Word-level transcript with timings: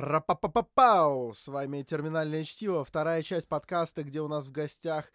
Рапапапапау! 0.00 1.34
С 1.34 1.48
вами 1.48 1.82
«Терминальное 1.82 2.44
чтиво», 2.44 2.84
вторая 2.84 3.20
часть 3.24 3.48
подкаста, 3.48 4.04
где 4.04 4.20
у 4.20 4.28
нас 4.28 4.46
в 4.46 4.52
гостях 4.52 5.10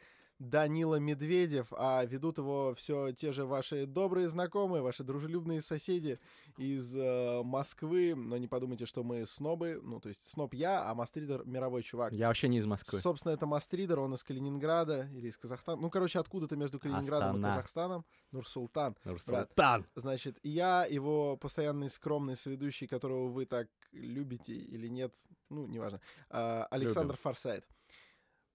Данила 0.50 0.96
Медведев, 0.96 1.68
а 1.78 2.04
ведут 2.06 2.38
его 2.38 2.74
все 2.76 3.12
те 3.14 3.32
же 3.32 3.46
ваши 3.46 3.86
добрые 3.86 4.28
знакомые, 4.28 4.82
ваши 4.82 5.04
дружелюбные 5.04 5.62
соседи 5.62 6.20
из 6.58 6.96
э, 6.96 7.42
Москвы. 7.44 8.14
Но 8.16 8.38
не 8.38 8.48
подумайте, 8.48 8.86
что 8.86 9.04
мы 9.04 9.26
снобы. 9.26 9.80
Ну, 9.82 10.00
то 10.00 10.10
есть 10.10 10.30
сноб 10.30 10.54
я, 10.54 10.90
а 10.90 10.94
мастридер 10.96 11.46
мировой 11.46 11.84
чувак. 11.84 12.14
Я 12.14 12.28
вообще 12.28 12.48
не 12.48 12.58
из 12.58 12.66
Москвы. 12.66 13.00
Собственно, 13.00 13.32
это 13.32 13.46
мастридер, 13.46 14.00
он 14.00 14.14
из 14.14 14.24
Калининграда 14.24 15.10
или 15.14 15.30
из 15.30 15.38
Казахстана. 15.38 15.82
Ну, 15.82 15.90
короче, 15.90 16.20
откуда-то 16.20 16.56
между 16.58 16.80
Калининградом 16.80 17.36
Астана. 17.36 17.48
и 17.48 17.52
Казахстаном. 17.52 18.06
Нурсултан. 18.32 18.98
Нурсултан. 19.06 19.86
Значит, 19.96 20.40
я 20.44 20.86
его 20.86 21.38
постоянный 21.38 21.90
скромный 21.90 22.36
соведущий, 22.36 22.88
которого 22.88 23.30
вы 23.30 23.46
так 23.46 23.68
любите 23.92 24.54
или 24.54 24.88
нет, 24.88 25.16
ну, 25.50 25.68
неважно, 25.68 26.02
а, 26.30 26.66
Александр 26.72 27.16
Форсайт. 27.18 27.66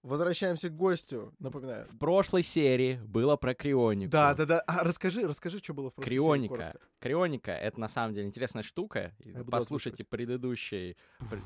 Возвращаемся 0.01 0.69
к 0.69 0.75
гостю, 0.75 1.33
напоминаю. 1.39 1.85
В 1.87 1.97
прошлой 1.97 2.43
серии 2.43 2.95
было 3.05 3.35
про 3.35 3.53
крионику. 3.53 4.09
Да, 4.11 4.33
да, 4.33 4.45
да. 4.45 4.59
А 4.61 4.85
расскажи, 4.85 5.27
расскажи, 5.27 5.59
что 5.59 5.73
было 5.73 5.89
в 5.91 5.95
прошлой 5.95 6.09
серии, 6.09 6.17
Крионика. 6.47 6.79
Крионика— 6.99 7.51
это 7.53 7.79
на 7.81 7.89
самом 7.89 8.13
деле 8.13 8.27
интересная 8.27 8.63
штука. 8.63 9.13
Буду 9.19 9.51
Послушайте 9.51 10.05
предыдущий, 10.05 10.95
пр- 11.29 11.41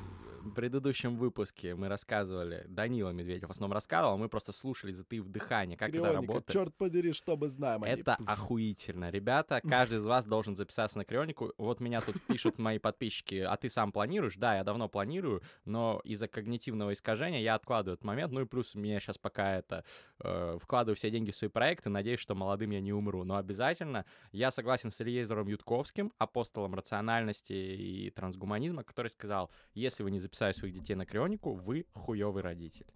предыдущем 0.52 1.16
выпуске 1.16 1.74
мы 1.74 1.88
рассказывали, 1.88 2.64
Данила 2.68 3.10
Медведев 3.10 3.48
в 3.48 3.52
основном 3.52 3.74
рассказывал, 3.74 4.14
а 4.14 4.16
мы 4.16 4.28
просто 4.28 4.52
слушали, 4.52 4.92
затаив 4.92 5.26
дыхание, 5.26 5.76
как 5.76 5.88
это 5.88 5.98
Крионика, 5.98 6.20
работает. 6.20 6.48
черт 6.48 6.74
подери, 6.76 7.12
что 7.12 7.36
мы 7.36 7.48
знаем. 7.48 7.84
Это 7.84 8.16
охуительно. 8.26 9.10
Ребята, 9.10 9.60
каждый 9.66 9.98
из 9.98 10.04
вас 10.04 10.26
должен 10.26 10.56
записаться 10.56 10.98
на 10.98 11.04
крионику. 11.04 11.52
Вот 11.58 11.80
меня 11.80 12.00
тут 12.00 12.20
пишут 12.26 12.58
мои 12.58 12.78
подписчики, 12.78 13.36
а 13.36 13.56
ты 13.56 13.68
сам 13.68 13.92
планируешь? 13.92 14.36
Да, 14.36 14.56
я 14.56 14.64
давно 14.64 14.88
планирую, 14.88 15.42
но 15.64 16.00
из-за 16.04 16.28
когнитивного 16.28 16.92
искажения 16.92 17.40
я 17.40 17.54
откладываю 17.54 17.94
этот 17.94 18.04
момент. 18.04 18.32
Ну 18.32 18.42
и 18.42 18.44
плюс 18.44 18.74
мне 18.74 18.98
сейчас 19.00 19.18
пока 19.18 19.56
это 19.56 19.84
э, 20.20 20.58
вкладываю 20.60 20.96
все 20.96 21.10
деньги 21.10 21.30
в 21.30 21.36
свои 21.36 21.50
проекты, 21.50 21.90
надеюсь, 21.90 22.20
что 22.20 22.34
молодым 22.34 22.70
я 22.70 22.80
не 22.80 22.92
умру. 22.92 23.24
Но 23.24 23.36
обязательно 23.36 24.04
я 24.32 24.50
согласен 24.50 24.90
с 24.90 25.00
Ильезером 25.00 25.48
Ютковским, 25.48 26.12
апостолом 26.18 26.74
рациональности 26.74 27.52
и 27.52 28.10
трансгуманизма, 28.10 28.84
который 28.84 29.08
сказал, 29.08 29.50
если 29.74 30.02
вы 30.02 30.10
не 30.10 30.18
записали 30.34 30.52
своих 30.52 30.74
детей 30.74 30.96
на 30.96 31.06
крионику, 31.06 31.54
вы 31.54 31.86
хуёвый 31.94 32.42
родитель. 32.42 32.86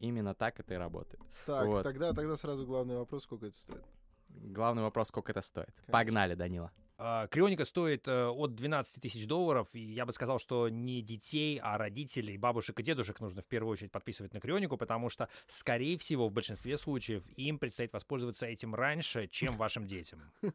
Именно 0.00 0.34
так 0.34 0.60
это 0.60 0.74
и 0.74 0.76
работает. 0.76 1.22
Так, 1.46 1.66
вот. 1.66 1.82
тогда, 1.82 2.12
тогда 2.12 2.36
сразу 2.36 2.66
главный 2.66 2.96
вопрос, 2.96 3.22
сколько 3.22 3.46
это 3.46 3.56
стоит. 3.56 3.84
Главный 4.28 4.82
вопрос, 4.82 5.08
сколько 5.08 5.32
это 5.32 5.40
стоит. 5.40 5.74
Погнали, 5.86 6.34
Данила. 6.34 6.70
А, 6.98 7.28
Крионика 7.28 7.64
стоит 7.64 8.08
э, 8.08 8.26
от 8.26 8.54
12 8.54 9.00
тысяч 9.00 9.26
долларов, 9.26 9.68
и 9.72 9.80
я 9.80 10.04
бы 10.04 10.12
сказал, 10.12 10.40
что 10.40 10.68
не 10.68 11.00
детей, 11.00 11.60
а 11.62 11.78
родителей, 11.78 12.36
бабушек 12.36 12.80
и 12.80 12.82
дедушек 12.82 13.20
нужно 13.20 13.42
в 13.42 13.46
первую 13.46 13.72
очередь 13.72 13.92
подписывать 13.92 14.34
на 14.34 14.40
Крионику, 14.40 14.76
потому 14.76 15.08
что, 15.08 15.28
скорее 15.46 15.96
всего, 15.96 16.28
в 16.28 16.32
большинстве 16.32 16.76
случаев 16.76 17.24
им 17.36 17.58
предстоит 17.58 17.92
воспользоваться 17.92 18.46
этим 18.46 18.74
раньше, 18.74 19.28
чем 19.28 19.56
вашим 19.56 19.86
детям. 19.86 20.20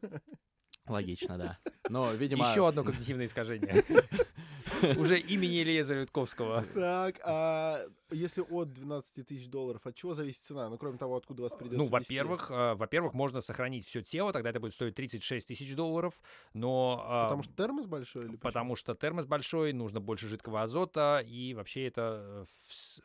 Логично, 0.86 1.38
да. 1.38 1.58
Но, 1.88 2.12
видимо... 2.12 2.48
Еще 2.48 2.66
одно 2.68 2.84
когнитивное 2.84 3.26
искажение. 3.26 3.84
Уже 4.96 5.18
имени 5.18 5.62
Ильеза 5.62 5.94
Ютковского. 5.94 6.64
Так, 6.74 7.20
а 7.24 7.86
если 8.10 8.42
от 8.42 8.72
12 8.72 9.26
тысяч 9.26 9.48
долларов, 9.48 9.86
от 9.86 9.94
чего 9.94 10.14
зависит 10.14 10.42
цена? 10.42 10.68
Ну, 10.68 10.76
кроме 10.78 10.98
того, 10.98 11.16
откуда 11.16 11.42
вас 11.42 11.54
придется 11.54 11.78
Ну, 11.78 11.84
во-первых, 11.84 12.50
э, 12.50 12.74
во-первых, 12.74 13.14
можно 13.14 13.40
сохранить 13.40 13.86
все 13.86 14.02
тело, 14.02 14.32
тогда 14.32 14.50
это 14.50 14.60
будет 14.60 14.74
стоить 14.74 14.94
36 14.94 15.48
тысяч 15.48 15.74
долларов, 15.74 16.20
но... 16.52 17.02
э, 17.06 17.22
Потому 17.24 17.42
что 17.42 17.52
термос 17.54 17.86
большой 17.86 18.22
или 18.22 18.28
почему? 18.28 18.40
Потому 18.42 18.76
что 18.76 18.94
термос 18.94 19.26
большой, 19.26 19.72
нужно 19.72 20.00
больше 20.00 20.28
жидкого 20.28 20.62
азота, 20.62 21.22
и 21.26 21.54
вообще 21.54 21.86
это 21.86 22.22
э, 22.24 22.44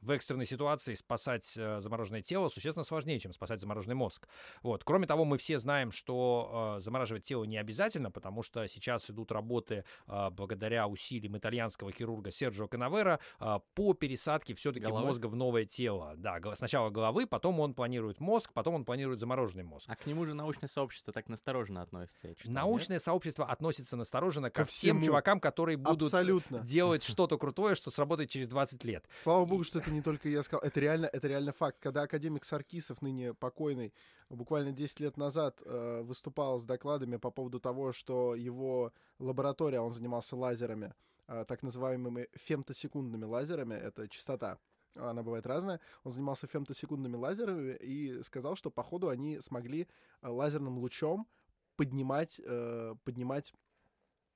в, 0.01 0.11
экстренной 0.11 0.45
ситуации 0.45 0.93
спасать 0.93 1.53
э, 1.57 1.79
замороженное 1.79 2.21
тело 2.21 2.49
существенно 2.49 2.83
сложнее, 2.83 3.19
чем 3.19 3.33
спасать 3.33 3.61
замороженный 3.61 3.95
мозг. 3.95 4.27
Вот. 4.63 4.83
Кроме 4.83 5.07
того, 5.07 5.25
мы 5.25 5.37
все 5.37 5.59
знаем, 5.59 5.91
что 5.91 6.75
э, 6.77 6.79
замораживать 6.81 7.23
тело 7.23 7.44
не 7.44 7.57
обязательно, 7.57 8.11
потому 8.11 8.44
что 8.44 8.66
сейчас 8.67 9.09
идут 9.09 9.31
работы 9.31 9.83
э, 10.07 10.29
благодаря 10.31 10.88
усилиям 10.88 11.38
итальянского 11.38 11.91
хирурга 11.91 12.31
Серджио 12.31 12.67
Канавера 12.67 13.19
э, 13.39 13.59
по 13.73 13.94
пересадке 13.94 14.53
все-таки 14.53 14.85
Головы? 14.85 15.05
мозга 15.07 15.28
в 15.28 15.35
новое 15.35 15.66
тело. 15.66 16.13
Да, 16.17 16.39
сначала 16.55 16.89
головы, 16.89 17.28
потом 17.28 17.59
он 17.59 17.73
планирует 17.73 18.19
мозг, 18.19 18.51
потом 18.53 18.75
он 18.75 18.85
планирует 18.85 19.19
замороженный 19.19 19.63
мозг. 19.63 19.89
А 19.89 19.95
к 19.95 20.05
нему 20.05 20.25
же 20.25 20.33
научное 20.33 20.67
сообщество 20.69 21.13
так 21.13 21.29
настороженно 21.29 21.81
относится. 21.81 22.28
я 22.28 22.35
читал, 22.35 22.51
нет? 22.51 22.55
Научное 22.55 22.99
сообщество 22.99 23.45
относится 23.45 23.95
настороженно 23.95 24.49
ко, 24.49 24.61
Ко 24.61 24.66
всем 24.66 24.97
всему. 24.97 25.05
чувакам, 25.05 25.39
которые 25.39 25.78
будут 25.78 26.03
Абсолютно. 26.03 26.59
делать 26.59 27.03
что-то 27.03 27.38
крутое, 27.38 27.75
что 27.75 27.91
сработает 27.91 28.29
через 28.29 28.47
20 28.47 28.83
лет. 28.83 29.05
Слава 29.11 29.45
богу, 29.45 29.63
что 29.63 29.78
это 29.79 29.91
не 29.91 30.01
только 30.01 30.29
я 30.29 30.44
сказал. 30.44 30.62
Это 30.62 30.79
реально, 30.79 31.09
это 31.12 31.28
реально 31.28 31.51
факт. 31.51 31.78
Когда 31.79 32.03
академик 32.03 32.44
Саркисов, 32.44 33.01
ныне 33.01 33.34
покойный, 33.34 33.94
буквально 34.29 34.72
10 34.72 35.00
лет 35.00 35.17
назад 35.17 35.62
э, 35.66 36.01
выступал 36.03 36.59
с 36.59 36.66
докладами 36.66 37.17
по 37.17 37.31
поводу 37.31 37.59
того, 37.59 37.94
что 37.94 38.35
его 38.35 38.94
лаборатория, 39.19 39.79
он 39.79 39.91
занимался 39.91 40.35
лазерами, 40.35 40.94
э, 41.28 41.45
так 41.47 41.63
называемыми 41.63 42.28
фемтосекундными 42.35 43.25
лазерами, 43.25 43.73
это 43.73 44.07
частота. 44.07 44.57
Она 44.95 45.23
бывает 45.23 45.45
разная. 45.45 45.79
Он 46.03 46.11
занимался 46.11 46.47
фемтосекундными 46.47 47.16
лазерами 47.16 47.75
и 47.75 48.22
сказал, 48.23 48.56
что 48.56 48.69
по 48.72 48.84
ходу 48.84 49.09
они 49.09 49.40
смогли 49.40 49.88
э, 50.22 50.28
лазерным 50.28 50.78
лучом 50.78 51.28
поднимать, 51.75 52.41
э, 52.44 52.96
поднимать 53.03 53.53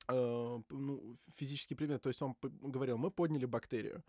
э, 0.07 0.61
ну, 0.69 1.15
физический 1.35 1.75
предмет. 1.75 2.01
То 2.01 2.09
есть 2.09 2.21
он 2.21 2.35
говорил, 2.41 2.97
мы 2.97 3.11
подняли 3.11 3.45
бактерию 3.45 4.03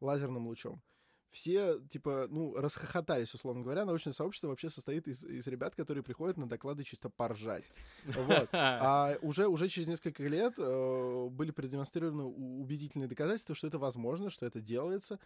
лазерным 0.00 0.46
лучом. 0.46 0.82
Все, 1.30 1.78
типа, 1.90 2.26
ну, 2.30 2.54
расхохотались, 2.56 3.34
условно 3.34 3.62
говоря. 3.62 3.84
Научное 3.84 4.14
сообщество 4.14 4.48
вообще 4.48 4.70
состоит 4.70 5.06
из, 5.06 5.24
из 5.24 5.46
ребят, 5.46 5.74
которые 5.74 6.02
приходят 6.02 6.38
на 6.38 6.48
доклады 6.48 6.84
чисто 6.84 7.10
поржать. 7.10 7.70
Вот. 8.04 8.48
А 8.80 9.16
уже, 9.20 9.46
уже 9.46 9.68
через 9.68 9.88
несколько 9.88 10.22
лет 10.24 10.54
э, 10.58 11.28
были 11.30 11.50
продемонстрированы 11.50 12.24
убедительные 12.24 13.08
доказательства, 13.08 13.54
что 13.54 13.66
это 13.66 13.78
возможно, 13.78 14.30
что 14.30 14.46
это 14.46 14.60
делается. 14.60 15.18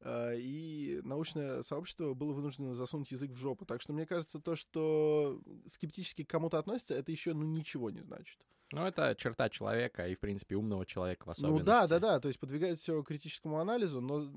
Э, 0.00 0.36
и 0.36 1.00
научное 1.02 1.62
сообщество 1.62 2.14
было 2.14 2.32
вынуждено 2.32 2.74
засунуть 2.74 3.10
язык 3.10 3.30
в 3.30 3.36
жопу. 3.36 3.64
Так 3.64 3.80
что 3.80 3.92
мне 3.92 4.06
кажется, 4.06 4.40
то, 4.40 4.56
что 4.56 5.40
скептически 5.66 6.24
к 6.24 6.30
кому-то 6.30 6.58
относится, 6.58 6.94
это 6.94 7.12
еще 7.12 7.34
ну, 7.34 7.44
ничего 7.44 7.90
не 7.90 8.00
значит. 8.00 8.38
Ну, 8.72 8.84
это 8.84 9.14
черта 9.16 9.48
человека 9.48 10.08
и, 10.08 10.16
в 10.16 10.20
принципе, 10.20 10.56
умного 10.56 10.84
человека 10.84 11.26
в 11.26 11.30
особенности. 11.30 11.60
Ну 11.60 11.64
да, 11.64 11.86
да, 11.86 11.98
да. 12.00 12.20
То 12.20 12.28
есть 12.28 12.40
подвигает 12.40 12.78
все 12.78 13.02
критическому 13.02 13.58
анализу, 13.60 14.00
но 14.00 14.28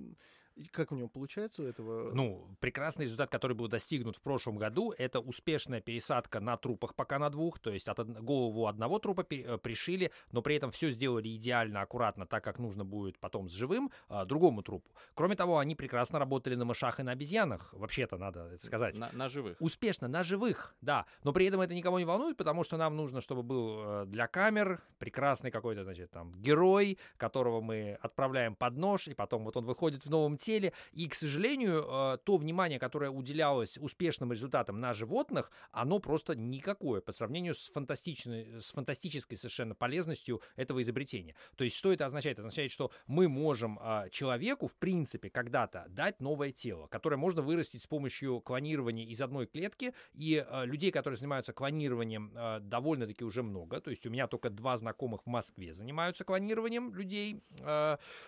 и 0.59 0.67
как 0.67 0.91
у 0.91 0.95
него 0.95 1.07
получается 1.07 1.63
у 1.63 1.65
этого? 1.65 2.13
Ну, 2.13 2.45
прекрасный 2.59 3.05
результат, 3.05 3.31
который 3.31 3.55
был 3.55 3.69
достигнут 3.69 4.17
в 4.17 4.21
прошлом 4.21 4.57
году, 4.57 4.93
это 4.97 5.19
успешная 5.21 5.79
пересадка 5.79 6.41
на 6.41 6.57
трупах 6.57 6.95
пока 6.95 7.17
на 7.17 7.29
двух, 7.29 7.59
то 7.59 7.71
есть 7.71 7.87
от 7.87 7.99
голову 8.21 8.67
одного 8.67 8.99
трупа 8.99 9.25
э, 9.29 9.57
пришили, 9.57 10.11
но 10.31 10.41
при 10.41 10.55
этом 10.55 10.69
все 10.69 10.89
сделали 10.89 11.33
идеально, 11.35 11.81
аккуратно, 11.81 12.25
так 12.25 12.43
как 12.43 12.59
нужно 12.59 12.83
будет 12.83 13.17
потом 13.19 13.47
с 13.47 13.53
живым, 13.53 13.89
а, 14.09 14.25
другому 14.25 14.61
трупу. 14.61 14.89
Кроме 15.13 15.35
того, 15.35 15.59
они 15.59 15.75
прекрасно 15.75 16.19
работали 16.19 16.55
на 16.55 16.65
мышах 16.65 16.99
и 16.99 17.03
на 17.03 17.13
обезьянах, 17.13 17.73
вообще-то 17.73 18.17
надо 18.17 18.49
это 18.53 18.65
сказать. 18.65 18.97
На, 18.97 19.09
на 19.13 19.29
живых. 19.29 19.55
Успешно, 19.61 20.09
на 20.09 20.23
живых, 20.23 20.75
да. 20.81 21.05
Но 21.23 21.31
при 21.31 21.45
этом 21.45 21.61
это 21.61 21.73
никого 21.73 21.99
не 21.99 22.05
волнует, 22.05 22.35
потому 22.35 22.65
что 22.65 22.75
нам 22.75 22.97
нужно, 22.97 23.21
чтобы 23.21 23.43
был 23.43 23.79
э, 23.79 24.05
для 24.07 24.27
камер 24.27 24.81
прекрасный 24.97 25.51
какой-то, 25.51 25.85
значит, 25.85 26.11
там, 26.11 26.33
герой, 26.41 26.97
которого 27.15 27.61
мы 27.61 27.97
отправляем 28.01 28.55
под 28.55 28.75
нож, 28.75 29.07
и 29.07 29.13
потом 29.13 29.45
вот 29.45 29.55
он 29.55 29.65
выходит 29.65 30.05
в 30.05 30.09
новом 30.09 30.35
теле. 30.35 30.48
И, 30.49 31.07
к 31.07 31.13
сожалению, 31.13 31.85
э, 31.87 32.17
то 32.23 32.37
внимание, 32.37 32.79
которое 32.79 33.11
уделялось 33.11 33.77
успешным 33.77 34.31
результатам 34.31 34.79
на 34.79 34.93
животных, 34.93 35.51
оно 35.71 35.99
просто 35.99 36.35
никакое 36.35 37.01
по 37.01 37.11
сравнению 37.11 37.53
с, 37.53 37.69
фантастичной, 37.69 38.61
с 38.61 38.71
фантастической 38.71 39.37
совершенно 39.37 39.75
полезностью 39.75 40.41
этого 40.55 40.81
изобретения. 40.81 41.35
То 41.55 41.63
есть, 41.63 41.75
что 41.75 41.93
это 41.93 42.05
означает? 42.05 42.39
Это 42.39 42.47
означает, 42.47 42.71
что 42.71 42.91
мы 43.07 43.27
можем 43.27 43.79
э, 43.81 44.09
человеку, 44.11 44.67
в 44.67 44.75
принципе, 44.75 45.29
когда-то 45.29 45.85
дать 45.89 46.19
новое 46.19 46.51
тело, 46.51 46.87
которое 46.87 47.17
можно 47.17 47.41
вырастить 47.41 47.83
с 47.83 47.87
помощью 47.87 48.41
клонирования 48.41 49.05
из 49.05 49.21
одной 49.21 49.45
клетки. 49.45 49.93
И 50.13 50.43
э, 50.45 50.65
людей, 50.65 50.91
которые 50.91 51.17
занимаются 51.17 51.53
клонированием, 51.53 52.31
довольно-таки 52.61 53.23
уже 53.23 53.43
много. 53.43 53.79
То 53.79 53.89
есть, 53.89 54.05
у 54.05 54.09
меня 54.09 54.27
только 54.27 54.49
два 54.49 54.77
знакомых 54.77 55.23
в 55.23 55.27
Москве 55.27 55.73
занимаются 55.73 56.23
клонированием 56.23 56.93
людей. 56.93 57.43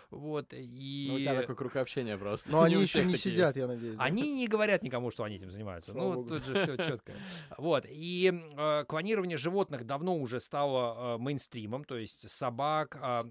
вот, 0.09 0.53
и... 0.53 1.05
Ну, 1.09 1.15
у 1.15 1.19
тебя 1.19 1.41
такой 1.41 1.55
круг 1.55 1.75
образование 2.11 2.17
просто. 2.17 2.51
Но 2.51 2.61
они 2.63 2.75
еще 2.75 3.05
не 3.05 3.17
сидят, 3.17 3.55
я 3.55 3.67
надеюсь. 3.67 3.95
Они 3.99 4.33
не 4.33 4.47
говорят 4.47 4.83
никому, 4.83 5.11
что 5.11 5.23
они 5.23 5.35
этим 5.35 5.51
занимаются. 5.51 5.93
Ну, 5.93 6.25
тут 6.25 6.43
же 6.45 6.55
все 6.55 6.77
четко. 6.77 7.13
Вот. 7.57 7.85
И 7.87 8.31
э, 8.57 8.85
клонирование 8.85 9.37
животных 9.37 9.85
давно 9.85 10.17
уже 10.17 10.39
стало 10.39 11.15
э, 11.15 11.17
мейнстримом, 11.19 11.83
то 11.83 11.97
есть 11.97 12.29
собак, 12.29 12.97
э, 13.01 13.23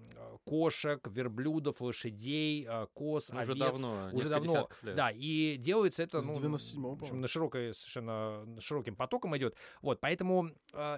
кошек, 0.45 1.07
верблюдов, 1.09 1.81
лошадей, 1.81 2.67
э, 2.69 2.87
коз, 2.95 3.31
Ну, 3.31 3.41
Уже 3.41 3.55
давно, 3.55 4.11
Уже 4.13 4.29
давно, 4.29 4.69
да, 4.83 5.11
и 5.11 5.57
делается 5.57 6.03
это 6.03 6.21
ну, 6.21 6.35
97-го, 6.35 6.95
в 6.95 7.03
общем, 7.03 7.21
на 7.21 7.29
широкой, 7.29 7.75
совершенно 7.75 8.47
широким 8.61 8.95
потоком 8.95 9.37
идет. 9.37 9.57
Вот, 9.83 10.01
поэтому, 10.01 10.51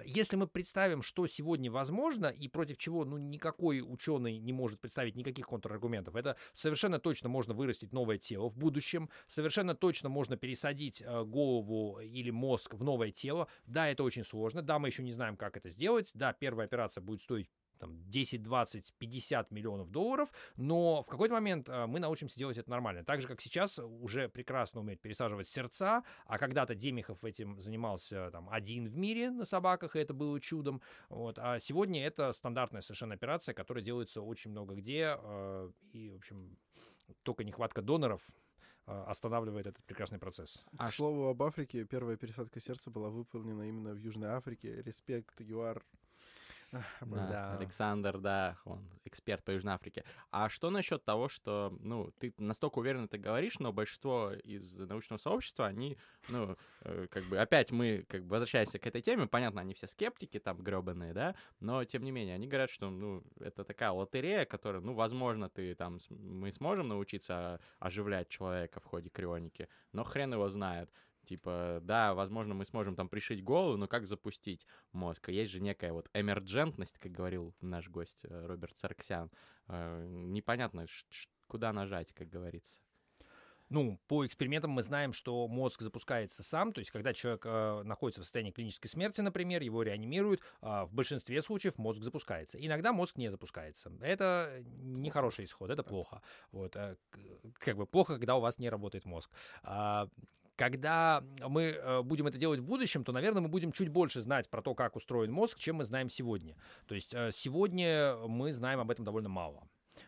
если 0.05 0.35
мы 0.35 0.47
представим, 0.47 1.01
что 1.01 1.27
сегодня 1.27 1.71
возможно 1.71 2.27
и 2.27 2.47
против 2.47 2.77
чего, 2.77 3.05
ну, 3.05 3.17
никакой 3.17 3.81
ученый 3.81 4.37
не 4.39 4.53
может 4.53 4.79
представить 4.79 5.15
никаких 5.15 5.47
контраргументов, 5.47 6.15
это 6.15 6.35
совершенно 6.53 6.99
точно 6.99 7.29
можно 7.29 7.53
вырастить 7.73 7.93
новое 7.93 8.17
тело 8.17 8.49
в 8.49 8.57
будущем, 8.57 9.09
совершенно 9.27 9.73
точно 9.73 10.09
можно 10.09 10.37
пересадить 10.37 11.01
э, 11.01 11.23
голову 11.23 11.99
или 11.99 12.29
мозг 12.29 12.75
в 12.75 12.83
новое 12.83 13.11
тело. 13.11 13.47
Да, 13.65 13.89
это 13.89 14.03
очень 14.03 14.23
сложно, 14.23 14.61
да, 14.61 14.77
мы 14.79 14.89
еще 14.89 15.03
не 15.03 15.11
знаем, 15.11 15.37
как 15.37 15.57
это 15.57 15.69
сделать, 15.69 16.11
да, 16.13 16.33
первая 16.33 16.67
операция 16.67 17.01
будет 17.01 17.21
стоить 17.21 17.49
там, 17.79 17.99
10, 18.09 18.41
20, 18.41 18.93
50 18.97 19.51
миллионов 19.51 19.89
долларов, 19.89 20.31
но 20.55 21.01
в 21.01 21.07
какой-то 21.07 21.33
момент 21.33 21.67
э, 21.67 21.85
мы 21.85 21.99
научимся 21.99 22.37
делать 22.37 22.57
это 22.57 22.69
нормально. 22.69 23.03
Так 23.03 23.21
же, 23.21 23.27
как 23.27 23.41
сейчас 23.41 23.79
уже 23.79 24.29
прекрасно 24.29 24.81
умеют 24.81 25.01
пересаживать 25.01 25.47
сердца, 25.47 26.03
а 26.25 26.37
когда-то 26.37 26.75
Демихов 26.75 27.23
этим 27.23 27.59
занимался 27.59 28.29
там, 28.31 28.47
один 28.49 28.87
в 28.87 28.95
мире 28.95 29.31
на 29.31 29.45
собаках, 29.45 29.95
и 29.95 29.99
это 29.99 30.13
было 30.13 30.39
чудом. 30.39 30.81
Вот. 31.09 31.39
А 31.39 31.59
сегодня 31.59 32.05
это 32.05 32.31
стандартная 32.31 32.81
совершенно 32.81 33.15
операция, 33.15 33.53
которая 33.53 33.83
делается 33.83 34.21
очень 34.21 34.51
много 34.51 34.75
где, 34.75 35.17
э, 35.21 35.71
и, 35.91 36.09
в 36.09 36.15
общем, 36.15 36.57
только 37.23 37.43
нехватка 37.43 37.81
доноров 37.81 38.21
э, 38.87 39.03
останавливает 39.07 39.67
этот 39.67 39.83
прекрасный 39.85 40.19
процесс. 40.19 40.65
А 40.77 40.87
К 40.87 40.91
ш- 40.91 40.97
слову 40.97 41.27
об 41.27 41.41
Африке, 41.43 41.85
первая 41.85 42.17
пересадка 42.17 42.59
сердца 42.59 42.89
была 42.89 43.09
выполнена 43.09 43.63
именно 43.69 43.93
в 43.93 43.97
Южной 43.97 44.29
Африке. 44.29 44.81
Респект, 44.81 45.39
ЮАР. 45.41 45.83
Да. 47.01 47.57
Александр, 47.57 48.17
да, 48.17 48.57
он 48.65 48.81
эксперт 49.05 49.43
по 49.43 49.51
Южной 49.51 49.73
Африке. 49.73 50.03
А 50.31 50.49
что 50.49 50.69
насчет 50.69 51.03
того, 51.03 51.29
что, 51.29 51.75
ну, 51.79 52.11
ты 52.19 52.33
настолько 52.37 52.79
уверенно 52.79 53.05
это 53.05 53.17
говоришь, 53.17 53.59
но 53.59 53.71
большинство 53.71 54.31
из 54.31 54.77
научного 54.77 55.17
сообщества, 55.17 55.67
они, 55.67 55.97
ну, 56.29 56.57
э, 56.81 57.07
как 57.09 57.23
бы, 57.25 57.37
опять 57.37 57.71
мы, 57.71 58.05
как 58.07 58.23
бы, 58.23 58.31
возвращаемся 58.31 58.79
к 58.79 58.87
этой 58.87 59.01
теме, 59.01 59.27
понятно, 59.27 59.61
они 59.61 59.73
все 59.73 59.87
скептики 59.87 60.39
там 60.39 60.57
гребаные, 60.57 61.13
да, 61.13 61.35
но, 61.59 61.83
тем 61.85 62.03
не 62.03 62.11
менее, 62.11 62.35
они 62.35 62.47
говорят, 62.47 62.69
что, 62.69 62.89
ну, 62.89 63.23
это 63.39 63.63
такая 63.63 63.91
лотерея, 63.91 64.45
которая, 64.45 64.81
ну, 64.81 64.93
возможно, 64.93 65.49
ты 65.49 65.75
там, 65.75 65.99
мы 66.09 66.51
сможем 66.51 66.87
научиться 66.87 67.59
оживлять 67.79 68.29
человека 68.29 68.79
в 68.79 68.85
ходе 68.85 69.09
крионики, 69.09 69.67
но 69.91 70.03
хрен 70.03 70.33
его 70.33 70.49
знает. 70.49 70.89
Типа, 71.25 71.79
да, 71.81 72.13
возможно, 72.13 72.53
мы 72.53 72.65
сможем 72.65 72.95
там 72.95 73.09
пришить 73.09 73.43
голову, 73.43 73.77
но 73.77 73.87
как 73.87 74.05
запустить 74.05 74.65
мозг? 74.91 75.29
Есть 75.29 75.51
же 75.51 75.61
некая 75.61 75.93
вот 75.93 76.09
эмерджентность, 76.13 76.97
как 76.99 77.11
говорил 77.11 77.55
наш 77.61 77.89
гость 77.89 78.25
э, 78.25 78.45
Роберт 78.45 78.77
Сарксян. 78.77 79.31
Э, 79.67 80.05
Непонятно, 80.09 80.85
куда 81.47 81.71
нажать, 81.71 82.13
как 82.13 82.29
говорится. 82.29 82.81
Ну, 83.69 83.99
по 84.07 84.25
экспериментам 84.25 84.71
мы 84.71 84.83
знаем, 84.83 85.13
что 85.13 85.47
мозг 85.47 85.81
запускается 85.81 86.43
сам, 86.43 86.73
то 86.73 86.79
есть 86.79 86.91
когда 86.91 87.13
человек 87.13 87.43
э, 87.45 87.81
находится 87.83 88.21
в 88.21 88.23
состоянии 88.23 88.51
клинической 88.51 88.89
смерти, 88.89 89.21
например, 89.21 89.63
его 89.63 89.81
реанимируют, 89.81 90.41
а, 90.61 90.85
в 90.85 90.93
большинстве 90.93 91.41
случаев 91.41 91.77
мозг 91.77 92.03
запускается. 92.03 92.63
Иногда 92.63 92.93
мозг 92.93 93.17
не 93.17 93.29
запускается. 93.29 93.91
Это 94.01 94.63
нехороший 94.79 95.45
исход, 95.45 95.71
это 95.71 95.81
плохо. 95.81 96.21
Вот, 96.51 96.75
э, 96.75 96.97
как 97.53 97.77
бы 97.77 97.87
плохо, 97.87 98.13
когда 98.15 98.35
у 98.35 98.41
вас 98.41 98.59
не 98.59 98.69
работает 98.69 99.05
мозг. 99.05 99.31
А, 99.63 100.07
когда 100.55 101.23
мы 101.47 101.63
э, 101.63 102.01
будем 102.03 102.27
это 102.27 102.37
делать 102.37 102.59
в 102.59 102.65
будущем, 102.65 103.03
то, 103.03 103.11
наверное, 103.11 103.41
мы 103.41 103.49
будем 103.49 103.71
чуть 103.71 103.89
больше 103.89 104.21
знать 104.21 104.49
про 104.49 104.61
то, 104.61 104.75
как 104.75 104.95
устроен 104.95 105.31
мозг, 105.31 105.59
чем 105.59 105.77
мы 105.77 105.85
знаем 105.85 106.09
сегодня. 106.09 106.55
То 106.87 106.95
есть 106.95 107.13
э, 107.13 107.31
сегодня 107.31 108.15
мы 108.27 108.53
знаем 108.53 108.79
об 108.79 108.91
этом 108.91 109.05
довольно 109.05 109.29
мало, 109.29 109.67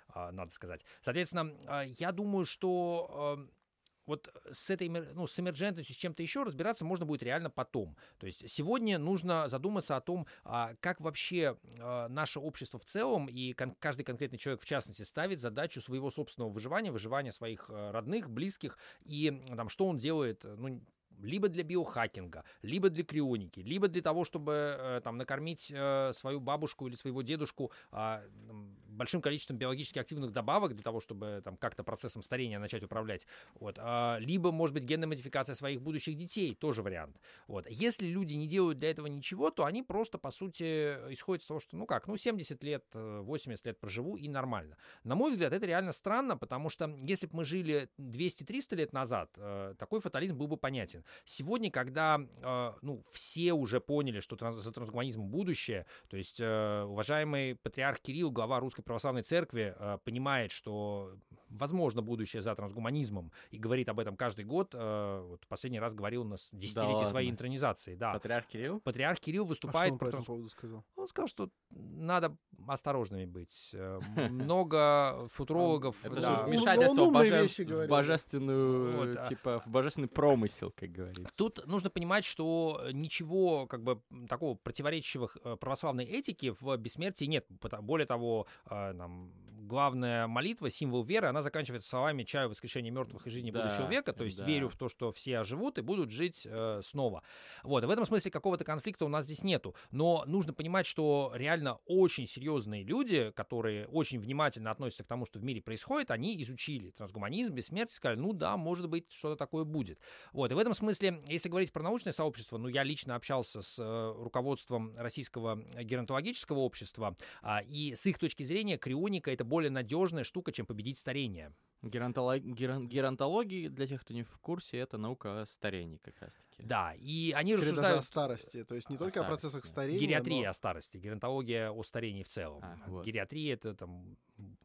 а, 0.09 0.31
надо 0.31 0.51
сказать. 0.51 0.85
Соответственно, 1.01 1.51
я 1.97 2.11
думаю, 2.11 2.45
что 2.45 3.37
э, 3.39 3.64
вот 4.05 4.33
с 4.51 4.69
этой, 4.69 4.89
ну, 4.89 5.27
с 5.27 5.39
эмерджентностью, 5.39 5.95
с 5.95 5.97
чем-то 5.97 6.21
еще 6.21 6.43
разбираться 6.43 6.85
можно 6.85 7.05
будет 7.05 7.23
реально 7.23 7.49
потом. 7.49 7.97
То 8.17 8.25
есть 8.25 8.49
сегодня 8.49 8.97
нужно 8.97 9.47
задуматься 9.47 9.95
о 9.95 10.01
том, 10.01 10.27
а, 10.43 10.75
как 10.79 11.01
вообще 11.01 11.57
а, 11.79 12.07
наше 12.07 12.39
общество 12.39 12.79
в 12.79 12.85
целом 12.85 13.27
и 13.27 13.53
каждый 13.53 14.03
конкретный 14.03 14.37
человек 14.37 14.61
в 14.61 14.65
частности 14.65 15.03
ставит 15.03 15.39
задачу 15.39 15.81
своего 15.81 16.11
собственного 16.11 16.51
выживания, 16.51 16.91
выживания 16.91 17.31
своих 17.31 17.69
а, 17.69 17.91
родных, 17.91 18.29
близких, 18.29 18.77
и 19.05 19.43
там, 19.55 19.69
что 19.69 19.87
он 19.87 19.97
делает, 19.97 20.45
э, 20.45 20.55
ну, 20.57 20.81
либо 21.21 21.47
для 21.47 21.63
биохакинга, 21.63 22.43
либо 22.61 22.89
для 22.89 23.03
крионики, 23.03 23.61
либо 23.61 23.87
для 23.87 24.01
того, 24.01 24.25
чтобы 24.25 24.75
э, 24.77 25.01
там 25.03 25.17
накормить 25.17 25.71
э, 25.73 26.11
свою 26.13 26.39
бабушку 26.39 26.87
или 26.87 26.95
своего 26.95 27.21
дедушку 27.21 27.71
м, 27.91 28.77
большим 28.95 29.21
количеством 29.21 29.57
биологически 29.57 29.99
активных 29.99 30.31
добавок 30.31 30.73
для 30.73 30.83
того, 30.83 30.99
чтобы 30.99 31.41
там 31.43 31.57
как-то 31.57 31.83
процессом 31.83 32.23
старения 32.23 32.59
начать 32.59 32.83
управлять. 32.83 33.27
Вот. 33.55 33.77
А, 33.79 34.17
либо, 34.19 34.51
может 34.51 34.73
быть, 34.73 34.83
генная 34.83 35.07
модификация 35.07 35.55
своих 35.55 35.81
будущих 35.81 36.15
детей, 36.15 36.55
тоже 36.55 36.81
вариант. 36.81 37.19
Вот. 37.47 37.67
Если 37.69 38.07
люди 38.07 38.33
не 38.33 38.47
делают 38.47 38.79
для 38.79 38.91
этого 38.91 39.07
ничего, 39.07 39.51
то 39.51 39.65
они 39.65 39.83
просто, 39.83 40.17
по 40.17 40.31
сути, 40.31 40.97
исходят 41.11 41.43
из 41.43 41.47
того, 41.47 41.59
что, 41.59 41.77
ну 41.77 41.85
как, 41.85 42.07
ну 42.07 42.17
70 42.17 42.63
лет, 42.63 42.85
э, 42.93 43.19
80 43.21 43.65
лет 43.65 43.79
проживу 43.79 44.15
и 44.15 44.27
нормально. 44.27 44.77
На 45.03 45.15
мой 45.15 45.31
взгляд, 45.31 45.53
это 45.53 45.65
реально 45.65 45.91
странно, 45.91 46.37
потому 46.37 46.69
что 46.69 46.95
если 47.01 47.27
бы 47.27 47.37
мы 47.37 47.43
жили 47.43 47.89
200-300 47.99 48.75
лет 48.75 48.93
назад, 48.93 49.29
э, 49.37 49.75
такой 49.77 50.01
фатализм 50.01 50.37
был 50.37 50.47
бы 50.47 50.57
понятен. 50.57 51.03
Сегодня, 51.25 51.71
когда 51.71 52.19
э, 52.19 52.73
ну, 52.81 53.03
все 53.11 53.53
уже 53.53 53.79
поняли, 53.79 54.19
что 54.19 54.35
транс- 54.35 54.61
за 54.61 54.71
трансгуманизмом 54.71 55.29
будущее, 55.29 55.85
то 56.09 56.17
есть 56.17 56.39
э, 56.39 56.83
уважаемый 56.83 57.55
патриарх 57.55 57.99
Кирилл, 57.99 58.31
глава 58.31 58.59
Русской 58.59 58.83
Православной 58.85 59.23
Церкви, 59.23 59.75
э, 59.77 59.97
понимает, 60.03 60.51
что 60.51 61.17
возможно 61.49 62.01
будущее 62.01 62.41
за 62.41 62.55
трансгуманизмом 62.55 63.31
и 63.51 63.57
говорит 63.57 63.89
об 63.89 63.99
этом 63.99 64.15
каждый 64.17 64.45
год, 64.45 64.71
э, 64.73 65.25
вот 65.29 65.45
последний 65.47 65.79
раз 65.79 65.93
говорил 65.93 66.23
на 66.23 66.37
с- 66.37 66.49
десятилетии 66.51 67.05
своей 67.05 67.27
ладно. 67.27 67.33
интронизации. 67.35 67.95
Да. 67.95 68.13
Патриарх 68.13 68.47
Кирилл? 68.47 68.79
Патриарх 68.81 69.19
Кирилл 69.19 69.43
А 69.43 69.45
что 69.45 69.49
выступает 69.49 69.91
он 69.93 69.97
по 69.99 70.05
про 70.05 70.09
этому 70.09 70.23
поводу 70.25 70.49
сказал? 70.49 70.83
Он 70.95 71.07
сказал, 71.07 71.27
что 71.27 71.49
надо 71.69 72.35
осторожными 72.67 73.25
быть. 73.25 73.71
Э, 73.73 73.99
Много 74.31 75.27
футурологов. 75.31 76.03
Это 76.03 76.21
да. 76.21 76.39
же 76.39 76.43
вмешательство 76.45 77.01
он 77.03 77.09
в, 77.09 77.13
боже- 77.13 77.87
божественную, 77.87 78.97
Вот, 78.97 79.17
а- 79.17 79.25
типа, 79.27 79.59
в 79.65 79.67
божественный 79.67 80.07
промысел, 80.07 80.71
как 80.75 80.91
говорится. 80.91 81.37
Тут 81.37 81.65
нужно 81.67 81.89
понимать, 81.89 82.25
что 82.25 82.81
ничего 82.91 83.67
как 83.67 83.83
бы 83.83 84.01
такого 84.27 84.55
противоречивого 84.55 85.29
э, 85.43 85.55
православной 85.57 86.05
этике 86.05 86.53
в 86.59 86.75
бессмертии 86.77 87.25
нет. 87.25 87.45
Более 87.81 88.05
того, 88.07 88.47
э, 88.69 88.91
нам 88.93 89.31
главная 89.65 90.27
молитва, 90.27 90.69
символ 90.69 91.03
веры, 91.03 91.27
она 91.27 91.41
заканчивается 91.41 91.89
словами 91.89 92.23
«чаю 92.23 92.49
воскрешения 92.49 92.91
мертвых 92.91 93.27
и 93.27 93.29
жизни 93.29 93.51
Да, 93.51 93.63
будущего 93.63 93.89
века», 93.89 94.13
то 94.13 94.23
есть 94.23 94.37
да. 94.37 94.45
верю 94.45 94.69
в 94.69 94.75
то, 94.77 94.89
что 94.89 95.11
все 95.11 95.39
оживут 95.39 95.77
и 95.77 95.81
будут 95.81 96.11
жить 96.11 96.47
э, 96.49 96.81
снова. 96.83 97.23
Вот, 97.63 97.83
и 97.83 97.87
в 97.87 97.89
этом 97.89 98.05
смысле 98.05 98.31
какого-то 98.31 98.63
конфликта 98.63 99.05
у 99.05 99.09
нас 99.09 99.25
здесь 99.25 99.43
нету. 99.43 99.75
Но 99.91 100.23
нужно 100.27 100.53
понимать, 100.53 100.85
что 100.85 101.31
реально 101.35 101.79
очень 101.85 102.27
серьезные 102.27 102.83
люди, 102.83 103.31
которые 103.35 103.87
очень 103.87 104.19
внимательно 104.19 104.71
относятся 104.71 105.03
к 105.03 105.07
тому, 105.07 105.25
что 105.25 105.39
в 105.39 105.43
мире 105.43 105.61
происходит, 105.61 106.11
они 106.11 106.41
изучили 106.41 106.91
трансгуманизм, 106.91 107.53
бессмертие, 107.53 107.95
сказали, 107.95 108.19
ну 108.19 108.33
да, 108.33 108.57
может 108.57 108.89
быть, 108.89 109.11
что-то 109.11 109.35
такое 109.35 109.63
будет. 109.63 109.99
Вот, 110.31 110.51
и 110.51 110.53
в 110.53 110.57
этом 110.57 110.73
смысле, 110.73 111.23
если 111.27 111.49
говорить 111.49 111.71
про 111.71 111.83
научное 111.83 112.13
сообщество, 112.13 112.57
ну, 112.57 112.67
я 112.67 112.83
лично 112.83 113.15
общался 113.15 113.61
с 113.61 113.79
э, 113.79 114.13
руководством 114.17 114.95
Российского 114.97 115.63
геронтологического 115.81 116.59
общества, 116.59 117.15
а, 117.41 117.61
и 117.61 117.95
с 117.95 118.05
их 118.05 118.17
точки 118.19 118.43
зрения 118.43 118.77
крионика— 118.77 119.31
это 119.31 119.43
более 119.55 119.71
надежная 119.71 120.25
штука, 120.25 120.51
чем 120.51 120.65
победить 120.65 120.97
старение. 120.97 121.55
Геронтолог- 121.85 122.43
герон- 122.43 122.87
Геронтология, 122.87 123.69
для 123.69 123.87
тех, 123.87 124.01
кто 124.01 124.13
не 124.13 124.23
в 124.23 124.37
курсе, 124.39 124.77
это 124.79 124.97
наука 124.97 125.41
о 125.41 125.45
старении 125.45 125.97
как 125.97 126.19
раз-таки. 126.19 126.63
Да, 126.63 126.93
и 126.95 127.31
они 127.31 127.51
Скорее 127.53 127.57
даже 127.57 127.69
о 127.69 127.97
рассуждают... 127.97 128.05
старости. 128.05 128.63
То 128.63 128.75
есть 128.75 128.89
не 128.89 128.95
О 128.95 128.99
только 128.99 129.19
о 129.19 129.23
старости, 129.23 129.41
процессах 129.41 129.63
да. 129.63 129.69
старения, 129.69 129.99
Гериатрия 129.99 130.43
но- 130.45 130.49
о 130.49 130.53
старости, 130.53 130.97
геронтология 130.97 131.69
о 131.71 131.83
старении 131.83 132.23
в 132.23 132.27
целом. 132.27 132.61
А, 132.63 132.77
вот. 132.87 133.05
Гериатрия— 133.05 133.53
это 133.55 133.75
там... 133.75 134.17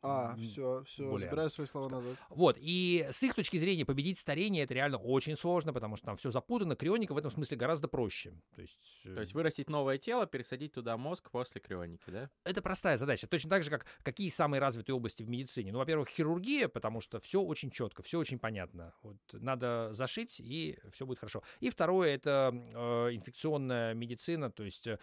А, 0.03 0.35
все, 0.37 0.83
все, 0.85 1.09
более- 1.09 1.29
забираю 1.29 1.51
свои 1.51 1.67
слова 1.67 1.89
назад. 1.89 2.17
Вот, 2.31 2.57
и 2.59 3.07
с 3.11 3.23
их 3.23 3.35
точки 3.35 3.57
зрения 3.57 3.85
победить 3.85 4.19
старение 4.19 4.65
это 4.65 4.75
реально 4.75 4.97
очень 4.99 5.37
сложно, 5.37 5.73
потому 5.73 5.97
что 5.97 6.07
там 6.07 6.17
все 6.17 6.31
запутано, 6.31 6.75
крионика 6.75 7.13
в 7.13 7.19
этом 7.19 7.31
смысле 7.31 7.57
гораздо 7.57 7.87
проще. 7.87 8.33
То 8.55 8.63
есть, 8.63 8.81
э, 9.05 9.15
То 9.15 9.21
есть 9.21 9.35
вырастить 9.35 9.69
новое 9.69 9.99
тело, 9.99 10.27
пересадить 10.27 10.73
туда 10.73 10.97
мозг 10.97 11.31
после 11.31 11.61
крионики, 11.61 12.09
да? 12.09 12.31
это 12.45 12.63
простая 12.63 12.97
задача. 12.97 13.27
Точно 13.27 13.51
так 13.51 13.63
же, 13.63 13.71
как 13.71 13.87
какие 14.03 14.29
самые 14.31 14.61
развитые 14.61 14.97
области 14.97 15.23
в 15.23 15.29
медицине. 15.29 15.71
Ну, 15.73 15.79
во-первых, 15.79 16.09
хирургия, 16.09 16.69
потому 16.69 17.01
что 17.01 17.10
что 17.11 17.21
все 17.21 17.43
очень 17.43 17.71
четко, 17.71 18.03
все 18.03 18.19
очень 18.19 18.39
понятно. 18.39 18.95
Вот 19.03 19.17
надо 19.33 19.89
зашить, 19.93 20.39
и 20.39 20.79
все 20.93 21.07
будет 21.07 21.19
хорошо. 21.19 21.43
И 21.59 21.69
второе 21.69 22.15
это 22.15 22.53
э, 22.53 23.15
инфекционная 23.15 23.95
медицина, 23.95 24.51
то 24.51 24.63
есть 24.63 24.87
э, 24.87 24.99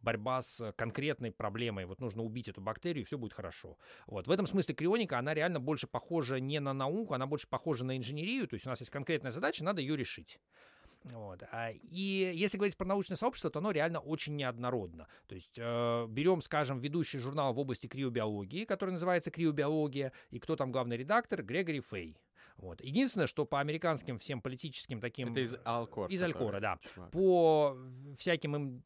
борьба 0.00 0.40
с 0.40 0.72
конкретной 0.72 1.32
проблемой. 1.32 1.84
Вот 1.84 2.00
нужно 2.00 2.22
убить 2.22 2.48
эту 2.48 2.62
бактерию, 2.62 3.02
и 3.02 3.04
все 3.04 3.18
будет 3.18 3.34
хорошо. 3.34 3.76
Вот. 4.06 4.26
В 4.26 4.30
этом 4.30 4.46
смысле 4.46 4.74
крионика, 4.74 5.18
она 5.18 5.34
реально 5.34 5.60
больше 5.60 5.86
похожа 5.86 6.40
не 6.40 6.60
на 6.60 6.72
науку, 6.72 7.12
она 7.12 7.26
больше 7.26 7.46
похожа 7.46 7.84
на 7.84 7.96
инженерию. 7.96 8.48
То 8.48 8.54
есть 8.54 8.66
у 8.66 8.70
нас 8.70 8.80
есть 8.80 8.90
конкретная 8.90 9.30
задача, 9.30 9.62
надо 9.62 9.82
ее 9.82 9.96
решить. 9.96 10.40
Вот. 11.04 11.42
А, 11.50 11.70
и 11.70 12.32
если 12.34 12.58
говорить 12.58 12.76
про 12.76 12.86
научное 12.86 13.16
сообщество, 13.16 13.50
то 13.50 13.58
оно 13.58 13.70
реально 13.70 14.00
очень 14.00 14.36
неоднородно. 14.36 15.06
То 15.26 15.34
есть 15.34 15.58
э, 15.58 16.06
берем, 16.08 16.42
скажем, 16.42 16.78
ведущий 16.78 17.18
журнал 17.18 17.54
в 17.54 17.58
области 17.58 17.86
криобиологии, 17.86 18.64
который 18.64 18.90
называется 18.90 19.30
«Криобиология», 19.30 20.12
и 20.30 20.38
кто 20.38 20.56
там 20.56 20.72
главный 20.72 20.96
редактор? 20.96 21.42
Грегори 21.42 21.80
Фей. 21.80 22.16
Вот. 22.60 22.80
Единственное, 22.82 23.26
что 23.26 23.44
по 23.44 23.60
американским 23.60 24.18
всем 24.18 24.40
политическим 24.40 25.00
таким... 25.00 25.32
Это 25.32 25.40
из 25.40 25.56
Алкора. 25.64 26.08
Из 26.08 26.22
Алкора, 26.22 26.60
да. 26.60 26.78
Чувак. 26.94 27.10
По 27.10 27.76
всяким 28.18 28.56
им 28.56 28.82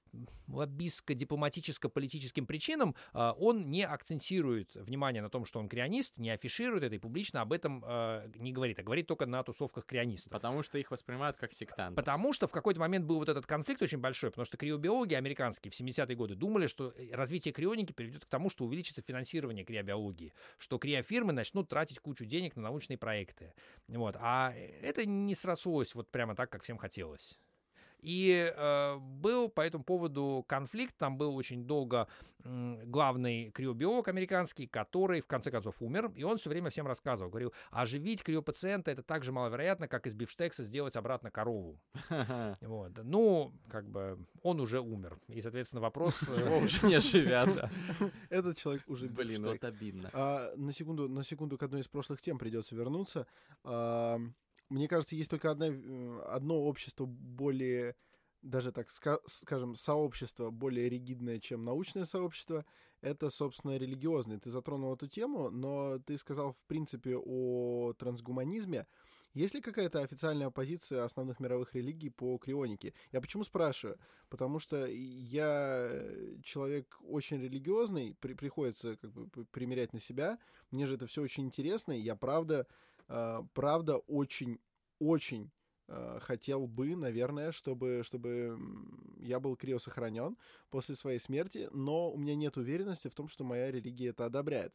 лоббистско-дипломатическо-политическим 0.49 2.47
причинам 2.47 2.95
э, 3.13 3.33
он 3.39 3.71
не 3.71 3.83
акцентирует 3.83 4.75
внимание 4.75 5.23
на 5.23 5.31
том, 5.31 5.45
что 5.45 5.59
он 5.59 5.69
крионист, 5.69 6.19
не 6.19 6.31
афиширует 6.31 6.83
это 6.85 6.95
и 6.95 6.99
публично 6.99 7.41
об 7.41 7.53
этом 7.53 7.85
э, 7.87 8.31
не 8.37 8.53
говорит, 8.53 8.79
а 8.79 8.83
говорит 8.83 9.07
только 9.07 9.27
на 9.27 9.43
тусовках 9.43 9.87
крионистов. 9.87 10.33
Потому 10.33 10.63
что 10.63 10.79
их 10.79 10.91
воспринимают 10.91 11.37
как 11.37 11.53
сектантов. 11.53 11.97
Потому 11.97 12.33
что 12.33 12.47
в 12.47 12.53
какой-то 12.53 12.81
момент 12.81 13.07
был 13.07 13.19
вот 13.19 13.29
этот 13.29 13.47
конфликт 13.47 13.83
очень 13.83 13.99
большой, 13.99 14.31
потому 14.31 14.45
что 14.45 14.57
криобиологи 14.57 15.15
американские 15.15 15.73
в 15.73 15.81
70-е 15.81 16.15
годы 16.15 16.35
думали, 16.35 16.67
что 16.67 16.93
развитие 17.13 17.53
крионики 17.53 17.93
приведет 17.93 18.25
к 18.25 18.29
тому, 18.29 18.51
что 18.51 18.65
увеличится 18.65 19.03
финансирование 19.03 19.65
криобиологии, 19.65 20.33
что 20.59 20.79
криофирмы 20.79 21.33
начнут 21.33 21.69
тратить 21.69 21.99
кучу 21.99 22.25
денег 22.25 22.57
на 22.57 22.63
научные 22.63 22.99
проекты. 22.99 23.53
Вот. 23.89 24.17
А 24.19 24.53
это 24.83 25.07
не 25.07 25.35
срослось 25.35 25.95
вот 25.95 26.11
прямо 26.11 26.35
так, 26.35 26.51
как 26.51 26.63
всем 26.63 26.79
хотелось. 26.79 27.39
И 28.05 28.53
э, 28.55 28.99
был 28.99 29.49
по 29.49 29.63
этому 29.63 29.83
поводу 29.83 30.45
конфликт. 30.47 30.95
Там 30.99 31.17
был 31.17 31.35
очень 31.35 31.65
долго 31.65 32.07
э, 32.45 32.83
главный 32.85 33.51
криобиолог 33.51 34.09
американский, 34.09 34.67
который 34.67 35.23
в 35.23 35.27
конце 35.27 35.51
концов 35.51 35.81
умер. 35.81 36.13
И 36.15 36.23
он 36.23 36.37
все 36.37 36.51
время 36.51 36.69
всем 36.69 36.87
рассказывал. 36.87 37.31
Говорил, 37.31 37.55
оживить 37.71 38.23
криопациента 38.23 38.91
это 38.91 39.03
так 39.03 39.25
же 39.25 39.33
маловероятно, 39.33 39.89
как 39.89 40.07
из 40.07 40.13
бифштекса 40.15 40.65
сделать 40.65 40.97
обратно 40.97 41.31
корову. 41.31 41.81
Вот. 42.61 42.93
Ну, 43.03 43.55
как 43.71 43.89
бы 43.89 44.19
он 44.43 44.61
уже 44.61 44.81
умер. 44.81 45.19
И, 45.29 45.41
соответственно, 45.41 45.81
вопрос... 45.81 46.29
Э, 46.29 46.41
Его 46.41 46.59
уже 46.59 46.87
не 46.87 46.97
оживят. 46.97 47.71
Этот 48.29 48.59
человек 48.59 48.83
уже 48.87 49.09
Блин, 49.09 49.47
вот 49.47 49.65
обидно. 49.65 50.11
А, 50.13 50.53
на 50.57 50.73
секунду, 50.73 51.09
на 51.09 51.25
секунду 51.25 51.57
к 51.57 51.63
одной 51.63 51.81
из 51.81 51.89
прошлых 51.89 52.21
тем 52.21 52.39
придется 52.39 52.77
вернуться. 52.77 53.27
Мне 54.75 54.89
кажется, 54.89 55.15
есть 55.15 55.31
только 55.31 55.53
одна, 55.53 55.69
э, 55.69 56.21
одно 56.27 56.61
общество 56.65 57.07
более, 57.07 57.95
даже 58.43 58.73
так 58.73 58.91
скажем, 58.91 59.77
сообщество 59.77 60.51
более 60.51 60.89
ригидное, 60.89 61.39
чем 61.39 61.65
научное 61.65 62.05
сообщество. 62.05 62.65
Это, 63.01 63.31
собственно, 63.31 63.77
религиозное. 63.77 64.41
Ты 64.41 64.51
затронул 64.51 64.93
эту 64.93 65.07
тему, 65.07 65.49
но 65.49 66.01
ты 66.01 66.19
сказал, 66.19 66.55
в 66.55 66.65
принципе, 66.65 67.17
о 67.17 67.93
трансгуманизме. 67.97 68.89
Есть 69.33 69.55
ли 69.55 69.61
какая-то 69.61 70.01
официальная 70.01 70.51
позиция 70.51 71.05
основных 71.05 71.39
мировых 71.39 71.77
религий 71.77 72.11
по 72.11 72.37
крионике? 72.39 72.95
Я 73.13 73.21
почему 73.21 73.45
спрашиваю? 73.45 73.97
Потому 74.29 74.59
что 74.59 74.87
я 74.87 75.89
человек 76.43 76.99
очень 77.01 77.41
религиозный, 77.41 78.17
при, 78.19 78.35
приходится 78.35 78.97
как 78.97 79.13
бы 79.13 79.45
примерять 79.53 79.93
на 79.93 80.01
себя. 80.01 80.37
Мне 80.73 80.89
же 80.89 80.97
это 80.97 81.07
все 81.07 81.23
очень 81.23 81.45
интересно, 81.45 81.93
и 81.93 82.01
я 82.01 82.17
правда 82.17 82.67
правда, 83.07 83.99
очень, 83.99 84.59
очень 84.99 85.51
а, 85.87 86.19
хотел 86.21 86.67
бы, 86.67 86.97
наверное, 86.97 87.53
чтобы, 87.53 88.03
чтобы 88.05 88.59
я 89.21 89.41
был 89.41 89.57
криосохранен 89.57 90.37
после 90.71 90.95
своей 90.95 91.19
смерти, 91.19 91.69
но 91.73 92.11
у 92.11 92.19
меня 92.19 92.35
нет 92.35 92.57
уверенности 92.57 93.09
в 93.09 93.15
том, 93.15 93.29
что 93.29 93.45
моя 93.45 93.71
религия 93.71 94.09
это 94.09 94.25
одобряет. 94.25 94.75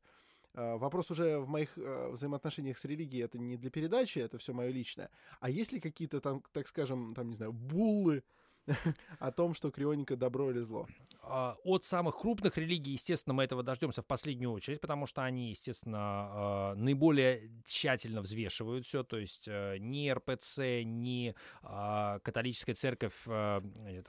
А, 0.53 0.77
вопрос 0.77 1.09
уже 1.11 1.39
в 1.39 1.47
моих 1.47 1.75
взаимоотношениях 1.75 2.77
с 2.77 2.85
религией 2.85 3.23
это 3.23 3.39
не 3.39 3.57
для 3.57 3.71
передачи, 3.71 4.19
это 4.19 4.37
все 4.37 4.53
мое 4.53 4.69
личное. 4.69 5.09
А 5.39 5.49
есть 5.49 5.71
ли 5.71 5.79
какие-то 5.79 6.21
там, 6.21 6.43
так 6.51 6.67
скажем, 6.67 7.13
там, 7.15 7.29
не 7.29 7.35
знаю, 7.35 7.53
буллы, 7.53 8.23
о 9.19 9.31
том, 9.31 9.55
что 9.55 9.71
крионика 9.71 10.15
добро 10.15 10.51
или 10.51 10.59
зло? 10.59 10.87
А, 11.29 11.57
от 11.63 11.85
самых 11.85 12.17
крупных 12.17 12.57
религий, 12.57 12.91
естественно, 12.91 13.33
мы 13.33 13.43
этого 13.43 13.61
дождемся 13.61 14.01
в 14.01 14.07
последнюю 14.07 14.51
очередь, 14.51 14.81
потому 14.81 15.05
что 15.05 15.23
они, 15.23 15.49
естественно, 15.49 15.99
а, 15.99 16.75
наиболее 16.75 17.51
тщательно 17.65 18.21
взвешивают 18.21 18.85
все, 18.85 19.03
то 19.03 19.17
есть 19.17 19.47
э, 19.47 19.77
ни 19.79 20.09
РПЦ, 20.09 20.83
ни 20.83 21.35
а, 21.61 22.19
католическая 22.19 22.73
церковь 22.73 23.27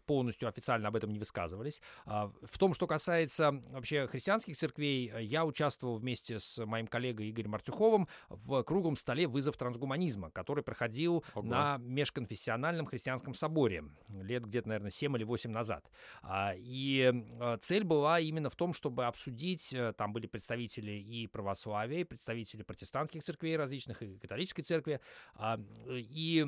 полностью 0.07 0.49
официально 0.49 0.89
об 0.89 0.97
этом 0.97 1.11
не 1.11 1.19
высказывались. 1.19 1.83
В 2.05 2.59
том, 2.59 2.75
что 2.75 2.87
касается 2.87 3.61
вообще 3.69 4.07
христианских 4.07 4.57
церквей, 4.57 5.13
я 5.21 5.45
участвовал 5.45 5.99
вместе 5.99 6.39
с 6.39 6.65
моим 6.65 6.87
коллегой 6.87 7.31
Игорем 7.31 7.55
Артюховым 7.55 8.09
в 8.29 8.63
круглом 8.63 8.97
столе 8.97 9.27
«Вызов 9.27 9.57
трансгуманизма», 9.57 10.31
который 10.31 10.63
проходил 10.63 11.25
Ого. 11.35 11.47
на 11.47 11.79
межконфессиональном 11.79 12.87
христианском 12.87 13.35
соборе 13.35 13.85
лет 14.09 14.45
где-то, 14.45 14.69
наверное, 14.69 14.91
7 14.91 15.17
или 15.17 15.25
8 15.25 15.51
назад. 15.51 15.91
А, 16.23 16.55
а, 17.39 17.57
цель 17.59 17.85
была 17.85 18.21
именно 18.21 18.51
в 18.51 18.57
том, 18.57 18.73
чтобы 18.73 19.07
обсудить, 19.07 19.73
э, 19.73 19.93
там 19.97 20.13
были 20.13 20.27
представители 20.27 20.93
и 20.93 21.27
православия, 21.27 22.01
и 22.01 22.05
представители 22.05 22.63
протестантских 22.63 23.23
церквей 23.23 23.57
различных, 23.57 24.03
и 24.03 24.19
католической 24.19 24.63
церкви, 24.63 25.01
и. 25.89 26.47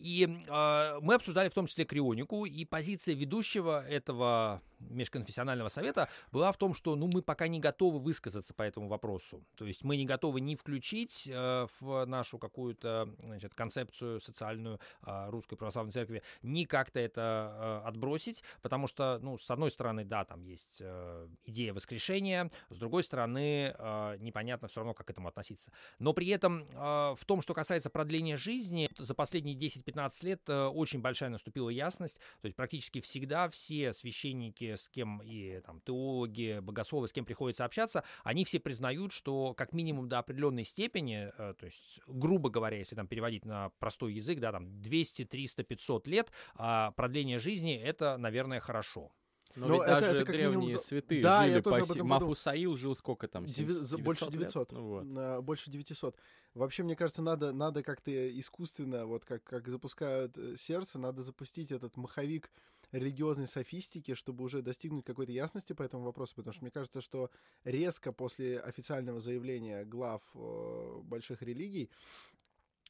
И 0.00 0.26
мы 0.26 1.14
обсуждали 1.14 1.50
в 1.50 1.54
том 1.54 1.66
числе 1.66 1.84
крионику, 1.84 2.46
и 2.46 2.64
позиция 2.64 3.14
ведущего 3.14 3.86
этого 3.86 4.62
межконфессионального 4.80 5.68
совета 5.68 6.08
была 6.32 6.52
в 6.52 6.56
том, 6.56 6.74
что 6.74 6.96
ну, 6.96 7.08
мы 7.12 7.22
пока 7.22 7.48
не 7.48 7.60
готовы 7.60 7.98
высказаться 7.98 8.54
по 8.54 8.62
этому 8.62 8.88
вопросу. 8.88 9.44
То 9.56 9.66
есть 9.66 9.84
мы 9.84 9.96
не 9.96 10.06
готовы 10.06 10.40
ни 10.40 10.54
включить 10.54 11.28
э, 11.30 11.66
в 11.80 12.04
нашу 12.06 12.38
какую-то 12.38 13.14
значит, 13.22 13.54
концепцию 13.54 14.20
социальную 14.20 14.80
э, 15.06 15.30
Русской 15.30 15.56
Православной 15.56 15.92
Церкви, 15.92 16.22
ни 16.42 16.64
как-то 16.64 17.00
это 17.00 17.82
э, 17.84 17.88
отбросить, 17.88 18.42
потому 18.62 18.86
что, 18.86 19.18
ну, 19.20 19.36
с 19.36 19.50
одной 19.50 19.70
стороны, 19.70 20.04
да, 20.04 20.24
там 20.24 20.42
есть 20.42 20.78
э, 20.80 21.28
идея 21.44 21.74
воскрешения, 21.74 22.50
с 22.70 22.78
другой 22.78 23.02
стороны, 23.02 23.74
э, 23.76 24.16
непонятно 24.18 24.68
все 24.68 24.80
равно, 24.80 24.94
как 24.94 25.06
к 25.06 25.10
этому 25.10 25.28
относиться. 25.28 25.72
Но 25.98 26.12
при 26.12 26.28
этом 26.28 26.68
э, 26.72 27.14
в 27.16 27.24
том, 27.26 27.42
что 27.42 27.54
касается 27.54 27.90
продления 27.90 28.36
жизни, 28.36 28.88
за 28.96 29.14
последние 29.14 29.56
10-15 29.56 30.24
лет 30.24 30.42
э, 30.48 30.66
очень 30.66 31.00
большая 31.00 31.30
наступила 31.30 31.68
ясность, 31.68 32.18
то 32.40 32.46
есть 32.46 32.56
практически 32.56 33.00
всегда 33.00 33.48
все 33.48 33.92
священники 33.92 34.69
с 34.76 34.88
кем 34.88 35.20
и 35.22 35.60
там 35.60 35.80
теологи, 35.80 36.60
богословы, 36.60 37.08
с 37.08 37.12
кем 37.12 37.24
приходится 37.24 37.64
общаться, 37.64 38.04
они 38.24 38.44
все 38.44 38.60
признают, 38.60 39.12
что 39.12 39.54
как 39.54 39.72
минимум 39.72 40.08
до 40.08 40.18
определенной 40.18 40.64
степени, 40.64 41.30
э, 41.36 41.54
то 41.54 41.66
есть, 41.66 42.00
грубо 42.06 42.50
говоря, 42.50 42.78
если 42.78 42.96
там 42.96 43.06
переводить 43.06 43.44
на 43.44 43.70
простой 43.78 44.14
язык, 44.14 44.40
да, 44.40 44.52
там 44.52 44.80
200, 44.80 45.24
300, 45.24 45.62
500 45.64 46.06
лет, 46.06 46.32
а 46.54 46.92
продление 46.92 47.38
жизни 47.38 47.76
это, 47.76 48.16
наверное, 48.16 48.60
хорошо. 48.60 49.12
Но, 49.56 49.66
Но 49.66 49.74
ведь 49.74 49.82
это, 49.82 50.00
даже 50.00 50.18
это 50.18 50.32
древние 50.32 50.60
минимум... 50.60 50.82
святые 50.82 51.22
да, 51.22 51.42
жили 51.42 51.54
я 51.54 51.62
тоже 51.62 51.94
по... 51.94 52.04
Мафусаил 52.04 52.76
жил 52.76 52.94
сколько 52.94 53.26
там? 53.26 53.44
900 53.44 54.00
больше 54.00 54.30
900. 54.30 54.72
Ну, 54.72 54.82
вот. 54.82 55.44
Больше 55.44 55.70
900. 55.70 56.16
Вообще, 56.54 56.82
мне 56.82 56.94
кажется, 56.94 57.22
надо, 57.22 57.52
надо 57.52 57.82
как-то 57.82 58.10
искусственно, 58.38 59.06
вот 59.06 59.24
как, 59.24 59.42
как 59.44 59.68
запускают 59.68 60.36
э, 60.36 60.56
сердце, 60.56 60.98
надо 60.98 61.22
запустить 61.22 61.70
этот 61.70 61.96
маховик 61.96 62.50
религиозной 62.92 63.46
софистики, 63.46 64.14
чтобы 64.14 64.44
уже 64.44 64.62
достигнуть 64.62 65.04
какой-то 65.04 65.32
ясности 65.32 65.72
по 65.72 65.82
этому 65.82 66.04
вопросу, 66.04 66.34
потому 66.36 66.52
что 66.52 66.64
мне 66.64 66.70
кажется, 66.70 67.00
что 67.00 67.30
резко 67.64 68.12
после 68.12 68.58
официального 68.60 69.20
заявления 69.20 69.84
глав 69.84 70.22
э, 70.34 71.00
больших 71.04 71.42
религий 71.42 71.90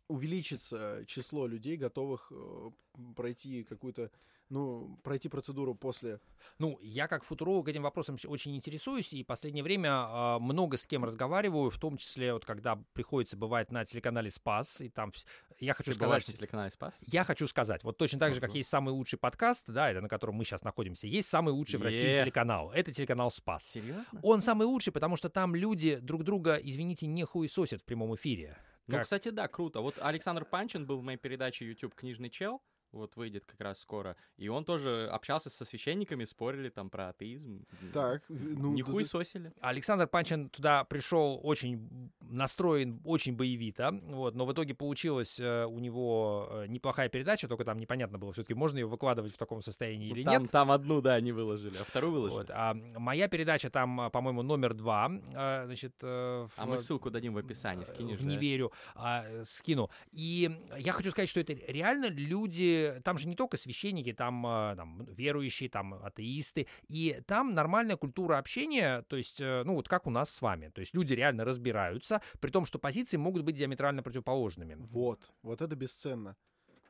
увеличится 0.08 1.04
число 1.06 1.46
людей, 1.46 1.76
готовых 1.76 2.32
э, 2.32 2.70
пройти 3.14 3.62
какую-то 3.64 4.10
ну, 4.50 4.98
пройти 5.02 5.28
процедуру 5.28 5.74
после? 5.74 6.20
Ну, 6.58 6.78
я 6.82 7.08
как 7.08 7.24
футуролог 7.24 7.68
этим 7.68 7.82
вопросом 7.82 8.16
очень 8.26 8.54
интересуюсь, 8.56 9.12
и 9.12 9.22
в 9.22 9.26
последнее 9.26 9.62
время 9.64 9.90
э, 9.90 10.38
много 10.40 10.76
с 10.76 10.86
кем 10.86 11.04
разговариваю, 11.04 11.70
в 11.70 11.78
том 11.78 11.96
числе, 11.96 12.32
вот 12.32 12.44
когда 12.44 12.76
приходится 12.92 13.36
бывать 13.36 13.70
на 13.70 13.84
телеканале 13.84 14.28
«Спас», 14.28 14.80
и 14.80 14.88
там, 14.88 15.12
я 15.58 15.72
хочу 15.72 15.92
Ты 15.92 15.94
сказать... 15.94 16.26
на 16.28 16.34
телеканале 16.34 16.70
«Спас»? 16.70 16.94
Я 17.06 17.24
хочу 17.24 17.46
сказать, 17.46 17.84
вот 17.84 17.96
точно 17.96 18.18
так 18.18 18.34
же, 18.34 18.40
как 18.40 18.54
есть 18.54 18.68
самый 18.68 18.90
лучший 18.90 19.18
подкаст, 19.18 19.70
да, 19.70 19.90
это 19.90 20.00
на 20.00 20.08
котором 20.08 20.34
мы 20.34 20.44
сейчас 20.44 20.62
находимся, 20.62 21.06
есть 21.06 21.28
самый 21.28 21.50
лучший 21.50 21.78
в 21.78 21.82
России 21.82 22.12
телеканал, 22.12 22.72
это 22.72 22.92
телеканал 22.92 23.30
«Спас». 23.30 23.64
Серьезно? 23.64 24.20
Он 24.22 24.40
самый 24.40 24.66
лучший, 24.66 24.92
потому 24.92 25.16
что 25.16 25.30
там 25.30 25.54
люди 25.54 25.96
друг 25.96 26.24
друга, 26.24 26.56
извините, 26.56 27.06
не 27.06 27.24
хуесосят 27.24 27.82
в 27.82 27.84
прямом 27.84 28.14
эфире. 28.16 28.58
Ну, 28.88 29.00
кстати, 29.00 29.28
да, 29.28 29.46
круто. 29.46 29.80
Вот 29.80 29.98
Александр 30.00 30.44
Панчин 30.44 30.84
был 30.84 30.98
в 30.98 31.02
моей 31.04 31.18
передаче 31.18 31.64
YouTube 31.64 31.94
«Книжный 31.94 32.28
чел», 32.28 32.60
вот 32.92 33.16
выйдет 33.16 33.44
как 33.46 33.60
раз 33.60 33.80
скоро, 33.80 34.16
и 34.36 34.48
он 34.48 34.64
тоже 34.64 35.08
общался 35.10 35.50
со 35.50 35.64
священниками, 35.64 36.24
спорили 36.24 36.68
там 36.68 36.90
про 36.90 37.08
атеизм. 37.10 37.64
Так, 37.92 38.22
ну... 38.28 38.72
Не 38.72 38.82
да- 38.82 38.90
хуесосили. 38.90 39.52
Александр 39.60 40.06
Панчин 40.06 40.48
туда 40.50 40.84
пришел 40.84 41.40
очень 41.42 42.10
настроен, 42.20 43.00
очень 43.04 43.36
боевито, 43.36 43.90
вот, 44.02 44.34
но 44.34 44.46
в 44.46 44.52
итоге 44.52 44.74
получилась 44.74 45.38
э, 45.40 45.64
у 45.64 45.78
него 45.78 46.48
э, 46.50 46.66
неплохая 46.68 47.08
передача, 47.08 47.48
только 47.48 47.64
там 47.64 47.78
непонятно 47.78 48.18
было, 48.18 48.32
все-таки 48.32 48.54
можно 48.54 48.78
ее 48.78 48.86
выкладывать 48.86 49.32
в 49.34 49.36
таком 49.38 49.62
состоянии 49.62 50.08
или 50.10 50.22
там, 50.24 50.42
нет. 50.42 50.50
там 50.50 50.70
одну, 50.70 51.00
да, 51.00 51.20
не 51.20 51.32
выложили, 51.32 51.76
а 51.78 51.84
вторую 51.84 52.12
выложили. 52.12 52.38
Вот, 52.38 52.50
а 52.50 52.74
моя 52.74 53.28
передача 53.28 53.70
там, 53.70 54.00
а, 54.00 54.10
по-моему, 54.10 54.42
номер 54.42 54.74
два, 54.74 55.10
э, 55.10 55.66
значит, 55.66 55.94
э, 56.02 56.46
в- 56.48 56.58
А 56.58 56.66
мы 56.66 56.78
ссылку 56.78 57.10
дадим 57.10 57.34
в 57.34 57.38
описании, 57.38 57.84
скинешь, 57.84 58.18
в 58.18 58.22
да? 58.22 58.28
не 58.28 58.36
верю, 58.36 58.72
а, 58.94 59.24
э, 59.26 59.44
скину. 59.44 59.90
И 60.12 60.50
я 60.78 60.92
хочу 60.92 61.10
сказать, 61.10 61.28
что 61.28 61.40
это 61.40 61.52
реально 61.68 62.06
люди, 62.10 62.79
там 63.04 63.18
же 63.18 63.28
не 63.28 63.36
только 63.36 63.56
священники, 63.56 64.12
там, 64.12 64.46
э, 64.46 64.76
там 64.76 65.04
верующие, 65.06 65.68
там 65.68 65.94
атеисты, 65.94 66.66
и 66.88 67.20
там 67.26 67.54
нормальная 67.54 67.96
культура 67.96 68.38
общения, 68.38 69.02
то 69.02 69.16
есть, 69.16 69.40
э, 69.40 69.62
ну 69.64 69.74
вот 69.74 69.88
как 69.88 70.06
у 70.06 70.10
нас 70.10 70.30
с 70.30 70.42
вами, 70.42 70.68
то 70.68 70.80
есть 70.80 70.94
люди 70.94 71.14
реально 71.14 71.44
разбираются, 71.44 72.20
при 72.40 72.50
том, 72.50 72.66
что 72.66 72.78
позиции 72.78 73.16
могут 73.16 73.42
быть 73.42 73.56
диаметрально 73.56 74.02
противоположными. 74.02 74.76
Вот, 74.78 75.32
вот 75.42 75.62
это 75.62 75.76
бесценно. 75.76 76.36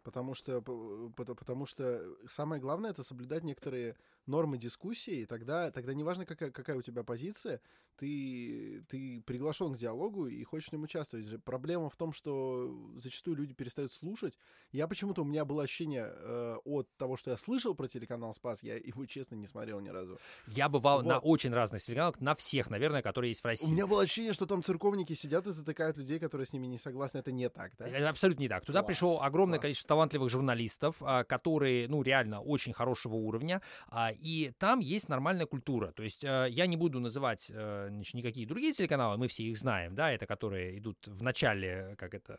Потому 0.03 0.35
что, 0.35 0.59
пото- 0.59 1.35
потому 1.35 1.67
что 1.67 2.03
самое 2.27 2.61
главное 2.61 2.91
это 2.91 3.03
соблюдать 3.03 3.45
некоторые 3.45 3.97
нормы 4.27 4.59
дискуссии, 4.59 5.25
тогда, 5.25 5.71
тогда 5.71 5.95
неважно, 5.95 6.27
какая, 6.27 6.51
какая 6.51 6.77
у 6.77 6.83
тебя 6.83 7.03
позиция, 7.03 7.61
ты, 7.97 8.83
ты 8.89 9.21
приглашен 9.27 9.75
к 9.75 9.77
диалогу 9.77 10.27
и 10.27 10.43
хочешь 10.45 10.69
в 10.71 10.73
нем 10.73 10.85
участвовать. 10.85 11.27
Проблема 11.45 11.91
в 11.91 11.97
том, 11.97 12.13
что 12.13 12.75
зачастую 12.97 13.37
люди 13.37 13.53
перестают 13.53 13.93
слушать. 13.93 14.39
Я 14.73 14.89
почему-то, 14.89 15.23
у 15.23 15.25
меня 15.25 15.45
было 15.45 15.65
ощущение 15.65 16.11
э, 16.11 16.57
от 16.65 16.89
того, 16.97 17.17
что 17.17 17.31
я 17.31 17.37
слышал 17.37 17.75
про 17.75 17.89
телеканал 17.89 18.33
«Спас», 18.33 18.63
я 18.63 18.77
его, 18.77 19.05
честно, 19.05 19.35
не 19.35 19.47
смотрел 19.47 19.81
ни 19.81 19.91
разу. 19.91 20.19
Я 20.47 20.69
бывал 20.69 21.03
на 21.03 21.17
Вот. 21.17 21.23
очень 21.25 21.53
разных 21.53 21.83
телеканалах, 21.83 22.21
на 22.21 22.35
всех, 22.35 22.71
наверное, 22.71 23.03
которые 23.03 23.33
есть 23.33 23.43
в 23.43 23.45
России. 23.45 23.67
У 23.67 23.71
меня 23.73 23.87
было 23.87 24.03
ощущение, 24.03 24.33
что 24.33 24.47
там 24.47 24.63
церковники 24.63 25.13
сидят 25.13 25.47
и 25.47 25.51
затыкают 25.51 25.99
людей, 25.99 26.19
которые 26.19 26.47
с 26.47 26.53
ними 26.53 26.67
не 26.67 26.79
согласны. 26.79 27.19
Это 27.19 27.33
не 27.33 27.51
так, 27.51 27.73
да? 27.77 27.87
Это 27.87 28.09
абсолютно 28.09 28.43
не 28.43 28.49
так. 28.49 28.65
Туда 28.65 28.81
Класс, 28.81 28.87
пришло 28.87 29.21
огромное 29.23 29.59
класс. 29.59 29.63
количество 29.63 29.89
талантливых 29.89 30.31
журналистов, 30.31 30.97
а, 31.01 31.25
которые, 31.25 31.87
ну, 31.89 32.03
реально 32.03 32.41
очень 32.41 32.73
хорошего 32.73 33.17
уровня, 33.17 33.61
а, 33.89 34.10
и 34.11 34.53
там 34.59 34.81
есть 34.81 35.09
нормальная 35.09 35.47
культура. 35.47 35.93
То 35.93 36.03
есть 36.03 36.25
э, 36.25 36.47
я 36.51 36.67
не 36.67 36.77
буду 36.77 37.01
называть 37.01 37.51
э, 37.53 37.89
значит, 37.91 38.15
никакие 38.15 38.47
другие 38.47 38.73
телеканалы, 38.73 39.19
мы 39.19 39.29
все 39.29 39.45
их 39.45 39.57
знаем, 39.57 39.95
да, 39.95 40.11
это 40.11 40.27
которые 40.27 40.79
идут 40.79 41.07
в 41.07 41.23
начале, 41.23 41.95
как 41.99 42.15
это, 42.15 42.39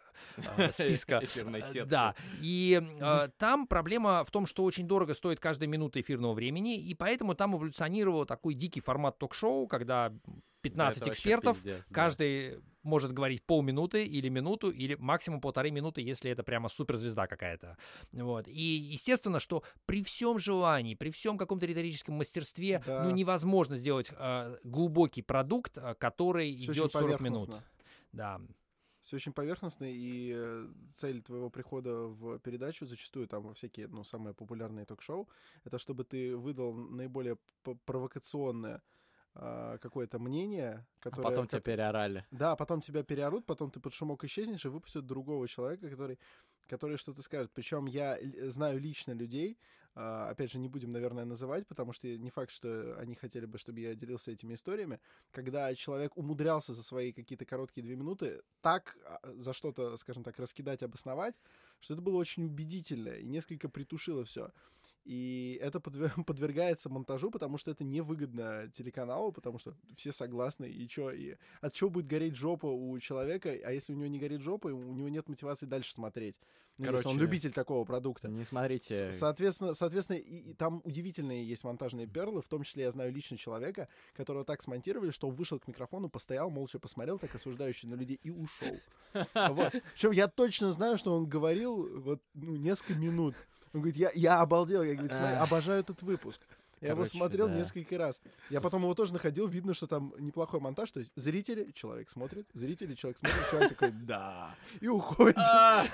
э, 0.57 0.71
списка. 0.71 1.19
Эфирной 1.21 1.61
Э, 1.61 1.73
сетки. 1.73 1.89
Да, 1.89 2.15
и 2.41 2.81
там 3.37 3.67
проблема 3.67 4.23
в 4.23 4.31
том, 4.31 4.45
что 4.45 4.63
очень 4.63 4.87
дорого 4.87 5.13
стоит 5.13 5.39
каждая 5.39 5.67
минута 5.67 6.01
эфирного 6.01 6.33
времени, 6.33 6.77
и 6.79 6.93
поэтому 6.95 7.35
там 7.35 7.55
эволюционировал 7.55 8.25
такой 8.25 8.53
дикий 8.53 8.81
формат 8.81 9.17
ток-шоу, 9.17 9.67
когда 9.67 10.13
15 10.61 11.01
Это 11.01 11.11
экспертов, 11.11 11.57
пиздец, 11.57 11.83
да. 11.89 11.93
Может 12.83 13.13
говорить 13.13 13.43
полминуты 13.43 14.05
или 14.05 14.29
минуту, 14.29 14.69
или 14.69 14.95
максимум 14.95 15.41
полторы 15.41 15.71
минуты, 15.71 16.01
если 16.01 16.31
это 16.31 16.43
прямо 16.43 16.69
суперзвезда 16.69 17.27
какая-то. 17.27 17.77
Вот. 18.11 18.47
И 18.47 18.61
естественно, 18.61 19.39
что 19.39 19.63
при 19.85 20.03
всем 20.03 20.39
желании, 20.39 20.95
при 20.95 21.09
всем 21.09 21.37
каком-то 21.37 21.65
риторическом 21.65 22.15
мастерстве, 22.15 22.81
Да. 22.85 23.03
ну 23.03 23.11
невозможно 23.11 23.75
сделать 23.75 24.11
э, 24.17 24.57
глубокий 24.63 25.21
продукт, 25.21 25.77
э, 25.77 25.95
который 25.95 26.55
Всё 26.55 26.71
идет 26.73 26.95
очень 26.95 27.07
40 27.07 27.21
минут. 27.21 27.49
Да. 28.11 28.41
Все 29.01 29.15
очень 29.15 29.33
поверхностно, 29.33 29.85
и 29.87 30.31
э, 30.35 30.67
цель 30.93 31.23
твоего 31.23 31.49
прихода 31.49 31.91
в 31.91 32.37
передачу 32.39 32.85
зачастую 32.85 33.27
там 33.27 33.43
во 33.43 33.53
всякие, 33.53 33.87
ну, 33.87 34.03
самые 34.03 34.35
популярные 34.35 34.85
ток-шоу, 34.85 35.27
это 35.63 35.79
чтобы 35.79 36.03
ты 36.03 36.37
выдал 36.37 36.73
наиболее 36.73 37.37
провокационное 37.85 38.81
какое-то 39.33 40.19
мнение, 40.19 40.85
А 40.99 41.03
которое... 41.03 41.23
потом 41.23 41.47
тебя 41.47 41.61
переорали. 41.61 42.25
Да, 42.31 42.55
потом 42.55 42.81
тебя 42.81 43.03
переорут, 43.03 43.45
потом 43.45 43.71
ты 43.71 43.79
под 43.79 43.93
шумок 43.93 44.23
исчезнешь 44.23 44.65
и 44.65 44.69
выпустят 44.69 45.05
другого 45.05 45.47
человека, 45.47 45.89
который, 45.89 46.19
который 46.67 46.97
что-то 46.97 47.21
скажет. 47.21 47.51
Причем 47.53 47.85
я 47.85 48.17
знаю 48.49 48.79
лично 48.79 49.13
людей, 49.13 49.57
а, 49.93 50.29
опять 50.29 50.51
же, 50.51 50.59
не 50.59 50.69
будем, 50.69 50.91
наверное, 50.91 51.25
называть, 51.25 51.67
потому 51.67 51.91
что 51.91 52.07
не 52.07 52.29
факт, 52.29 52.51
что 52.51 52.97
они 52.97 53.15
хотели 53.15 53.45
бы, 53.45 53.57
чтобы 53.57 53.81
я 53.81 53.93
делился 53.93 54.31
этими 54.31 54.53
историями, 54.53 55.01
когда 55.31 55.73
человек 55.75 56.15
умудрялся 56.15 56.73
за 56.73 56.81
свои 56.81 57.11
какие-то 57.11 57.45
короткие 57.45 57.83
две 57.83 57.95
минуты 57.95 58.41
так 58.61 58.97
а, 59.05 59.19
за 59.35 59.51
что-то, 59.53 59.97
скажем 59.97 60.23
так, 60.23 60.39
раскидать, 60.39 60.81
обосновать, 60.81 61.35
что 61.81 61.93
это 61.93 62.01
было 62.01 62.17
очень 62.17 62.45
убедительно 62.45 63.09
и 63.09 63.27
несколько 63.27 63.67
притушило 63.67 64.23
все. 64.23 64.51
И 65.03 65.57
это 65.61 65.79
подве- 65.79 66.11
подвергается 66.25 66.89
монтажу, 66.89 67.31
потому 67.31 67.57
что 67.57 67.71
это 67.71 67.83
невыгодно 67.83 68.69
телеканалу, 68.73 69.31
потому 69.31 69.57
что 69.57 69.75
все 69.95 70.11
согласны, 70.11 70.69
и 70.69 70.87
чё, 70.87 71.09
и 71.11 71.37
от 71.61 71.73
чего 71.73 71.89
будет 71.89 72.07
гореть 72.07 72.35
жопа 72.35 72.67
у 72.67 72.97
человека, 72.99 73.49
а 73.49 73.71
если 73.71 73.93
у 73.93 73.95
него 73.95 74.07
не 74.07 74.19
горит 74.19 74.41
жопа, 74.41 74.67
у 74.67 74.93
него 74.93 75.09
нет 75.09 75.27
мотивации 75.27 75.65
дальше 75.65 75.93
смотреть. 75.93 76.39
Ну, 76.77 76.85
если 76.85 76.95
он 76.95 77.01
Короче, 77.03 77.19
любитель 77.19 77.51
такого 77.51 77.83
продукта. 77.83 78.27
Не 78.29 78.45
смотрите. 78.45 79.11
С- 79.11 79.19
Соответственно, 79.19 79.73
соответственно 79.73 80.17
и, 80.17 80.51
и 80.51 80.53
там 80.53 80.81
удивительные 80.83 81.45
есть 81.47 81.63
монтажные 81.63 82.07
перлы, 82.07 82.41
в 82.41 82.47
том 82.47 82.63
числе 82.63 82.83
я 82.83 82.91
знаю 82.91 83.11
лично 83.11 83.37
человека, 83.37 83.87
которого 84.13 84.45
так 84.45 84.61
смонтировали, 84.61 85.11
что 85.11 85.27
он 85.27 85.33
вышел 85.33 85.59
к 85.59 85.67
микрофону, 85.67 86.09
постоял, 86.09 86.49
молча 86.49 86.79
посмотрел, 86.79 87.19
так 87.19 87.33
осуждающий 87.35 87.89
на 87.89 87.95
людей, 87.95 88.19
и 88.23 88.29
ушел. 88.29 88.79
Вот. 89.13 89.73
Причем 89.93 90.11
я 90.11 90.27
точно 90.27 90.71
знаю, 90.71 90.97
что 90.97 91.15
он 91.15 91.27
говорил 91.27 91.99
вот 92.01 92.21
ну, 92.33 92.55
несколько 92.55 92.93
минут. 92.93 93.35
Он 93.73 93.81
говорит, 93.81 93.97
я, 93.97 94.11
я 94.13 94.41
обалдел, 94.41 94.83
я 94.83 94.93
говорит, 94.93 95.13
смотри, 95.13 95.35
обожаю 95.35 95.79
этот 95.79 96.01
выпуск. 96.01 96.41
Я 96.81 96.89
его 96.89 96.97
Короче, 96.97 97.17
смотрел 97.17 97.47
да. 97.47 97.55
несколько 97.55 97.95
раз. 97.97 98.19
Я 98.49 98.59
потом 98.59 98.81
его 98.81 98.95
тоже 98.95 99.13
находил, 99.13 99.47
видно, 99.47 99.75
что 99.75 99.85
там 99.85 100.15
неплохой 100.17 100.59
монтаж. 100.59 100.91
То 100.91 100.99
есть 100.99 101.11
зрители, 101.15 101.69
человек 101.73 102.09
смотрит, 102.09 102.47
зрители, 102.53 102.95
человек 102.95 103.19
смотрит, 103.19 103.49
человек 103.51 103.69
такой, 103.69 103.91
да, 103.91 104.55
и 104.79 104.87
уходит. 104.87 105.37
А! 105.37 105.85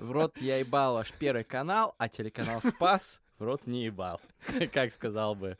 В 0.00 0.10
рот 0.10 0.36
я 0.38 0.58
ебал 0.58 0.94
ваш 0.94 1.12
первый 1.12 1.44
канал, 1.44 1.94
а 1.98 2.08
телеканал 2.08 2.60
Спас 2.60 3.20
в 3.38 3.44
рот 3.44 3.66
не 3.66 3.84
ебал. 3.84 4.20
Как 4.72 4.92
сказал 4.92 5.36
бы 5.36 5.56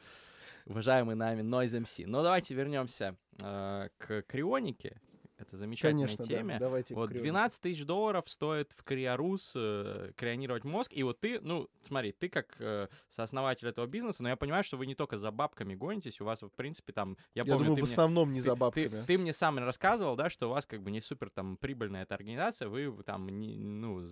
уважаемый 0.67 1.15
нами 1.15 1.43
Noise 1.43 1.83
MC. 1.83 2.05
Но 2.07 2.25
давайте 2.25 2.55
вернемся 2.55 3.15
э, 3.41 3.89
к 3.99 4.23
крионике. 4.23 5.01
Это 5.39 5.57
замечательная 5.59 6.07
Конечно, 6.07 6.25
да, 6.25 6.35
теме. 6.39 6.57
давайте. 6.59 6.95
Вот 6.95 7.11
крём. 7.11 7.23
12 7.23 7.61
тысяч 7.61 7.85
долларов 7.85 8.29
стоит 8.29 8.73
в 8.73 8.83
Криорус 8.85 9.53
э, 9.55 10.13
крионировать 10.17 10.65
мозг. 10.65 10.91
И 10.95 11.03
вот 11.03 11.21
ты, 11.21 11.41
ну, 11.41 11.69
смотри, 11.87 12.13
ты 12.13 12.31
как 12.31 12.57
э, 12.59 12.89
сооснователь 13.11 13.69
этого 13.69 13.87
бизнеса, 13.87 14.23
но 14.23 14.31
я 14.31 14.37
понимаю, 14.37 14.65
что 14.65 14.79
вы 14.79 14.87
не 14.87 14.95
только 14.95 15.19
за 15.19 15.31
бабками 15.31 15.75
гонитесь, 15.75 16.21
у 16.23 16.25
вас, 16.25 16.41
в 16.43 16.49
принципе, 16.49 16.93
там, 16.95 17.19
я, 17.35 17.43
Я 17.43 17.53
помню, 17.53 17.59
думаю, 17.67 17.77
ты 17.77 17.83
в 17.83 17.85
мне- 17.85 17.93
основном 17.93 18.33
не 18.33 18.41
ты- 18.41 18.45
за 18.47 18.53
ты- 18.53 18.57
бабками. 18.57 19.05
Ты, 19.07 19.19
мне 19.19 19.33
сам 19.35 19.59
рассказывал, 19.59 20.17
да, 20.17 20.31
что 20.31 20.47
у 20.49 20.51
вас 20.53 20.65
как 20.67 20.83
бы 20.83 20.91
не 20.91 21.03
супер 21.03 21.29
там 21.29 21.59
прибыльная 21.59 22.05
эта 22.05 22.15
организация, 22.15 22.69
вы 22.69 22.91
там 23.05 23.29
не, 23.29 23.59
ну 23.59 24.07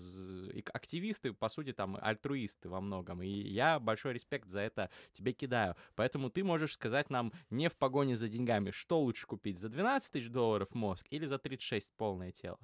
активисты, 0.72 1.32
по 1.32 1.48
сути 1.48 1.72
там 1.72 1.96
альтруисты 2.00 2.68
во 2.68 2.80
многом, 2.80 3.22
и 3.22 3.28
я 3.28 3.78
большой 3.80 4.12
респект 4.14 4.48
за 4.48 4.60
это 4.60 4.90
тебе 5.12 5.32
кидаю. 5.32 5.74
Поэтому 5.94 6.30
ты 6.30 6.44
можешь 6.44 6.74
сказать 6.74 7.10
нам 7.10 7.32
не 7.50 7.68
в 7.68 7.76
погоне 7.76 8.16
за 8.16 8.28
деньгами, 8.28 8.70
что 8.70 9.00
лучше 9.00 9.26
купить 9.26 9.58
за 9.58 9.68
12 9.68 10.12
тысяч 10.12 10.28
долларов 10.28 10.74
мозг 10.74 11.06
или 11.16 11.26
за 11.26 11.38
36 11.38 11.92
полное 11.96 12.32
тело. 12.32 12.58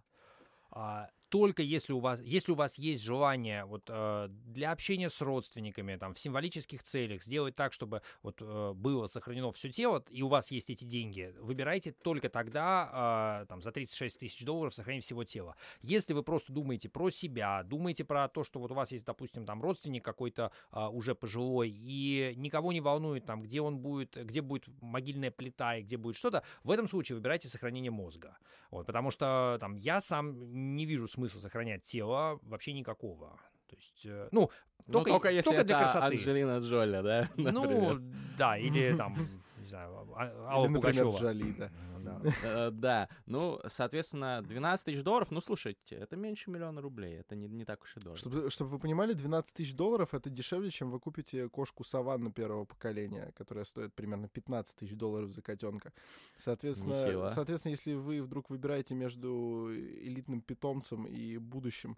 А, 0.71 1.11
только 1.31 1.63
если 1.63 1.93
у 1.93 2.01
вас, 2.01 2.21
если 2.23 2.53
у 2.53 2.57
вас 2.57 2.77
есть 2.77 3.03
желание 3.03 3.65
вот 3.65 3.85
э, 3.89 4.27
для 4.29 4.73
общения 4.73 5.09
с 5.09 5.23
родственниками, 5.23 5.97
там 5.97 6.15
в 6.15 6.19
символических 6.19 6.83
целях 6.83 7.23
сделать 7.23 7.55
так, 7.55 7.73
чтобы 7.73 8.03
вот 8.23 8.43
э, 8.43 8.73
было 8.75 9.07
сохранено 9.07 9.53
все 9.53 9.71
тело, 9.71 10.05
и 10.11 10.23
у 10.23 10.29
вас 10.29 10.51
есть 10.51 10.71
эти 10.71 10.85
деньги, 10.85 11.33
выбирайте 11.39 11.93
только 11.93 12.29
тогда, 12.29 13.43
э, 13.43 13.47
там 13.47 13.63
за 13.63 13.71
36 13.71 14.19
тысяч 14.19 14.45
долларов 14.45 14.75
сохранить 14.75 15.05
всего 15.05 15.23
тела. 15.23 15.55
Если 15.83 16.13
вы 16.13 16.25
просто 16.25 16.53
думаете 16.53 16.89
про 16.89 17.11
себя, 17.11 17.63
думаете 17.63 18.05
про 18.05 18.29
то, 18.29 18.43
что 18.43 18.59
вот 18.59 18.73
у 18.73 18.75
вас 18.75 18.91
есть, 18.91 19.05
допустим, 19.05 19.47
там 19.47 19.63
родственник 19.63 20.05
какой-то 20.05 20.51
а, 20.73 20.91
уже 20.91 21.15
пожилой 21.15 21.71
и 21.71 22.35
никого 22.37 22.73
не 22.73 22.81
волнует 22.81 23.25
там, 23.25 23.43
где 23.43 23.61
он 23.61 23.79
будет, 23.79 24.17
где 24.17 24.41
будет 24.43 24.65
могильная 24.81 25.31
плита 25.31 25.77
и 25.77 25.83
где 25.83 25.97
будет 25.97 26.17
что-то, 26.17 26.43
в 26.65 26.73
этом 26.73 26.89
случае 26.89 27.17
выбирайте 27.17 27.49
сохранение 27.49 27.93
мозга. 27.93 28.37
Вот, 28.71 28.87
потому 28.87 29.11
что 29.11 29.59
там 29.61 29.75
я 29.77 30.01
сам 30.01 30.77
не 30.77 30.87
вижу 30.87 31.07
смысла 31.07 31.20
сохранять 31.29 31.83
тело 31.83 32.39
вообще 32.43 32.73
никакого. 32.73 33.39
То 33.69 33.77
есть, 33.77 34.03
э, 34.07 34.29
ну, 34.33 34.51
Ну, 34.87 34.93
только, 34.93 35.11
только 35.11 35.31
если 35.31 35.51
только 35.51 35.65
для 35.65 35.79
красоты. 35.79 36.07
Анджелина 36.07 36.59
Джоли, 36.59 37.03
да? 37.03 37.29
Ну, 37.37 37.53
например. 37.63 38.01
да, 38.39 38.59
или 38.59 38.97
там, 38.97 39.17
не 39.61 39.67
знаю, 39.67 39.93
А- 40.17 40.49
Алла 40.49 40.65
Или, 40.65 40.73
например, 40.73 41.05
Пугачева. 41.05 41.19
Джоли, 41.33 41.53
да. 41.53 41.71
Да. 42.01 42.21
Э, 42.45 42.71
Да, 42.71 43.09
ну, 43.27 43.61
соответственно, 43.67 44.43
12 44.43 44.87
тысяч 44.87 45.03
долларов, 45.03 45.31
ну, 45.31 45.41
слушайте, 45.41 45.97
это 45.97 46.17
меньше 46.17 46.51
миллиона 46.51 46.81
рублей, 46.81 47.19
это 47.21 47.37
не, 47.37 47.47
не 47.49 47.65
так 47.65 47.83
уж 47.83 47.97
и 47.97 48.01
дорого. 48.01 48.17
Чтобы, 48.19 48.51
чтобы 48.51 48.71
вы 48.71 48.79
понимали, 48.79 49.13
12 49.13 49.55
тысяч 49.55 49.75
долларов 49.75 50.15
это 50.15 50.31
дешевле, 50.31 50.71
чем 50.71 50.91
вы 50.91 50.99
купите 50.99 51.49
кошку 51.49 51.85
саванну 51.85 52.33
первого 52.33 52.65
поколения, 52.65 53.33
которая 53.37 53.65
стоит 53.65 53.95
примерно 53.95 54.29
15 54.29 54.77
тысяч 54.77 54.95
долларов 54.95 55.31
за 55.33 55.43
котенка. 55.43 55.93
Соответственно, 56.37 57.05
Нехило. 57.07 57.27
соответственно, 57.27 57.71
если 57.73 57.93
вы 57.95 58.23
вдруг 58.23 58.51
выбираете 58.51 58.95
между 58.95 59.69
элитным 59.73 60.41
питомцем 60.41 61.07
и 61.07 61.37
будущим 61.39 61.97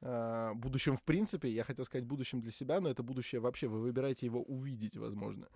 э, 0.00 0.52
будущем 0.54 0.96
в 0.96 1.02
принципе, 1.02 1.48
я 1.50 1.62
хотел 1.64 1.84
сказать 1.84 2.04
будущем 2.04 2.40
для 2.40 2.50
себя, 2.50 2.80
но 2.80 2.88
это 2.88 3.02
будущее 3.02 3.40
вообще, 3.40 3.68
вы 3.68 3.80
выбираете 3.80 4.26
его 4.26 4.42
увидеть, 4.42 4.96
возможно 4.96 5.46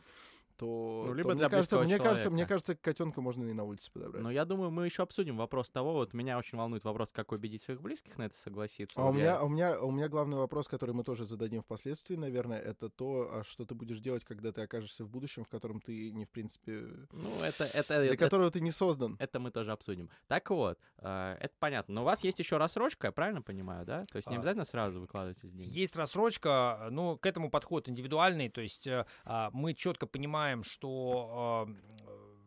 то, 0.56 1.02
Ну, 1.06 1.08
то 1.08 1.14
либо 1.14 1.30
мне, 1.30 1.38
для 1.40 1.48
кажется, 1.48 1.78
мне 1.80 1.98
кажется, 1.98 2.30
мне 2.30 2.38
человека. 2.44 2.48
кажется, 2.48 2.74
котенка 2.76 3.20
можно 3.20 3.44
и 3.44 3.52
на 3.52 3.64
улице 3.64 3.90
подобрать. 3.92 4.22
Но 4.22 4.30
я 4.30 4.44
думаю, 4.44 4.70
мы 4.70 4.86
еще 4.86 5.02
обсудим 5.02 5.36
вопрос 5.36 5.70
того, 5.70 5.92
вот 5.92 6.14
меня 6.14 6.38
очень 6.38 6.58
волнует 6.58 6.84
вопрос, 6.84 7.12
как 7.12 7.32
убедить 7.32 7.62
своих 7.62 7.80
близких 7.82 8.16
на 8.18 8.24
это 8.24 8.36
согласиться. 8.36 9.00
А 9.00 9.04
у 9.10 9.14
я- 9.14 9.18
меня, 9.20 9.42
у 9.42 9.48
меня, 9.48 9.80
у 9.80 9.90
меня 9.90 10.08
главный 10.08 10.36
вопрос, 10.36 10.68
который 10.68 10.94
мы 10.94 11.04
тоже 11.04 11.24
зададим 11.24 11.60
впоследствии, 11.62 12.16
наверное, 12.16 12.58
это 12.60 12.88
то, 12.88 13.30
а 13.32 13.44
что 13.44 13.64
ты 13.64 13.74
будешь 13.74 14.00
делать, 14.00 14.24
когда 14.24 14.52
ты 14.52 14.62
окажешься 14.62 15.04
в 15.04 15.08
будущем, 15.08 15.44
в 15.44 15.48
котором 15.48 15.80
ты 15.80 16.10
не 16.12 16.24
в 16.24 16.30
принципе, 16.30 16.86
Ну, 17.12 17.28
это, 17.42 17.64
это, 17.64 18.00
для 18.00 18.06
это, 18.14 18.16
которого 18.16 18.50
ты 18.50 18.60
не 18.60 18.70
создан. 18.70 19.16
это 19.18 19.38
мы 19.40 19.50
тоже 19.50 19.72
обсудим. 19.72 20.08
Так 20.26 20.50
вот, 20.50 20.78
э, 20.98 21.36
это 21.40 21.54
понятно. 21.58 21.94
Но 21.94 22.02
у 22.02 22.04
вас 22.04 22.24
есть 22.24 22.38
еще 22.38 22.56
рассрочка, 22.56 23.08
я 23.08 23.12
правильно 23.12 23.42
понимаю, 23.42 23.84
да? 23.86 24.04
То 24.10 24.16
есть 24.16 24.28
не 24.28 24.36
А. 24.36 24.38
обязательно 24.38 24.64
сразу 24.64 25.00
выкладывать 25.00 25.38
деньги. 25.42 25.78
Есть 25.78 25.96
рассрочка, 25.96 26.88
но 26.90 27.16
к 27.16 27.26
этому 27.26 27.50
подход 27.50 27.88
индивидуальный, 27.88 28.48
то 28.48 28.60
есть 28.60 28.86
э, 28.86 29.04
а, 29.24 29.50
мы 29.52 29.74
четко 29.74 30.06
понимаем, 30.06 30.45
что 30.62 31.66
э, 31.68 32.05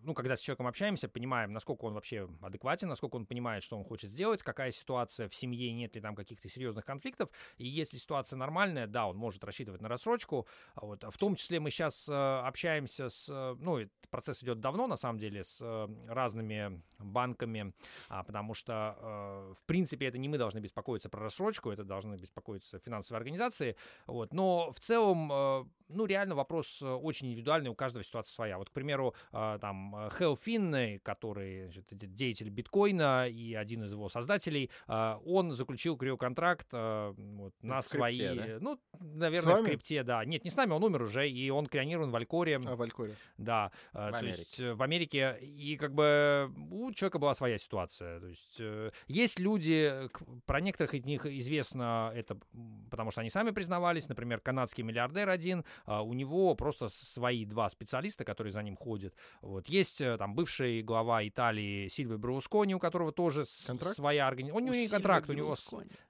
ну, 0.10 0.16
когда 0.16 0.36
с 0.36 0.42
человеком 0.42 0.66
общаемся, 0.66 1.08
понимаем, 1.08 1.54
насколько 1.54 1.86
он 1.86 1.94
вообще 1.94 2.28
адекватен, 2.42 2.88
насколько 2.88 3.16
он 3.16 3.28
понимает, 3.28 3.62
что 3.62 3.78
он 3.78 3.84
хочет 3.84 4.10
сделать, 4.10 4.42
какая 4.42 4.72
ситуация 4.72 5.30
в 5.30 5.36
семье, 5.36 5.72
нет 5.72 5.94
ли 5.94 6.02
там 6.02 6.16
каких-то 6.16 6.50
серьезных 6.50 6.84
конфликтов. 6.84 7.30
И 7.58 7.68
если 7.68 7.98
ситуация 7.98 8.38
нормальная, 8.38 8.88
да, 8.88 9.06
он 9.06 9.18
может 9.18 9.44
рассчитывать 9.44 9.82
на 9.82 9.88
рассрочку. 9.88 10.48
А 10.74 10.86
Вот. 10.86 11.04
В 11.04 11.18
том 11.20 11.36
числе 11.36 11.60
мы 11.60 11.70
сейчас 11.70 12.10
общаемся 12.10 13.10
с, 13.10 13.30
э, 13.30 13.56
ну, 13.60 13.88
процесс 14.10 14.42
идет 14.42 14.60
давно, 14.60 14.88
на 14.88 14.98
самом 14.98 15.20
деле, 15.20 15.44
с 15.44 15.60
э, 15.62 15.88
разными 16.08 16.82
банками, 16.98 17.74
а, 18.08 18.24
потому 18.24 18.56
что, 18.56 18.98
э, 19.00 19.54
в 19.56 19.64
принципе, 19.68 20.08
это 20.08 20.18
не 20.18 20.28
мы 20.28 20.40
должны 20.40 20.58
беспокоиться 20.58 21.10
про 21.10 21.22
рассрочку, 21.22 21.70
это 21.70 21.84
должны 21.84 22.16
беспокоиться 22.16 22.80
финансовые 22.80 23.20
организации. 23.20 23.76
Вот. 24.08 24.34
Но 24.34 24.72
в 24.72 24.80
целом, 24.80 25.32
э, 25.32 25.66
ну, 25.90 26.06
реально 26.06 26.36
вопрос 26.36 26.82
э, 26.82 26.88
очень 26.88 27.28
индивидуальный, 27.28 27.70
у 27.70 27.76
каждого 27.76 28.04
ситуация 28.04 28.32
своя. 28.32 28.58
Вот, 28.58 28.70
к 28.70 28.72
примеру, 28.72 29.14
э, 29.32 29.58
там, 29.60 29.96
э, 29.96 29.99
Хелл 30.18 30.36
Финней, 30.38 31.00
который 31.00 31.64
значит, 31.66 31.86
де- 31.92 32.08
деятель 32.08 32.50
биткоина 32.50 33.28
и 33.28 33.54
один 33.54 33.84
из 33.84 33.92
его 33.92 34.08
создателей, 34.10 34.70
э, 34.88 35.16
он 35.26 35.52
заключил 35.52 35.98
криоконтракт 35.98 36.68
э, 36.72 37.14
вот, 37.18 37.54
на 37.62 37.82
В 37.82 37.88
крипте, 37.90 37.98
свои... 37.98 38.38
да? 38.38 38.58
Ну, 38.62 38.80
наверное, 39.00 39.62
в 39.62 39.66
крипте, 39.66 40.04
да. 40.04 40.24
Нет, 40.26 40.44
не 40.44 40.50
с 40.50 40.56
нами, 40.56 40.72
он 40.72 40.84
умер 40.84 41.02
уже, 41.04 41.30
и 41.30 41.50
он 41.50 41.66
крионирован 41.66 42.12
в 42.12 42.16
Алькоре. 42.16 42.62
А, 42.64 42.76
в 42.76 42.82
Алькоре. 42.82 43.16
Да, 43.38 43.72
э, 43.94 43.98
В 44.08 44.12
то 44.12 44.18
Америке. 44.18 44.38
есть 44.38 44.60
э, 44.60 44.74
в 44.74 44.82
Америке, 44.84 45.38
и 45.42 45.76
как 45.78 45.94
бы 45.94 46.52
у 46.72 46.92
человека 46.94 47.20
была 47.20 47.34
своя 47.34 47.58
ситуация. 47.58 48.20
То 48.20 48.28
есть 48.28 48.58
э, 48.60 48.92
есть 49.08 49.40
люди, 49.40 49.90
э, 49.92 50.08
про 50.46 50.62
некоторых 50.62 50.94
из 50.94 51.06
них 51.06 51.26
известно 51.26 52.12
это, 52.16 52.38
потому 52.90 53.12
что 53.12 53.22
они 53.22 53.30
сами 53.30 53.52
признавались, 53.52 54.08
например, 54.10 54.40
канадский 54.40 54.84
миллиардер 54.84 55.30
один, 55.30 55.66
а, 55.86 56.02
у 56.02 56.14
него 56.14 56.56
просто 56.56 56.88
свои 56.90 57.46
два 57.46 57.70
специалиста, 57.70 58.24
которые 58.26 58.52
за 58.54 58.62
ним 58.64 58.76
ходят. 58.76 59.14
Вот. 59.42 59.68
Есть 59.68 59.89
э, 60.02 60.18
там 60.18 60.36
бывший 60.36 60.82
глава 60.82 61.28
Италии 61.28 61.88
Сильвио 61.88 62.18
Берлускони, 62.18 62.76
у 62.76 62.80
которого 62.80 63.12
тоже 63.12 63.44
Контракт? 63.68 63.96
своя 63.96 64.28
организация. 64.28 64.62
У 64.62 64.66
него 64.66 64.76
не 64.76 64.88
контракт, 64.88 65.30
у 65.30 65.34
него 65.34 65.56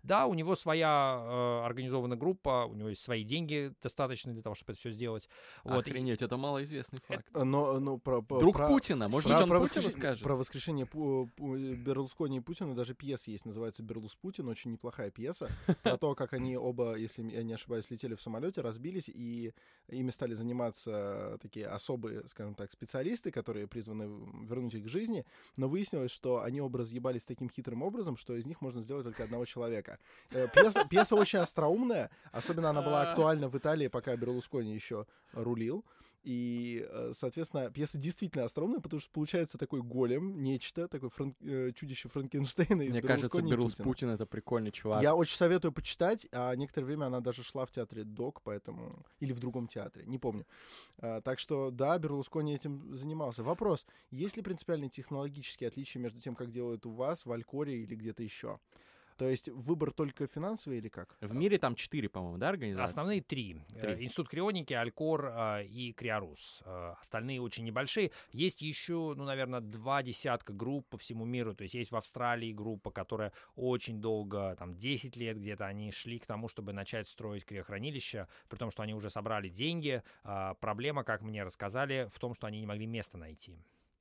да, 0.04 0.26
у 0.28 0.34
него 0.34 0.56
своя 0.56 1.20
э, 1.22 1.66
организованная 1.66 2.18
группа, 2.18 2.66
у 2.70 2.74
него 2.76 2.90
есть 2.90 3.02
свои 3.02 3.24
деньги 3.24 3.74
достаточно 3.82 4.34
для 4.34 4.42
того, 4.42 4.56
чтобы 4.56 4.72
это 4.72 4.80
все 4.80 4.90
сделать. 4.92 5.30
Вот. 5.64 5.88
и- 5.88 5.92
Охренеть, 5.92 6.22
это 6.22 6.38
малоизвестный 6.38 7.00
факт. 7.08 7.26
А, 7.34 7.44
Но, 7.44 7.80
ну, 7.80 7.98
про, 7.98 8.22
про- 8.22 8.40
Друг 8.40 8.56
про- 8.58 8.68
Путина, 8.68 9.08
может 9.08 9.26
про, 9.28 9.34
быть, 9.36 9.44
он 9.44 9.50
про 9.50 9.60
Путину 9.60 9.88
воскреш- 9.88 9.92
скажет? 10.00 10.24
Про 10.24 10.36
воскрешение 10.36 10.86
Пу- 10.86 11.30
Пу- 11.38 11.76
Берлускони 11.76 12.38
и 12.38 12.40
Путина 12.42 12.76
даже 12.76 12.94
пьеса 12.94 13.32
есть, 13.32 13.46
называется 13.46 13.84
«Берлус 13.84 14.16
Путин», 14.16 14.48
очень 14.48 14.72
неплохая 14.72 15.12
пьеса, 15.12 15.50
про 15.84 15.98
то, 15.98 16.16
как 16.16 16.34
они 16.34 16.58
оба, 16.58 16.96
если 16.96 17.24
я 17.30 17.44
не 17.44 17.54
ошибаюсь, 17.54 17.90
летели 17.90 18.16
в 18.16 18.22
самолете, 18.22 18.62
разбились, 18.62 19.10
и 19.10 19.54
ими 19.90 20.10
стали 20.10 20.34
заниматься 20.34 21.38
такие 21.42 21.68
особые, 21.68 22.28
скажем 22.28 22.56
так, 22.56 22.72
специалисты, 22.72 23.32
которые 23.32 23.59
призваны 23.68 24.10
вернуть 24.44 24.74
их 24.74 24.86
к 24.86 24.88
жизни, 24.88 25.26
но 25.58 25.68
выяснилось, 25.68 26.12
что 26.12 26.42
они 26.42 26.62
оба 26.62 26.80
разъебались 26.80 27.26
таким 27.26 27.50
хитрым 27.50 27.84
образом, 27.84 28.18
что 28.18 28.36
из 28.36 28.46
них 28.46 28.62
можно 28.62 28.82
сделать 28.82 29.06
только 29.06 29.24
одного 29.24 29.46
человека. 29.46 30.00
Э, 30.32 30.48
Пьеса, 30.54 30.86
пьеса 30.90 31.16
очень 31.16 31.40
остроумная, 31.40 32.10
особенно 32.32 32.70
она 32.70 32.82
была 32.82 33.02
актуальна 33.04 33.50
в 33.50 33.58
Италии, 33.58 33.88
пока 33.88 34.16
Берлускони 34.16 34.74
еще 34.74 35.06
рулил. 35.34 35.86
И, 36.24 36.86
э, 36.90 37.12
соответственно, 37.14 37.72
пьеса 37.72 37.98
действительно 37.98 38.44
остроумная, 38.44 38.82
потому 38.82 39.00
что 39.00 39.10
получается 39.12 39.58
такой 39.58 39.82
голем, 39.82 40.42
нечто, 40.44 40.88
такое 40.88 41.10
фран- 41.10 41.36
э, 41.42 41.72
чудище 41.74 42.10
Франкенштейна 42.10 42.82
из 42.82 42.92
Мне 42.92 43.02
кажется, 43.02 43.30
Берлускони 43.30 43.48
и 43.48 43.52
Берлус 43.52 43.72
Путина. 43.72 43.86
Путин 43.86 44.10
это 44.10 44.26
прикольный 44.26 44.72
чувак. 44.72 45.02
Я 45.02 45.16
очень 45.16 45.38
советую 45.38 45.72
почитать, 45.72 46.28
а 46.32 46.54
некоторое 46.56 46.88
время 46.88 47.06
она 47.06 47.22
даже 47.22 47.44
шла 47.44 47.66
в 47.66 47.72
театре 47.72 48.04
Док, 48.04 48.42
поэтому... 48.44 49.06
Или 49.22 49.32
в 49.32 49.40
другом 49.40 49.68
театре, 49.68 50.06
не 50.06 50.18
помню. 50.18 50.46
А, 50.98 51.22
так 51.22 51.40
что, 51.40 51.72
да, 51.72 51.98
Берлускони 51.98 52.54
этим 52.54 52.94
занимался. 52.94 53.44
Вопрос, 53.44 53.86
есть 54.12 54.36
ли 54.36 54.44
принципиальные 54.44 54.90
технологические 54.90 55.70
отличия 55.70 56.02
между 56.02 56.20
тем, 56.20 56.36
как 56.36 56.52
делают 56.52 56.86
у 56.86 56.92
вас, 56.92 57.26
в 57.26 57.32
Алькоре 57.32 57.82
или 57.82 57.96
где-то 57.96 58.24
еще? 58.24 58.60
То 59.20 59.28
есть 59.28 59.50
выбор 59.50 59.92
только 59.92 60.28
финансовый 60.28 60.78
или 60.78 60.88
как? 60.88 61.18
В 61.20 61.36
мире 61.36 61.58
там 61.58 61.76
четыре, 61.76 62.08
по-моему, 62.08 62.38
да, 62.38 62.48
организации? 62.48 62.86
Основные 62.86 63.22
три. 63.22 63.58
Э, 63.76 63.94
Три. 63.96 64.06
Институт 64.06 64.30
крионики, 64.30 64.74
Алькор 64.74 65.26
э, 65.26 65.66
и 65.66 65.92
Криорус. 65.92 66.64
Э, 66.66 66.94
Остальные 67.02 67.42
очень 67.42 67.66
небольшие. 67.66 68.12
Есть 68.32 68.62
еще, 68.62 69.14
ну, 69.18 69.26
наверное, 69.26 69.60
два 69.60 70.04
десятка 70.04 70.54
групп 70.54 70.88
по 70.88 70.98
всему 70.98 71.26
миру. 71.26 71.54
То 71.54 71.64
есть 71.64 71.76
есть 71.76 71.92
в 71.92 71.98
Австралии 71.98 72.54
группа, 72.54 72.92
которая 72.92 73.34
очень 73.58 74.00
долго, 74.00 74.56
там, 74.58 74.78
10 74.78 75.18
лет 75.18 75.38
где-то 75.38 75.66
они 75.66 75.92
шли 75.92 76.18
к 76.18 76.26
тому, 76.26 76.48
чтобы 76.48 76.72
начать 76.72 77.06
строить 77.06 77.44
криохранилище, 77.44 78.30
при 78.48 78.58
том, 78.58 78.72
что 78.72 78.84
они 78.84 78.94
уже 78.94 79.10
собрали 79.10 79.50
деньги. 79.50 80.02
Проблема, 80.62 81.04
как 81.04 81.24
мне 81.24 81.44
рассказали, 81.44 82.10
в 82.14 82.20
том, 82.20 82.34
что 82.34 82.48
они 82.48 82.62
не 82.62 82.68
могли 82.68 82.86
место 82.86 83.18
найти. 83.18 83.60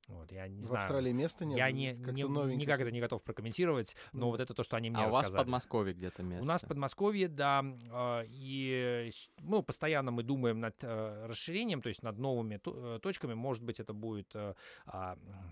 Вот, 0.09 0.31
я 0.31 0.47
не 0.47 0.61
в 0.61 0.65
знаю. 0.65 0.79
Австралии 0.81 1.11
места 1.11 1.45
нет? 1.45 1.57
я 1.57 1.71
не, 1.71 1.93
не- 1.93 1.93
никак 1.93 2.75
что-то. 2.75 2.81
это 2.81 2.91
не 2.91 2.99
готов 2.99 3.23
прокомментировать, 3.23 3.95
но 4.11 4.29
вот 4.31 4.39
это 4.39 4.53
то, 4.53 4.63
что 4.63 4.75
они 4.75 4.89
мне 4.89 4.99
А 5.03 5.03
у 5.03 5.05
вас 5.05 5.13
в 5.13 5.17
рассказали. 5.19 5.41
Подмосковье 5.43 5.93
где-то 5.93 6.23
место? 6.23 6.43
У 6.43 6.47
нас 6.47 6.63
в 6.63 6.67
Подмосковье, 6.67 7.27
да, 7.27 7.63
э, 7.91 8.25
и 8.29 9.11
ну, 9.41 9.61
постоянно 9.63 10.11
мы 10.11 10.23
думаем 10.23 10.59
над 10.59 10.75
э, 10.83 11.25
расширением, 11.27 11.81
то 11.81 11.89
есть 11.89 12.03
над 12.03 12.17
новыми 12.17 12.59
э, 12.65 12.99
точками. 13.01 13.35
Может 13.35 13.63
быть, 13.63 13.79
это 13.79 13.93
будет 13.93 14.35
а, 14.35 14.55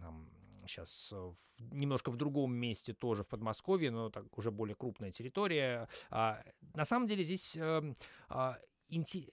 там, 0.02 0.28
сейчас 0.66 1.12
э, 1.14 1.16
в- 1.16 1.74
немножко 1.74 2.10
в 2.12 2.18
другом 2.18 2.54
месте 2.56 2.94
тоже 2.94 3.24
в 3.24 3.28
Подмосковье, 3.28 3.92
но 3.92 4.10
так 4.10 4.26
уже 4.38 4.50
более 4.52 4.76
крупная 4.76 5.12
территория. 5.12 5.88
А, 6.10 6.44
На 6.76 6.84
самом 6.86 7.08
деле 7.08 7.24
здесь 7.24 7.56
эм, 7.58 7.96
а, 8.30 8.58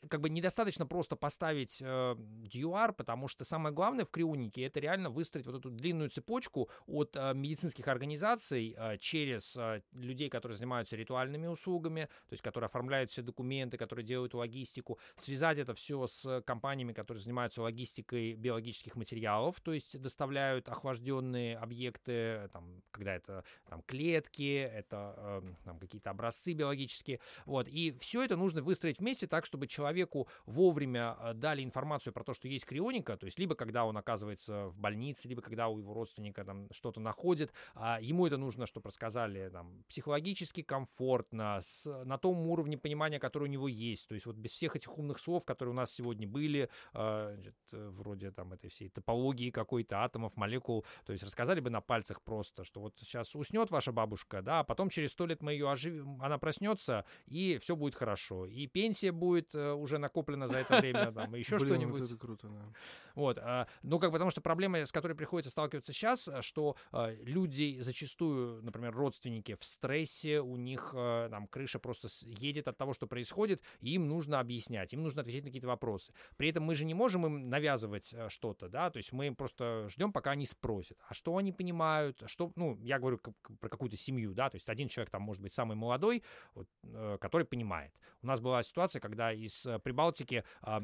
как 0.08 0.20
бы 0.20 0.28
недостаточно 0.28 0.86
просто 0.86 1.16
поставить 1.16 1.80
э, 1.80 2.14
DUR, 2.14 2.92
потому 2.92 3.28
что 3.28 3.44
самое 3.44 3.74
главное 3.74 4.04
в 4.04 4.10
крионике 4.10 4.62
это 4.62 4.80
реально 4.80 5.10
выстроить 5.10 5.46
вот 5.46 5.56
эту 5.56 5.70
длинную 5.70 6.10
цепочку 6.10 6.68
от 6.86 7.16
э, 7.16 7.32
медицинских 7.34 7.88
организаций 7.88 8.74
э, 8.76 8.98
через 8.98 9.56
э, 9.56 9.82
людей, 9.92 10.28
которые 10.28 10.56
занимаются 10.56 10.96
ритуальными 10.96 11.46
услугами, 11.46 12.08
то 12.28 12.32
есть 12.32 12.42
которые 12.42 12.66
оформляют 12.66 13.10
все 13.10 13.22
документы, 13.22 13.76
которые 13.76 14.04
делают 14.04 14.34
логистику, 14.34 14.98
связать 15.16 15.58
это 15.58 15.74
все 15.74 16.06
с 16.06 16.42
компаниями, 16.42 16.92
которые 16.92 17.22
занимаются 17.22 17.62
логистикой 17.62 18.34
биологических 18.34 18.96
материалов, 18.96 19.60
то 19.60 19.72
есть 19.72 20.00
доставляют 20.00 20.68
охлажденные 20.68 21.56
объекты, 21.58 22.48
там, 22.52 22.82
когда 22.90 23.14
это 23.14 23.44
там, 23.68 23.82
клетки, 23.82 24.56
это 24.58 25.42
э, 25.64 25.78
какие-то 25.80 26.10
образцы 26.10 26.52
биологические, 26.52 27.20
вот, 27.46 27.68
и 27.68 27.96
все 28.00 28.22
это 28.22 28.36
нужно 28.36 28.62
выстроить 28.62 28.98
вместе 28.98 29.26
так, 29.26 29.43
чтобы 29.46 29.66
человеку 29.66 30.28
вовремя 30.46 31.16
э, 31.20 31.35
дали 31.35 31.62
информацию 31.62 32.12
про 32.12 32.24
то, 32.24 32.35
что 32.35 32.48
есть 32.48 32.64
крионика, 32.64 33.16
то 33.16 33.26
есть 33.26 33.38
либо 33.38 33.54
когда 33.54 33.85
он 33.85 33.96
оказывается 33.96 34.68
в 34.68 34.78
больнице, 34.78 35.28
либо 35.28 35.42
когда 35.42 35.68
у 35.68 35.78
его 35.78 35.94
родственника 35.94 36.44
там 36.44 36.68
что-то 36.72 37.00
находит, 37.00 37.52
а 37.74 37.98
ему 38.00 38.26
это 38.26 38.37
нужно, 38.37 38.66
чтобы 38.66 38.88
рассказали 38.88 39.48
там 39.50 39.85
психологически 39.88 40.62
комфортно, 40.62 41.59
с, 41.61 41.87
на 42.04 42.18
том 42.18 42.46
уровне 42.46 42.78
понимания, 42.78 43.18
который 43.18 43.44
у 43.44 43.52
него 43.52 43.68
есть, 43.68 44.09
то 44.09 44.14
есть 44.14 44.26
вот 44.26 44.37
без 44.37 44.52
всех 44.52 44.76
этих 44.76 44.96
умных 44.98 45.18
слов, 45.18 45.44
которые 45.44 45.72
у 45.72 45.76
нас 45.76 45.92
сегодня 45.92 46.26
были, 46.26 46.68
э, 46.94 47.33
значит, 47.35 47.57
э, 47.72 47.88
вроде 47.90 48.30
там 48.30 48.52
этой 48.52 48.70
всей 48.70 48.88
топологии 48.88 49.50
какой-то 49.50 50.02
атомов, 50.02 50.37
молекул, 50.37 50.85
то 51.04 51.12
есть 51.12 51.24
рассказали 51.24 51.61
бы 51.61 51.70
на 51.70 51.80
пальцах 51.80 52.22
просто, 52.22 52.64
что 52.64 52.80
вот 52.80 52.94
сейчас 52.98 53.35
уснет 53.35 53.70
ваша 53.70 53.92
бабушка, 53.92 54.42
да, 54.42 54.61
а 54.61 54.64
потом 54.64 54.88
через 54.90 55.12
сто 55.12 55.26
лет 55.26 55.42
мы 55.42 55.52
ее 55.52 55.70
оживим, 55.70 56.20
она 56.22 56.38
проснется, 56.38 57.04
и 57.26 57.59
все 57.59 57.76
будет 57.76 57.94
хорошо, 57.94 58.46
и 58.46 58.66
пенсия 58.66 59.12
будет 59.12 59.33
существует, 59.34 59.54
э, 59.54 59.72
уже 59.72 59.98
накоплено 59.98 60.48
за 60.48 60.58
это 60.58 60.80
время, 60.80 61.12
там, 61.12 61.34
еще 61.34 61.58
Блин, 61.58 61.68
что-нибудь. 61.68 62.00
Вот 62.00 62.10
это 62.10 62.18
круто, 62.18 62.48
да. 62.48 62.72
Вот, 63.14 63.38
а, 63.38 63.66
ну, 63.82 63.98
как 63.98 64.10
бы, 64.10 64.14
потому 64.14 64.30
что 64.30 64.40
проблема, 64.40 64.84
с 64.84 64.92
которой 64.92 65.14
приходится 65.14 65.50
сталкиваться 65.50 65.92
сейчас, 65.92 66.28
а, 66.28 66.42
что 66.42 66.76
а, 66.92 67.12
люди 67.22 67.78
зачастую, 67.80 68.62
например, 68.62 68.94
родственники 68.94 69.56
в 69.58 69.64
стрессе, 69.64 70.40
у 70.40 70.56
них 70.56 70.92
а, 70.94 71.28
там 71.28 71.46
крыша 71.46 71.78
просто 71.78 72.08
едет 72.22 72.68
от 72.68 72.76
того, 72.76 72.92
что 72.92 73.06
происходит, 73.06 73.62
и 73.80 73.94
им 73.94 74.08
нужно 74.08 74.40
объяснять, 74.40 74.92
им 74.92 75.02
нужно 75.02 75.22
отвечать 75.22 75.44
на 75.44 75.48
какие-то 75.48 75.68
вопросы. 75.68 76.12
При 76.36 76.48
этом 76.48 76.64
мы 76.64 76.74
же 76.74 76.84
не 76.84 76.94
можем 76.94 77.26
им 77.26 77.48
навязывать 77.48 78.14
что-то, 78.28 78.68
да, 78.68 78.90
то 78.90 78.98
есть 78.98 79.12
мы 79.12 79.26
им 79.26 79.36
просто 79.36 79.86
ждем, 79.88 80.12
пока 80.12 80.32
они 80.32 80.46
спросят, 80.46 80.98
а 81.08 81.14
что 81.14 81.36
они 81.36 81.52
понимают, 81.52 82.22
что, 82.26 82.52
ну, 82.56 82.78
я 82.82 82.98
говорю 82.98 83.18
про 83.60 83.68
какую-то 83.68 83.96
семью, 83.96 84.34
да, 84.34 84.50
то 84.50 84.56
есть 84.56 84.68
один 84.68 84.88
человек 84.88 85.10
там 85.10 85.22
может 85.22 85.42
быть 85.42 85.52
самый 85.52 85.76
молодой, 85.76 86.22
вот, 86.54 86.68
э, 86.82 87.18
который 87.20 87.46
понимает. 87.46 87.92
У 88.22 88.26
нас 88.26 88.40
была 88.40 88.62
ситуация, 88.62 89.00
когда 89.00 89.23
из 89.32 89.66
э, 89.66 89.78
Прибалтики 89.78 90.44
а, 90.62 90.82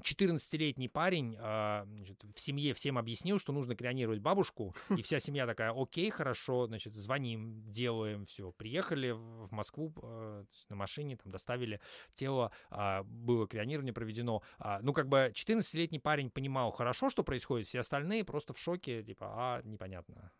14-летний 0.00 0.88
парень 0.88 1.36
а, 1.38 1.86
значит, 1.96 2.22
в 2.34 2.40
семье 2.40 2.72
всем 2.74 2.98
объяснил, 2.98 3.38
что 3.38 3.52
нужно 3.52 3.76
креонировать 3.76 4.20
бабушку, 4.20 4.74
и 4.96 5.02
вся 5.02 5.18
семья 5.18 5.46
такая, 5.46 5.72
окей, 5.74 6.10
хорошо, 6.10 6.66
значит, 6.66 6.94
звоним, 6.94 7.62
делаем, 7.70 8.26
все. 8.26 8.52
Приехали 8.52 9.10
в 9.10 9.50
Москву 9.50 9.92
э, 10.02 10.44
на 10.68 10.76
машине, 10.76 11.16
там 11.16 11.30
доставили 11.30 11.80
тело, 12.14 12.52
а, 12.70 13.02
было 13.04 13.46
креонирование 13.46 13.92
проведено. 13.92 14.42
А, 14.58 14.80
Ну, 14.82 14.92
как 14.92 15.08
бы 15.08 15.30
14-летний 15.34 15.98
парень 15.98 16.30
понимал 16.30 16.70
хорошо, 16.72 17.10
что 17.10 17.22
происходит, 17.22 17.66
все 17.66 17.80
остальные 17.80 18.24
просто 18.24 18.54
в 18.54 18.58
шоке, 18.58 19.02
типа, 19.02 19.26
а, 19.28 19.62
непонятно. 19.62 20.32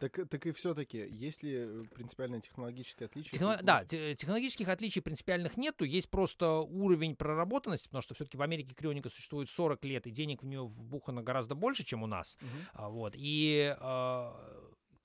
Так, 0.00 0.18
так 0.28 0.46
и 0.46 0.52
все-таки, 0.52 0.98
есть 1.10 1.42
ли 1.42 1.54
э, 1.56 1.82
принципиальное 1.94 2.40
технологическое 2.40 3.06
отличие? 3.06 3.38
Техно- 3.38 3.62
Да, 3.62 3.84
технологических 3.84 4.68
отличий 4.68 5.02
принципиальных 5.02 5.56
нету, 5.56 5.84
есть 5.84 6.08
просто 6.08 6.60
уровень 6.60 7.14
проработанности, 7.14 7.88
потому 7.88 8.02
что 8.02 8.14
все-таки 8.14 8.38
в 8.38 8.42
Америке 8.42 8.74
крионика 8.74 9.10
существует 9.10 9.48
40 9.48 9.84
лет, 9.84 10.06
и 10.06 10.10
денег 10.10 10.42
в 10.42 10.46
нее 10.46 10.62
вбухано 10.64 11.22
гораздо 11.22 11.54
больше, 11.54 11.84
чем 11.84 12.02
у 12.02 12.06
нас. 12.06 12.38
А, 12.72 12.88
Вот. 12.88 13.14
И 13.16 13.76
а, 13.78 14.34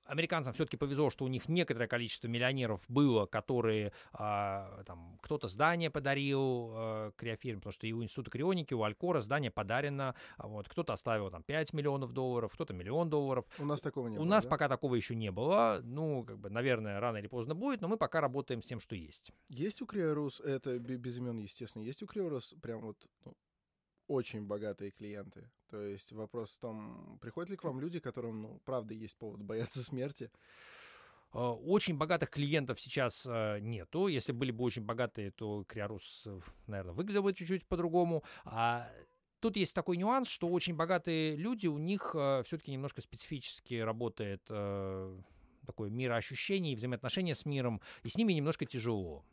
американцам 0.06 0.54
все-таки 0.54 0.78
повезло, 0.78 1.10
что 1.10 1.26
у 1.26 1.28
них 1.28 1.50
некоторое 1.50 1.88
количество 1.88 2.28
миллионеров 2.28 2.84
было, 2.88 3.26
которые 3.26 3.91
а, 4.13 4.84
там 4.86 5.18
кто-то 5.22 5.48
здание 5.48 5.89
подарил 5.89 6.72
а, 6.74 7.12
криофирме, 7.15 7.60
потому 7.60 7.74
что 7.74 7.88
и 7.88 7.91
у 7.91 8.04
Института 8.04 8.32
крионики, 8.32 8.74
у 8.74 8.84
Алькора 8.84 9.22
здание 9.22 9.52
подарено, 9.52 10.15
а 10.38 10.48
вот 10.48 10.70
кто-то 10.70 10.94
оставил 10.94 11.30
там 11.30 11.44
5 11.44 11.74
миллионов 11.74 12.12
долларов, 12.13 12.54
кто-то 12.54 12.74
миллион 12.74 13.10
долларов. 13.10 13.46
У 13.60 13.65
нас 13.65 13.82
такого 13.82 14.08
не 14.08 14.18
у 14.18 14.22
было, 14.22 14.30
нас 14.30 14.44
да? 14.44 14.50
пока 14.50 14.70
такого 14.70 14.96
еще 14.96 15.15
не 15.15 15.32
было, 15.32 15.80
ну, 15.84 16.24
как 16.24 16.39
бы, 16.39 16.50
наверное, 16.50 17.00
рано 17.00 17.18
или 17.18 17.28
поздно 17.28 17.56
будет, 17.56 17.82
но 17.82 17.88
мы 17.88 17.98
пока 17.98 18.22
работаем 18.22 18.62
с 18.62 18.68
тем, 18.68 18.80
что 18.80 18.96
есть. 18.96 19.32
Есть 19.50 19.82
у 19.82 19.86
Криорус, 19.86 20.39
это 20.39 20.80
бе- 20.80 20.98
без 20.98 21.18
имен, 21.18 21.38
естественно, 21.38 21.84
есть 21.84 22.04
у 22.04 22.08
Криорус 22.08 22.56
прям 22.62 22.82
вот 22.82 22.98
ну, 23.26 23.34
очень 24.08 24.46
богатые 24.46 24.91
клиенты. 24.91 25.50
То 25.70 25.82
есть 25.82 26.12
вопрос 26.12 26.52
в 26.52 26.60
том, 26.60 27.18
приходят 27.22 27.50
ли 27.50 27.58
к 27.58 27.63
вам 27.63 27.80
люди, 27.80 28.00
которым, 28.00 28.41
ну, 28.41 28.62
правда, 28.65 28.94
есть 28.94 29.18
повод 29.18 29.41
бояться 29.41 29.84
смерти. 29.84 30.32
Э, 31.34 31.39
Очень 31.39 31.98
богатых 31.98 32.30
клиентов 32.30 32.80
сейчас 32.80 33.26
э, 33.28 33.60
нету. 33.60 34.08
Если 34.08 34.32
были 34.32 34.52
бы 34.52 34.63
очень 34.63 34.84
богатые, 34.84 35.32
то 35.32 35.63
Криорус, 35.63 36.28
наверное, 36.68 36.94
выглядел 36.94 37.24
бы 37.24 37.34
чуть-чуть 37.34 37.65
по-другому. 37.65 38.24
А 38.46 38.89
тут 39.39 39.58
есть 39.58 39.76
такой 39.76 39.98
нюанс, 39.98 40.30
что 40.30 40.48
очень 40.48 40.76
богатые 40.76 41.36
люди, 41.36 41.68
у 41.68 41.78
них 41.78 42.15
все-таки 42.44 42.72
немножко 42.72 43.02
специфически 43.02 43.76
работает 43.76 44.44
э, 44.50 45.18
такое 45.65 45.89
мироощущение 45.89 46.74
и 46.74 46.76
взаимоотношения 46.76 47.36
с 47.36 47.46
миром, 47.46 47.82
и 48.04 48.10
с 48.10 48.18
ними 48.18 48.34
немножко 48.34 48.65
тяжело. 48.65 49.26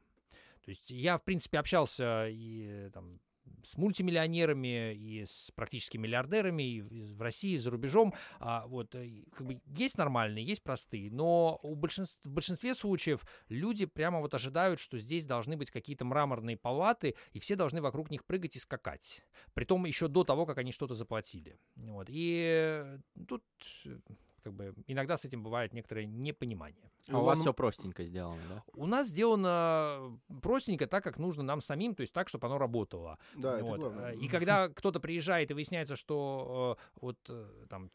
То 0.65 0.69
есть 0.69 0.91
я, 0.91 1.19
в 1.19 1.25
принципе, 1.25 1.59
общался 1.59 2.29
и 2.29 2.67
э, 2.67 2.91
там, 2.93 3.21
с 3.63 3.77
мультимиллионерами 3.77 4.95
и 4.95 5.25
с 5.25 5.51
практически 5.55 5.97
миллиардерами 5.97 6.63
и 6.63 7.03
в 7.03 7.21
России, 7.21 7.53
и 7.53 7.59
за 7.59 7.71
рубежом. 7.71 8.15
А, 8.41 8.67
вот, 8.67 8.95
э, 8.95 9.25
как 9.33 9.47
бы 9.47 9.61
есть 9.77 9.99
нормальные, 9.99 10.45
есть 10.45 10.63
простые, 10.63 11.11
но 11.11 11.59
у 11.63 11.75
большинств- 11.75 12.19
в 12.25 12.31
большинстве 12.31 12.75
случаев 12.75 13.25
люди 13.49 13.87
прямо 13.87 14.21
вот 14.21 14.35
ожидают, 14.35 14.81
что 14.81 14.99
здесь 14.99 15.27
должны 15.27 15.57
быть 15.57 15.71
какие-то 15.71 16.05
мраморные 16.05 16.57
палаты, 16.57 17.15
и 17.33 17.39
все 17.39 17.57
должны 17.57 17.81
вокруг 17.81 18.11
них 18.11 18.25
прыгать 18.25 18.57
и 18.57 18.59
скакать. 18.59 19.23
Притом 19.55 19.85
еще 19.85 20.09
до 20.09 20.25
того, 20.25 20.47
как 20.47 20.59
они 20.59 20.73
что-то 20.73 20.95
заплатили. 20.95 21.59
Вот. 21.77 22.07
И 22.11 22.83
э, 22.85 22.99
тут 23.27 23.45
э, 23.85 23.99
как 24.43 24.53
бы 24.55 24.75
иногда 24.87 25.17
с 25.17 25.25
этим 25.25 25.43
бывает 25.43 25.73
некоторое 25.73 26.05
непонимание. 26.07 26.91
А 27.09 27.21
у 27.21 27.25
вас 27.25 27.39
Илон- 27.39 27.45
все 27.45 27.55
простенько 27.55 28.05
сделано, 28.05 28.43
да? 28.49 28.65
У 28.75 28.87
нас 28.87 29.09
сделано 29.09 30.19
простенько, 30.43 30.87
так 30.87 31.05
как 31.05 31.19
нужно 31.19 31.43
нам 31.43 31.61
самим, 31.61 31.95
то 31.95 32.03
есть 32.03 32.13
так, 32.13 32.29
чтобы 32.29 32.47
оно 32.47 32.59
работало. 32.59 33.19
Да, 33.35 33.55
это 33.57 33.65
Вот, 33.65 33.81
главное. 33.81 34.13
э, 34.13 34.17
И 34.17 34.29
когда 34.29 34.69
кто-то 34.69 35.01
приезжает 35.01 35.51
и 35.51 35.55
выясняется, 35.55 35.97
что 35.97 36.77
э, 36.79 36.99
вот 37.01 37.19
э, 37.29 37.67
там 37.69 37.91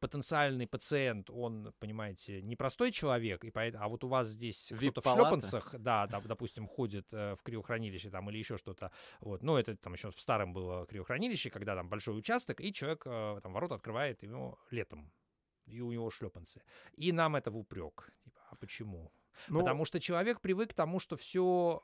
потенциальный 0.00 0.66
пациент, 0.66 1.30
он, 1.30 1.72
понимаете, 1.78 2.42
непростой 2.42 2.90
человек, 2.90 3.44
и 3.44 3.50
поэт- 3.50 3.76
а 3.78 3.86
вот 3.88 4.02
у 4.02 4.08
вас 4.08 4.26
здесь 4.28 4.72
кто-то 4.76 5.00
в 5.00 5.04
шлепанцах, 5.04 5.74
да, 5.78 6.08
там, 6.08 6.24
допустим, 6.26 6.66
ходит 6.66 7.06
э, 7.12 7.36
в 7.36 7.42
криохранилище 7.44 8.10
там 8.10 8.28
или 8.28 8.38
еще 8.38 8.58
что-то, 8.58 8.90
вот, 9.20 9.44
ну, 9.44 9.56
это 9.56 9.76
там 9.76 9.92
еще 9.92 10.10
в 10.10 10.18
старом 10.18 10.52
было 10.52 10.86
криохранилище, 10.86 11.50
когда 11.50 11.76
там 11.76 11.88
большой 11.88 12.18
участок, 12.18 12.60
и 12.60 12.72
человек 12.72 13.02
э, 13.06 13.40
там 13.44 13.52
ворота 13.52 13.76
открывает 13.76 14.20
ему 14.24 14.58
летом, 14.72 15.12
и 15.72 15.80
у 15.80 15.92
него 15.92 16.10
шлепанцы. 16.10 16.62
И 16.94 17.12
нам 17.12 17.36
это 17.36 17.50
в 17.50 17.56
упрек. 17.56 18.12
Типа, 18.24 18.40
а 18.50 18.56
почему? 18.56 19.10
Ну, 19.48 19.60
Потому 19.60 19.84
что 19.84 19.98
человек 19.98 20.40
привык 20.40 20.70
к 20.70 20.74
тому, 20.74 21.00
что 21.00 21.16
все 21.16 21.82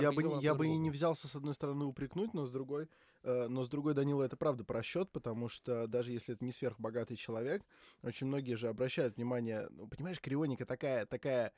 я 0.00 0.12
бы, 0.12 0.38
я 0.40 0.54
бы 0.54 0.66
и 0.66 0.76
не 0.76 0.90
взялся, 0.90 1.28
с 1.28 1.36
одной 1.36 1.54
стороны, 1.54 1.84
упрекнуть, 1.84 2.34
но 2.34 2.46
с 2.46 2.50
другой, 2.50 2.88
э, 3.24 3.48
но 3.48 3.62
с 3.62 3.68
другой, 3.68 3.94
Данила, 3.94 4.22
это 4.22 4.36
правда 4.36 4.64
про 4.64 4.82
счет, 4.82 5.10
потому 5.10 5.48
что 5.48 5.86
даже 5.86 6.12
если 6.12 6.34
это 6.34 6.44
не 6.44 6.52
сверхбогатый 6.52 7.16
человек, 7.16 7.62
очень 8.02 8.26
многие 8.26 8.54
же 8.54 8.68
обращают 8.68 9.16
внимание, 9.16 9.66
ну, 9.70 9.86
понимаешь, 9.88 10.20
крионика 10.20 10.64
такая, 10.64 11.04
такая 11.06 11.52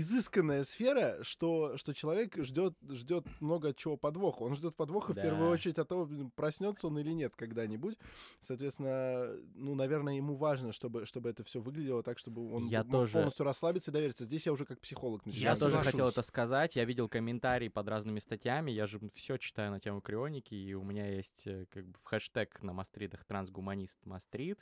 изысканная 0.00 0.64
сфера, 0.64 1.18
что, 1.22 1.76
что 1.76 1.94
человек 1.94 2.36
ждет, 2.38 2.74
ждет 2.90 3.26
много 3.40 3.72
чего 3.74 3.96
подвоха. 3.96 4.42
Он 4.42 4.54
ждет 4.54 4.76
подвоха 4.76 5.12
в 5.12 5.16
Да. 5.16 5.22
первую 5.22 5.48
очередь 5.50 5.78
от 5.78 5.88
того, 5.88 6.08
проснется 6.34 6.86
он 6.88 6.98
или 6.98 7.10
нет 7.12 7.34
когда-нибудь. 7.36 7.98
Соответственно, 8.40 9.28
ну, 9.54 9.74
наверное, 9.74 10.14
ему 10.14 10.36
важно, 10.36 10.72
чтобы, 10.72 11.06
чтобы 11.06 11.30
это 11.30 11.44
все 11.44 11.60
выглядело 11.60 12.02
так, 12.02 12.18
чтобы 12.18 12.52
он 12.52 12.66
Я 12.66 12.82
мог 12.84 12.92
тоже- 12.92 13.12
полностью 13.14 13.44
расслабиться 13.44 13.90
и 13.90 13.94
довериться. 13.94 14.24
Здесь 14.24 14.46
я 14.46 14.52
уже 14.52 14.64
как 14.64 14.80
психолог 14.80 15.24
начинаю. 15.26 15.42
Я, 15.44 15.50
тоже 15.54 15.64
соглашусь. 15.64 15.90
хотел 15.92 16.08
это 16.08 16.22
сказать. 16.22 16.76
Я 16.76 16.84
видел 16.84 17.08
комментарии 17.08 17.68
под 17.68 17.88
разными 17.88 18.20
статьями. 18.20 18.70
Я 18.70 18.86
же 18.86 19.00
все 19.14 19.36
читаю 19.38 19.70
на 19.70 19.80
тему 19.80 20.00
крионики, 20.00 20.54
и 20.54 20.74
у 20.74 20.82
меня 20.84 21.06
есть 21.06 21.46
э, 21.46 21.66
как 21.70 21.86
бы 21.86 21.98
в 22.02 22.04
хэштег 22.04 22.62
на 22.62 22.72
мастридах 22.72 23.24
трансгуманист 23.24 24.04
мастрид. 24.04 24.58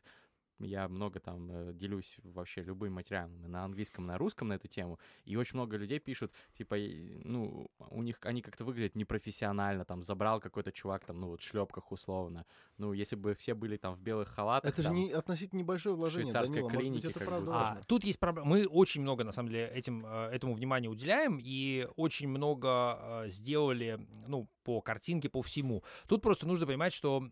Я 0.60 0.88
много 0.88 1.18
там 1.18 1.50
э, 1.50 1.72
делюсь 1.74 2.16
вообще 2.22 2.62
любым 2.62 2.92
материалом 2.92 3.50
на 3.50 3.64
английском, 3.64 4.04
и 4.04 4.08
на 4.08 4.18
русском 4.18 4.48
на 4.48 4.54
эту 4.54 4.68
тему. 4.68 4.98
И 5.24 5.36
очень 5.36 5.56
много 5.56 5.76
людей 5.76 5.98
пишут, 5.98 6.32
типа, 6.56 6.76
ну, 7.24 7.68
у 7.90 8.02
них 8.02 8.18
они 8.22 8.40
как-то 8.40 8.64
выглядят 8.64 8.94
непрофессионально, 8.94 9.84
там, 9.84 10.02
забрал 10.02 10.40
какой-то 10.40 10.70
чувак, 10.70 11.04
там, 11.04 11.20
ну, 11.20 11.28
вот 11.28 11.40
в 11.40 11.44
шлепках 11.44 11.90
условно. 11.90 12.46
Ну, 12.78 12.92
если 12.92 13.16
бы 13.16 13.34
все 13.34 13.54
были 13.54 13.76
там 13.76 13.94
в 13.94 14.00
белых 14.00 14.28
халатах, 14.28 14.72
Это 14.72 14.82
же 14.82 14.88
там, 14.88 14.96
не 14.96 15.10
относительно 15.10 15.58
небольшое 15.58 15.96
вложение, 15.96 16.30
швейцарской 16.30 16.62
Данила. 16.62 16.74
Может 16.74 16.92
быть, 16.92 17.04
это 17.04 17.20
правда. 17.20 17.52
А, 17.52 17.80
тут 17.86 18.04
есть 18.04 18.20
проблема. 18.20 18.48
Мы 18.48 18.66
очень 18.66 19.02
много, 19.02 19.24
на 19.24 19.32
самом 19.32 19.48
деле, 19.48 19.68
этим, 19.74 20.06
э, 20.06 20.30
этому 20.30 20.54
внимания 20.54 20.88
уделяем 20.88 21.40
и 21.42 21.88
очень 21.96 22.28
много 22.28 23.24
э, 23.24 23.28
сделали, 23.28 24.06
ну, 24.28 24.48
по 24.62 24.80
картинке, 24.80 25.28
по 25.28 25.42
всему. 25.42 25.82
Тут 26.08 26.22
просто 26.22 26.46
нужно 26.46 26.66
понимать, 26.66 26.92
что, 26.92 27.28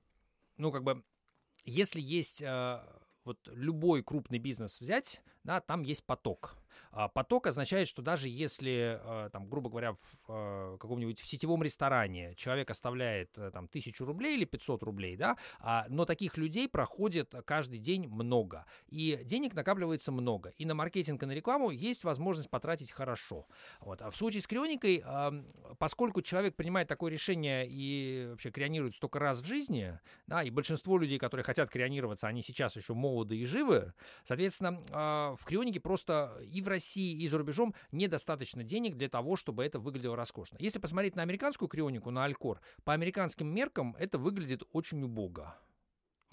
ну, 0.56 0.72
как 0.72 0.82
бы, 0.82 1.04
если 1.64 2.00
есть 2.00 2.42
вот 3.24 3.38
любой 3.52 4.02
крупный 4.02 4.38
бизнес 4.38 4.80
взять, 4.80 5.22
да, 5.44 5.60
там 5.60 5.82
есть 5.82 6.04
поток. 6.04 6.56
А 6.92 7.08
поток 7.08 7.46
означает, 7.46 7.88
что 7.88 8.02
даже 8.02 8.28
если, 8.28 9.00
э, 9.02 9.30
там, 9.32 9.48
грубо 9.48 9.70
говоря, 9.70 9.92
в 9.94 9.98
э, 10.28 10.76
каком-нибудь 10.78 11.20
в 11.20 11.26
сетевом 11.26 11.62
ресторане 11.62 12.34
человек 12.36 12.70
оставляет 12.70 13.36
э, 13.38 13.50
там 13.50 13.66
тысячу 13.66 14.04
рублей 14.04 14.36
или 14.36 14.44
500 14.44 14.82
рублей, 14.82 15.16
да, 15.16 15.36
а, 15.60 15.86
но 15.88 16.04
таких 16.04 16.36
людей 16.36 16.68
проходит 16.68 17.34
каждый 17.46 17.78
день 17.78 18.08
много, 18.08 18.66
и 18.88 19.18
денег 19.24 19.54
накапливается 19.54 20.12
много, 20.12 20.50
и 20.58 20.66
на 20.66 20.74
маркетинг 20.74 21.22
и 21.22 21.26
на 21.26 21.32
рекламу 21.32 21.70
есть 21.70 22.04
возможность 22.04 22.50
потратить 22.50 22.92
хорошо. 22.92 23.46
Вот. 23.80 24.02
А 24.02 24.10
в 24.10 24.16
случае 24.16 24.42
с 24.42 24.46
крионикой, 24.46 25.02
поскольку 25.78 26.20
человек 26.20 26.56
принимает 26.56 26.88
такое 26.88 27.10
решение 27.10 27.66
и 27.66 28.26
вообще 28.30 28.50
крионирует 28.50 28.94
столько 28.94 29.18
раз 29.18 29.40
в 29.40 29.46
жизни, 29.46 29.98
да, 30.26 30.42
и 30.42 30.50
большинство 30.50 30.98
людей, 30.98 31.18
которые 31.18 31.44
хотят 31.44 31.70
крионироваться, 31.70 32.28
они 32.28 32.42
сейчас 32.42 32.76
еще 32.76 32.94
молоды 32.94 33.36
и 33.36 33.44
живы, 33.44 33.94
соответственно, 34.24 34.82
а, 34.90 35.34
в 35.36 35.44
крионике 35.44 35.80
просто 35.80 36.38
и 36.52 36.60
в 36.60 36.68
России, 36.68 36.81
и 36.96 37.28
за 37.28 37.38
рубежом 37.38 37.74
недостаточно 37.90 38.62
денег 38.62 38.96
для 38.96 39.08
того, 39.08 39.36
чтобы 39.36 39.64
это 39.64 39.78
выглядело 39.78 40.16
роскошно. 40.16 40.56
Если 40.60 40.78
посмотреть 40.78 41.16
на 41.16 41.22
американскую 41.22 41.68
крионику, 41.68 42.10
на 42.10 42.24
Алькор, 42.24 42.60
по 42.84 42.92
американским 42.92 43.46
меркам 43.46 43.96
это 43.98 44.18
выглядит 44.18 44.64
очень 44.72 45.02
убого. 45.02 45.56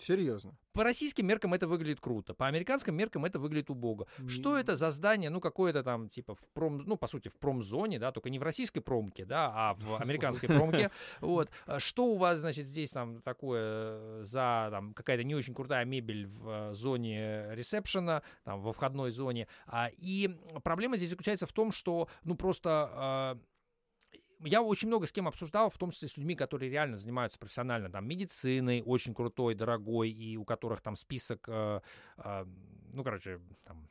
Серьезно. 0.01 0.57
По 0.73 0.83
российским 0.83 1.27
меркам 1.27 1.53
это 1.53 1.67
выглядит 1.67 1.99
круто, 1.99 2.33
по 2.33 2.47
американским 2.47 2.95
меркам 2.95 3.25
это 3.25 3.37
выглядит 3.37 3.69
убого. 3.69 4.07
Что 4.27 4.57
это 4.57 4.77
за 4.77 4.91
здание, 4.91 5.29
ну, 5.29 5.41
какое-то 5.41 5.83
там, 5.83 6.07
типа, 6.07 6.35
в 6.35 6.47
пром, 6.53 6.77
ну, 6.85 6.95
по 6.95 7.07
сути, 7.07 7.27
в 7.27 7.37
промзоне, 7.37 7.99
да, 7.99 8.11
только 8.11 8.29
не 8.29 8.39
в 8.39 8.43
российской 8.43 8.79
промке, 8.79 9.25
да, 9.25 9.51
а 9.53 9.73
в 9.73 9.95
американской 10.01 10.47
промке. 10.47 10.89
Вот. 11.21 11.49
А 11.65 11.79
Что 11.79 12.05
у 12.05 12.17
вас, 12.17 12.39
значит, 12.39 12.65
здесь 12.65 12.91
там 12.91 13.21
такое 13.21 14.23
за, 14.23 14.69
там, 14.71 14.93
какая-то 14.93 15.23
не 15.23 15.35
очень 15.35 15.53
крутая 15.53 15.85
мебель 15.85 16.27
в 16.27 16.69
э, 16.69 16.73
зоне 16.73 17.53
ресепшена, 17.55 18.21
там, 18.43 18.61
во 18.61 18.71
входной 18.71 19.11
зоне. 19.11 19.47
А, 19.67 19.89
И 19.97 20.29
проблема 20.63 20.97
здесь 20.97 21.09
заключается 21.09 21.45
в 21.45 21.53
том, 21.53 21.71
что, 21.71 22.07
ну, 22.23 22.35
просто 22.35 22.89
а, 22.93 23.39
я 24.43 24.61
очень 24.61 24.87
много 24.87 25.05
с 25.05 25.11
кем 25.11 25.27
обсуждал, 25.27 25.69
в 25.69 25.77
том 25.77 25.91
числе 25.91 26.07
с 26.07 26.17
людьми, 26.17 26.35
которые 26.35 26.69
реально 26.69 26.97
занимаются 26.97 27.37
профессионально 27.39 27.89
там 27.89 28.07
медициной, 28.07 28.81
очень 28.85 29.13
крутой, 29.13 29.55
дорогой, 29.55 30.09
и 30.09 30.37
у 30.37 30.45
которых 30.45 30.81
там 30.81 30.95
список, 30.95 31.47
э, 31.47 31.81
э, 32.17 32.45
ну, 32.93 33.03
короче, 33.03 33.39
там, 33.65 33.89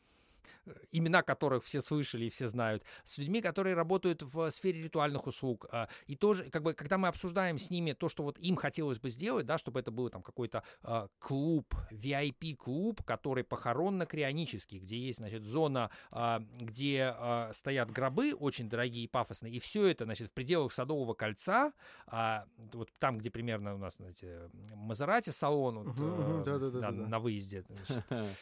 имена 0.93 1.23
которых 1.23 1.65
все 1.65 1.81
слышали 1.81 2.27
и 2.27 2.29
все 2.29 2.47
знают, 2.49 2.83
с 3.05 3.19
людьми, 3.19 3.41
которые 3.41 3.75
работают 3.75 4.23
в 4.23 4.51
сфере 4.51 4.83
ритуальных 4.83 5.27
услуг. 5.27 5.67
а, 5.71 5.89
И 6.07 6.17
тоже, 6.17 6.51
как 6.51 6.63
бы, 6.63 6.75
когда 6.75 6.99
мы 6.99 7.09
обсуждаем 7.09 7.59
с 7.59 7.71
ними 7.71 7.93
то, 7.93 8.09
что 8.09 8.23
вот 8.23 8.39
им 8.39 8.57
хотелось 8.57 8.99
бы 8.99 9.11
сделать, 9.11 9.47
да, 9.47 9.59
чтобы 9.59 9.81
это 9.81 9.91
был 9.91 10.09
там 10.11 10.23
какой-то 10.23 10.63
а, 10.83 11.09
клуб, 11.19 11.75
VIP-клуб, 11.91 13.03
который 13.05 13.45
похоронно-крионический, 13.45 14.79
где 14.79 14.99
есть, 14.99 15.19
значит, 15.19 15.45
зона, 15.45 15.91
а, 16.11 16.43
где 16.61 17.15
стоят 17.53 17.91
гробы 17.91 18.35
очень 18.35 18.69
дорогие 18.69 19.05
и 19.05 19.09
пафосные, 19.09 19.53
и 19.55 19.59
все 19.59 19.87
это, 19.87 20.05
значит, 20.05 20.29
в 20.29 20.33
пределах 20.33 20.73
Садового 20.73 21.15
кольца, 21.15 21.73
вот 22.11 22.91
там, 22.99 23.19
где 23.19 23.31
примерно 23.31 23.75
у 23.75 23.79
нас, 23.79 23.97
знаете, 23.97 24.51
Мазерати 24.75 25.31
салон, 25.31 25.79
вот, 25.79 25.97
Мгм, 25.97 26.07
мгм, 26.09 26.41
э, 26.41 26.45
да-да-да-да-да. 26.45 27.03
да, 27.03 27.09
на 27.09 27.19
выезде, 27.19 27.63
значит, 27.63 28.05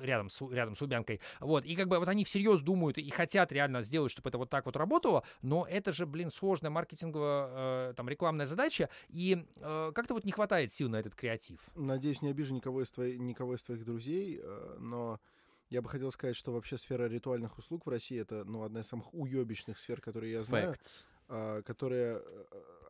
рядом 0.00 0.28
с, 0.28 0.40
рядом 0.50 0.74
с 0.74 0.80
Лубянкой. 0.80 1.20
Вот, 1.40 1.64
и 1.64 1.74
как 1.76 1.88
бы 1.88 1.98
вот 1.98 2.08
они 2.08 2.24
всерьез 2.24 2.62
думают 2.62 2.98
и 2.98 3.10
хотят 3.10 3.52
реально 3.52 3.82
сделать, 3.82 4.12
чтобы 4.12 4.28
это 4.28 4.38
вот 4.38 4.50
так 4.50 4.66
вот 4.66 4.76
работало, 4.76 5.24
но 5.42 5.66
это 5.68 5.92
же, 5.92 6.06
блин, 6.06 6.30
сложная 6.30 6.70
маркетинговая, 6.70 7.90
э, 7.90 7.94
там, 7.94 8.08
рекламная 8.08 8.46
задача, 8.46 8.88
и 9.08 9.46
э, 9.60 9.92
как-то 9.94 10.14
вот 10.14 10.24
не 10.24 10.32
хватает 10.32 10.72
сил 10.72 10.88
на 10.88 10.96
этот 10.96 11.14
креатив. 11.14 11.60
Надеюсь, 11.74 12.22
не 12.22 12.30
обижу 12.30 12.54
никого 12.54 12.82
из, 12.82 12.90
твоих, 12.90 13.18
никого 13.18 13.54
из 13.54 13.62
твоих 13.62 13.84
друзей, 13.84 14.40
э, 14.42 14.76
но 14.78 15.20
я 15.68 15.82
бы 15.82 15.88
хотел 15.88 16.10
сказать, 16.10 16.36
что 16.36 16.52
вообще 16.52 16.78
сфера 16.78 17.08
ритуальных 17.08 17.58
услуг 17.58 17.86
в 17.86 17.88
России 17.90 18.20
это 18.20 18.44
ну, 18.44 18.62
одна 18.62 18.80
из 18.80 18.86
самых 18.86 19.12
уебищных 19.12 19.78
сфер, 19.78 20.00
которые 20.00 20.32
я 20.32 20.42
знаю. 20.42 20.72
Facts. 20.72 21.04
а, 21.28 21.62
которая, 21.62 22.22
э, 22.24 22.44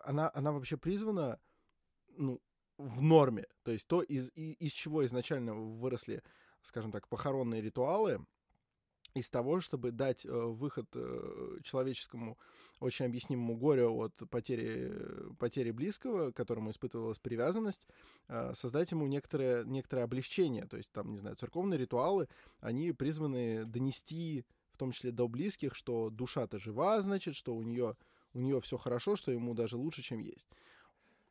она, 0.04 0.30
она 0.34 0.52
вообще 0.52 0.76
призвана, 0.76 1.40
ну, 2.18 2.40
в 2.76 3.00
норме. 3.00 3.46
То 3.62 3.72
есть 3.72 3.88
то, 3.88 4.02
из, 4.02 4.30
и- 4.34 4.52
из 4.52 4.72
чего 4.72 5.04
изначально 5.06 5.54
выросли, 5.54 6.22
скажем 6.66 6.92
так, 6.92 7.08
похоронные 7.08 7.62
ритуалы, 7.62 8.24
из 9.14 9.30
того, 9.30 9.60
чтобы 9.60 9.92
дать 9.92 10.26
э, 10.26 10.30
выход 10.30 10.88
э, 10.94 11.58
человеческому 11.62 12.36
очень 12.80 13.06
объяснимому 13.06 13.56
горю 13.56 13.96
от 13.96 14.14
потери, 14.28 14.92
потери 15.38 15.70
близкого, 15.70 16.32
к 16.32 16.36
которому 16.36 16.70
испытывалась 16.70 17.18
привязанность, 17.18 17.88
э, 18.28 18.52
создать 18.54 18.90
ему 18.90 19.06
некоторое, 19.06 19.64
некоторое 19.64 20.02
облегчение. 20.02 20.66
То 20.66 20.76
есть 20.76 20.92
там, 20.92 21.12
не 21.12 21.18
знаю, 21.18 21.36
церковные 21.36 21.78
ритуалы, 21.78 22.28
они 22.60 22.92
призваны 22.92 23.64
донести, 23.64 24.44
в 24.70 24.76
том 24.76 24.92
числе 24.92 25.12
до 25.12 25.28
близких, 25.28 25.74
что 25.74 26.10
душа-то 26.10 26.58
жива, 26.58 27.00
значит, 27.00 27.34
что 27.34 27.54
у 27.54 27.62
нее 27.62 27.96
у 28.34 28.40
нее 28.40 28.60
все 28.60 28.76
хорошо, 28.76 29.16
что 29.16 29.32
ему 29.32 29.54
даже 29.54 29.78
лучше, 29.78 30.02
чем 30.02 30.18
есть. 30.18 30.46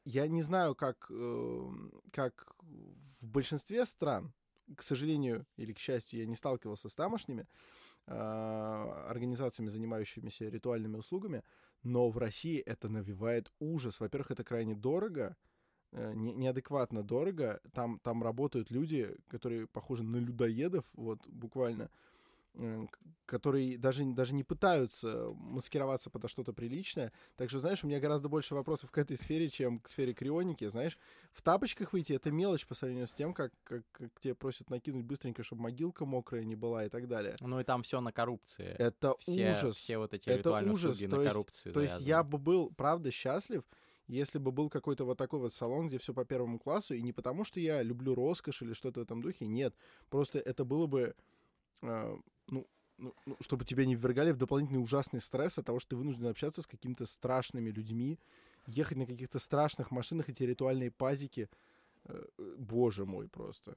Я 0.06 0.28
не 0.28 0.42
знаю, 0.42 0.74
как, 0.74 1.06
э, 1.12 1.70
как 2.12 2.56
в 3.22 3.28
большинстве 3.28 3.86
стран, 3.86 4.34
к 4.76 4.82
сожалению 4.82 5.46
или 5.58 5.74
к 5.74 5.80
счастью, 5.80 6.20
я 6.20 6.26
не 6.26 6.36
сталкивался 6.36 6.90
с 6.90 6.96
тамошними 6.96 7.48
э, 8.08 8.14
организациями, 9.10 9.70
занимающимися 9.70 10.50
ритуальными 10.50 10.98
услугами, 10.98 11.44
но 11.84 12.10
в 12.10 12.18
России 12.18 12.60
это 12.60 12.90
навевает 12.90 13.52
ужас. 13.60 14.00
Во-первых, 14.00 14.32
это 14.32 14.44
крайне 14.44 14.76
дорого, 14.76 15.36
э, 15.92 16.14
не- 16.14 16.34
неадекватно 16.34 17.04
дорого. 17.04 17.60
Там, 17.74 18.00
там 18.00 18.24
работают 18.24 18.72
люди, 18.72 19.16
которые 19.28 19.68
похожи 19.68 20.04
на 20.04 20.18
людоедов, 20.18 20.86
вот 20.94 21.26
буквально, 21.28 21.84
э, 21.84 21.90
которые 23.26 23.78
даже, 23.78 24.06
даже 24.06 24.36
не 24.36 24.44
пытаются 24.44 25.30
маскироваться 25.36 26.10
под 26.10 26.30
что-то 26.30 26.54
приличное. 26.54 27.12
Так 27.38 27.50
что, 27.50 27.60
знаешь, 27.60 27.84
у 27.84 27.88
меня 27.88 28.00
гораздо 28.00 28.30
больше 28.30 28.54
вопросов 28.54 28.92
к 28.92 28.98
этой 28.98 29.18
сфере, 29.18 29.50
чем 29.50 29.80
к 29.80 29.88
сфере 29.90 30.14
крионики. 30.14 30.66
Знаешь, 30.68 30.98
в 31.34 31.42
тапочках 31.42 31.94
выйти— 31.94 32.14
это 32.14 32.32
мелочь 32.32 32.68
по 32.68 32.76
сравнению 32.76 33.08
с 33.08 33.14
тем, 33.14 33.34
как, 33.34 33.52
как, 33.64 33.84
как 33.92 34.12
тебе 34.20 34.36
просят 34.36 34.70
накинуть 34.70 35.06
быстренько, 35.06 35.44
чтобы 35.44 35.64
могилка 35.64 36.06
мокрая 36.06 36.44
не 36.44 36.56
была 36.56 36.86
и 36.86 36.90
так 36.90 37.08
далее. 37.08 37.36
Ну 37.42 37.60
и 37.60 37.64
там 37.64 37.82
все 37.84 38.00
на 38.00 38.12
коррупции. 38.12 38.76
Это 38.78 39.16
все, 39.20 39.52
ужас. 39.52 39.76
все 39.76 39.98
вот 39.98 40.14
эти 40.14 40.30
Это 40.30 40.52
ужас. 40.72 41.00
То 41.00 41.08
на 41.08 41.16
есть- 41.22 41.28
коррупции 41.32 41.72
То 41.72 41.82
есть 41.82 41.94
завязаны. 41.94 42.08
я 42.10 42.24
бы 42.24 42.38
был, 42.38 42.72
правда, 42.78 43.10
счастлив, 43.12 43.64
если 44.08 44.38
бы 44.38 44.52
был 44.52 44.70
какой-то 44.70 45.04
вот 45.04 45.18
такой 45.18 45.40
вот 45.40 45.52
салон, 45.52 45.88
где 45.88 45.98
все 45.98 46.14
по 46.14 46.26
первому 46.26 46.60
классу, 46.60 46.94
и 46.94 47.02
не 47.02 47.12
потому, 47.12 47.44
что 47.44 47.60
я 47.60 47.82
люблю 47.82 48.14
роскошь 48.14 48.62
или 48.62 48.74
что-то 48.74 49.00
в 49.00 49.04
этом 49.04 49.20
духе, 49.24 49.48
нет. 49.48 49.74
Просто 50.10 50.38
это 50.38 50.64
было 50.64 50.86
бы, 50.86 51.16
э, 51.88 52.18
ну, 52.50 52.68
ну, 53.26 53.38
чтобы 53.42 53.66
тебя 53.66 53.86
не 53.86 53.96
ввергали 53.96 54.32
в 54.32 54.38
дополнительный 54.38 54.82
ужасный 54.82 55.20
стресс 55.20 55.58
от 55.58 55.66
того, 55.66 55.80
что 55.80 55.92
ты 55.92 55.96
вынужден 55.96 56.28
общаться 56.28 56.62
с 56.62 56.68
какими-то 56.68 57.06
страшными 57.06 57.70
людьми, 57.70 58.20
ехать 58.68 58.98
на 58.98 59.06
каких-то 59.06 59.40
страшных 59.40 59.92
машинах, 59.92 60.30
эти 60.30 60.44
ритуальные 60.44 60.92
пазики. 60.92 61.50
Э, 62.06 62.24
Боже 62.58 63.06
мой, 63.06 63.28
просто. 63.28 63.76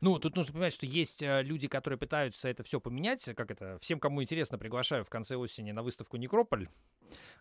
Ну, 0.00 0.18
тут 0.20 0.36
нужно 0.36 0.52
понимать, 0.52 0.72
что 0.72 0.86
есть 0.86 1.22
э, 1.22 1.42
люди, 1.42 1.66
которые 1.66 1.98
пытаются 1.98 2.48
это 2.48 2.62
все 2.62 2.80
поменять. 2.80 3.24
Как 3.36 3.50
это? 3.50 3.78
Всем, 3.80 3.98
кому 3.98 4.22
интересно, 4.22 4.56
приглашаю 4.56 5.04
в 5.04 5.10
конце 5.10 5.34
осени 5.36 5.72
на 5.72 5.82
выставку 5.82 6.16
Некрополь. 6.16 6.68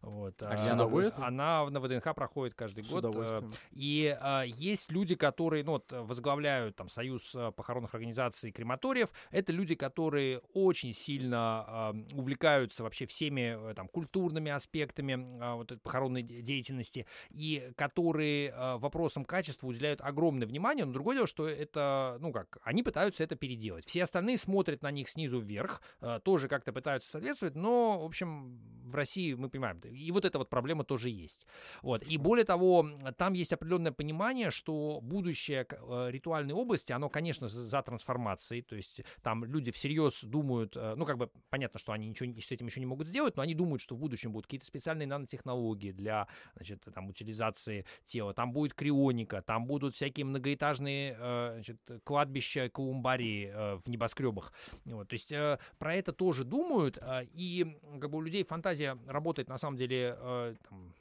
Вот, 0.01 0.41
А 0.43 0.51
а, 0.51 0.73
она? 0.73 1.61
Она 1.61 1.69
на 1.69 1.79
ВДНХ 1.79 2.13
проходит 2.15 2.53
каждый 2.55 2.83
С 2.83 2.89
год. 2.89 3.05
э. 3.15 3.41
И 3.71 4.15
а, 4.19 4.43
есть 4.43 4.91
люди, 4.91 5.15
которые 5.15 5.63
ну, 5.63 5.73
вот, 5.73 5.91
возглавляют 5.91 6.75
там, 6.75 6.89
Союз 6.89 7.35
а, 7.35 7.51
похоронных 7.51 7.93
организаций 7.93 8.49
и 8.49 8.53
крематориев. 8.53 9.09
Это 9.31 9.51
люди, 9.51 9.75
которые 9.75 10.39
очень 10.53 10.93
сильно 10.93 11.37
а, 11.67 11.95
увлекаются 12.13 12.83
вообще 12.83 13.05
всеми 13.05 13.71
э, 13.71 13.73
там, 13.73 13.87
культурными 13.87 14.51
аспектами 14.51 15.27
а, 15.41 15.55
вот, 15.55 15.73
похоронной 15.81 16.21
де- 16.21 16.41
деятельности 16.41 17.05
и 17.29 17.71
которые 17.75 18.51
а, 18.55 18.77
вопросам 18.77 19.25
качества 19.25 19.67
уделяют 19.67 20.01
огромное 20.01 20.47
внимание. 20.47 20.85
Но 20.85 20.93
другое 20.93 21.15
дело, 21.17 21.27
что 21.27 21.47
это, 21.47 22.17
ну 22.19 22.31
как, 22.31 22.57
они 22.63 22.83
пытаются 22.83 23.23
это 23.23 23.35
переделать. 23.35 23.85
Все 23.85 24.03
остальные 24.03 24.37
смотрят 24.37 24.83
на 24.83 24.91
них 24.91 25.09
снизу 25.09 25.39
вверх, 25.39 25.81
а, 26.01 26.19
тоже 26.19 26.47
как-то 26.47 26.71
пытаются 26.71 27.09
соответствовать, 27.09 27.55
но, 27.55 27.99
в 27.99 28.05
общем, 28.05 28.59
в 28.85 28.95
России 28.95 29.33
мы 29.33 29.49
понимаем, 29.57 29.79
и 29.79 30.11
вот 30.11 30.25
эта 30.25 30.37
вот 30.37 30.49
проблема 30.49 30.83
тоже 30.83 31.09
есть. 31.09 31.47
Вот. 31.81 32.03
И 32.03 32.17
более 32.17 32.45
того, 32.45 32.87
там 33.17 33.33
есть 33.33 33.53
определенное 33.53 33.91
понимание, 33.91 34.51
что 34.51 34.99
будущее 35.01 35.67
э, 35.69 36.07
ритуальной 36.11 36.53
области, 36.53 36.93
оно, 36.93 37.09
конечно, 37.09 37.47
за 37.47 37.81
трансформацией, 37.81 38.61
то 38.61 38.75
есть 38.75 39.01
там 39.21 39.43
люди 39.45 39.71
всерьез 39.71 40.23
думают, 40.23 40.75
э, 40.77 40.93
ну, 40.95 41.05
как 41.05 41.17
бы 41.17 41.29
понятно, 41.49 41.79
что 41.79 41.91
они 41.91 42.07
ничего 42.07 42.39
с 42.39 42.51
этим 42.51 42.67
еще 42.67 42.79
не 42.79 42.85
могут 42.85 43.07
сделать, 43.07 43.35
но 43.35 43.43
они 43.43 43.55
думают, 43.55 43.81
что 43.81 43.95
в 43.95 43.99
будущем 43.99 44.31
будут 44.31 44.45
какие-то 44.45 44.65
специальные 44.65 45.07
нанотехнологии 45.07 45.91
для, 45.91 46.27
значит, 46.55 46.85
там, 46.93 47.09
утилизации 47.09 47.85
тела, 48.03 48.33
там 48.33 48.51
будет 48.51 48.73
крионика, 48.73 49.41
там 49.41 49.65
будут 49.65 49.95
всякие 49.95 50.25
многоэтажные, 50.25 51.17
э, 51.19 51.51
значит, 51.53 51.77
кладбища, 52.03 52.69
колумбарии 52.69 53.77
в 53.83 53.89
небоскребах. 53.89 54.53
Вот, 54.85 55.07
то 55.07 55.13
есть 55.13 55.33
про 55.77 55.95
это 55.95 56.11
тоже 56.11 56.43
думают, 56.43 56.97
и 57.33 57.77
как 57.99 58.09
бы 58.09 58.17
у 58.17 58.21
людей 58.21 58.43
фантазия 58.43 58.97
работает 59.07 59.46
на 59.47 59.57
самом 59.57 59.77
деле 59.77 60.15
э, 60.19 60.55
там, 60.69 60.93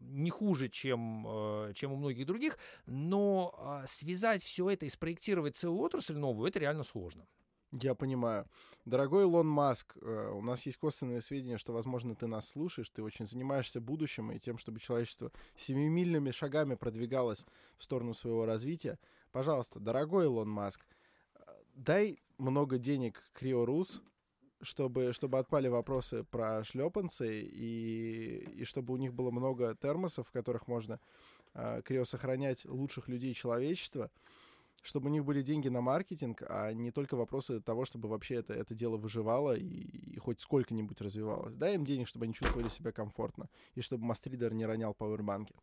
не 0.00 0.30
хуже, 0.30 0.68
чем, 0.68 1.26
э, 1.26 1.72
чем 1.74 1.92
у 1.92 1.96
многих 1.96 2.26
других, 2.26 2.58
но 2.86 3.54
э, 3.82 3.86
связать 3.86 4.42
все 4.42 4.68
это 4.70 4.86
и 4.86 4.88
спроектировать 4.88 5.56
целую 5.56 5.80
отрасль 5.82 6.16
новую, 6.16 6.48
это 6.48 6.58
реально 6.58 6.84
сложно. 6.84 7.26
Я 7.72 7.94
понимаю. 7.94 8.46
Дорогой 8.84 9.22
Илон 9.22 9.46
Маск, 9.46 9.96
э, 9.96 10.30
у 10.34 10.42
нас 10.42 10.66
есть 10.66 10.76
косвенные 10.76 11.20
сведения, 11.20 11.56
что, 11.56 11.72
возможно, 11.72 12.14
ты 12.14 12.26
нас 12.26 12.48
слушаешь, 12.48 12.90
ты 12.90 13.02
очень 13.02 13.26
занимаешься 13.26 13.80
будущим 13.80 14.30
и 14.32 14.38
тем, 14.38 14.58
чтобы 14.58 14.78
человечество 14.78 15.32
семимильными 15.56 16.30
шагами 16.32 16.74
продвигалось 16.74 17.46
в 17.78 17.84
сторону 17.84 18.12
своего 18.12 18.44
развития. 18.44 18.98
Пожалуйста, 19.30 19.80
дорогой 19.80 20.24
Илон 20.26 20.50
Маск, 20.50 20.84
дай 21.74 22.18
много 22.36 22.76
денег 22.76 23.22
Криорус, 23.32 24.02
чтобы, 24.62 25.12
чтобы 25.12 25.38
отпали 25.38 25.68
вопросы 25.68 26.24
про 26.24 26.64
шлепанцы 26.64 27.42
и, 27.42 28.46
и 28.56 28.64
чтобы 28.64 28.94
у 28.94 28.96
них 28.96 29.12
было 29.12 29.30
много 29.30 29.74
термосов, 29.74 30.28
в 30.28 30.32
которых 30.32 30.68
можно 30.68 31.00
э, 31.54 31.82
крио 31.84 32.04
сохранять 32.04 32.64
лучших 32.64 33.08
людей 33.08 33.34
человечества, 33.34 34.10
чтобы 34.82 35.08
у 35.08 35.12
них 35.12 35.24
были 35.24 35.42
деньги 35.42 35.68
на 35.68 35.80
маркетинг, 35.80 36.42
а 36.48 36.72
не 36.72 36.90
только 36.90 37.16
вопросы 37.16 37.60
того, 37.60 37.84
чтобы 37.84 38.08
вообще 38.08 38.36
это, 38.36 38.52
это 38.52 38.74
дело 38.74 38.96
выживало 38.96 39.54
и, 39.54 39.64
и 39.64 40.18
хоть 40.18 40.40
сколько-нибудь 40.40 41.00
развивалось. 41.00 41.54
Дай 41.54 41.74
им 41.74 41.84
денег, 41.84 42.08
чтобы 42.08 42.24
они 42.24 42.34
чувствовали 42.34 42.68
себя 42.68 42.92
комфортно, 42.92 43.48
и 43.74 43.80
чтобы 43.80 44.04
Мастридер 44.04 44.52
не 44.54 44.66
ронял 44.66 44.94
пауэрбанки. 44.94 45.54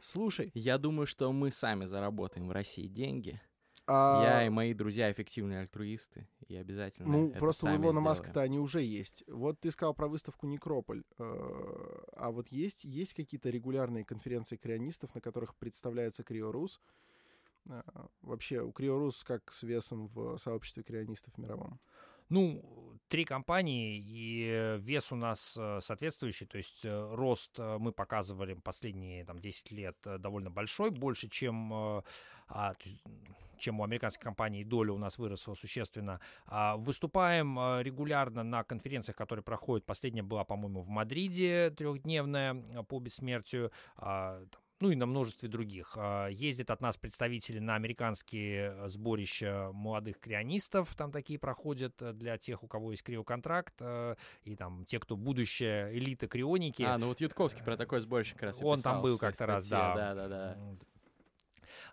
Слушай, 0.00 0.50
Я 0.54 0.78
думаю, 0.78 1.06
что 1.06 1.32
мы 1.32 1.50
сами 1.50 1.84
заработаем 1.84 2.48
в 2.48 2.52
России 2.52 2.88
деньги. 2.88 3.40
А, 3.86 4.22
Я 4.24 4.46
и 4.46 4.48
мои 4.48 4.74
друзья 4.74 5.10
эффективные 5.10 5.60
альтруисты. 5.60 6.26
И 6.48 6.56
обязательно 6.56 7.08
ну 7.08 7.28
это 7.30 7.38
просто 7.38 7.66
у 7.66 7.76
Илона. 7.76 8.00
Маска-то 8.00 8.40
они 8.40 8.58
уже 8.58 8.82
есть. 8.82 9.24
Вот 9.26 9.60
ты 9.60 9.70
сказал 9.70 9.94
про 9.94 10.08
выставку 10.08 10.46
Некрополь. 10.46 11.02
Э, 11.18 12.04
А 12.16 12.30
вот 12.30 12.48
есть, 12.48 12.84
есть 12.84 13.14
какие-то 13.14 13.50
регулярные 13.50 14.04
конференции 14.04 14.56
крионистов, 14.56 15.14
на 15.14 15.20
которых 15.20 15.54
представляется 15.54 16.22
Криорус? 16.22 16.80
А, 17.68 18.06
Вообще, 18.22 18.60
у 18.60 18.72
Криорус 18.72 19.24
как 19.24 19.52
с 19.52 19.62
весом 19.62 20.08
в 20.08 20.36
сообществе 20.36 20.82
крионистов 20.82 21.36
мировом? 21.38 21.80
Ну, 22.28 22.62
три 23.08 23.24
компании, 23.26 23.98
и 23.98 24.46
э, 24.50 24.78
вес 24.78 25.12
у 25.12 25.16
нас 25.16 25.54
э, 25.58 25.80
соответствующий, 25.82 26.46
то 26.46 26.56
есть 26.56 26.82
э, 26.82 27.14
рост 27.14 27.58
э, 27.58 27.76
мы 27.78 27.92
показывали 27.92 28.54
последние 28.54 29.26
там, 29.26 29.38
10 29.38 29.70
лет 29.70 29.98
э, 30.06 30.16
довольно 30.16 30.50
большой, 30.50 30.90
больше, 30.90 31.28
чем, 31.28 31.70
э, 31.72 32.02
а, 32.48 32.72
то 32.72 32.88
есть, 32.88 33.02
чем 33.62 33.80
у 33.80 33.84
американской 33.84 34.22
компании, 34.22 34.64
доля 34.64 34.92
у 34.92 34.98
нас 34.98 35.18
выросла 35.18 35.54
существенно. 35.54 36.20
А, 36.46 36.76
Выступаем 36.76 37.58
э, 37.58 37.82
регулярно 37.82 38.42
на 38.42 38.64
конференциях, 38.64 39.16
которые 39.16 39.44
проходят. 39.44 39.86
Последняя 39.86 40.22
была, 40.22 40.44
по-моему, 40.44 40.80
в 40.80 40.88
Мадриде 40.88 41.70
трехдневная 41.70 42.54
э, 42.54 42.82
по 42.82 42.98
бессмертию. 42.98 43.70
А, 43.96 44.42
ну 44.82 44.90
и 44.90 44.96
на 44.96 45.06
множестве 45.06 45.48
других. 45.48 45.92
А, 45.96 46.26
Ездят 46.26 46.70
от 46.72 46.82
нас 46.82 46.96
представители 46.96 47.60
на 47.60 47.76
американские 47.76 48.88
сборища 48.88 49.70
молодых 49.72 50.18
крионистов, 50.18 50.94
там 50.96 51.12
такие 51.12 51.38
проходят 51.38 52.02
э, 52.02 52.12
для 52.12 52.36
тех, 52.36 52.64
у 52.64 52.66
кого 52.66 52.90
есть 52.90 53.04
криоконтракт, 53.04 53.74
э, 53.80 54.16
и 54.42 54.56
там 54.56 54.84
те, 54.84 54.98
кто 54.98 55.16
будущая 55.16 55.92
элита 55.92 56.26
крионики. 56.26 56.82
А, 56.82 56.98
ну 56.98 57.06
вот 57.06 57.20
Ютковский 57.20 57.62
про 57.62 57.76
такой 57.76 58.00
сборщик 58.00 58.34
как 58.34 58.48
раз 58.48 58.60
Он 58.60 58.82
там 58.82 59.02
был 59.02 59.18
как-то 59.18 59.46
раз, 59.46 59.68
да. 59.68 59.94
Да, 59.94 60.14
да, 60.14 60.28
да. 60.28 60.58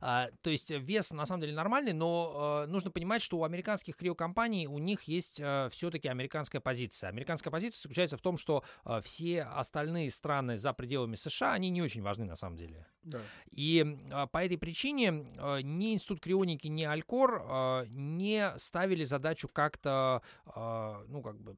А, 0.02 0.30
то 0.42 0.50
есть 0.50 0.72
вес 0.72 1.12
на 1.12 1.26
самом 1.26 1.42
деле 1.42 1.54
нормальный, 1.54 1.94
но 1.94 2.64
э, 2.66 2.70
нужно 2.70 2.92
понимать, 2.92 3.22
что 3.22 3.38
у 3.38 3.44
американских 3.44 3.96
криокомпаний 3.96 4.68
у 4.68 4.80
них 4.80 5.04
есть 5.04 5.42
все-таки 5.72 6.08
американская 6.08 6.62
позиция. 6.62 7.10
Американская 7.10 7.52
позиция 7.52 7.82
заключается 7.82 8.18
в 8.18 8.22
том, 8.22 8.38
что 8.38 8.64
э, 8.86 9.02
все 9.04 9.44
остальные 9.44 10.12
страны 10.12 10.58
за 10.58 10.74
пределами 10.74 11.16
США, 11.16 11.54
они 11.54 11.70
не 11.70 11.82
очень 11.82 12.02
важны 12.02 12.26
на 12.26 12.36
самом 12.36 12.58
деле. 12.58 12.88
Да. 13.04 13.22
И 13.52 13.98
а, 14.12 14.28
по 14.28 14.44
этой 14.44 14.58
причине 14.58 15.26
а, 15.38 15.60
ни 15.60 15.94
Институт 15.94 16.20
крионики, 16.20 16.68
ни 16.68 16.84
Алькор 16.84 17.42
а, 17.44 17.86
не 17.90 18.52
ставили 18.58 19.04
задачу 19.04 19.48
как-то, 19.48 20.22
а, 20.46 21.04
ну, 21.08 21.22
как 21.22 21.40
бы 21.40 21.58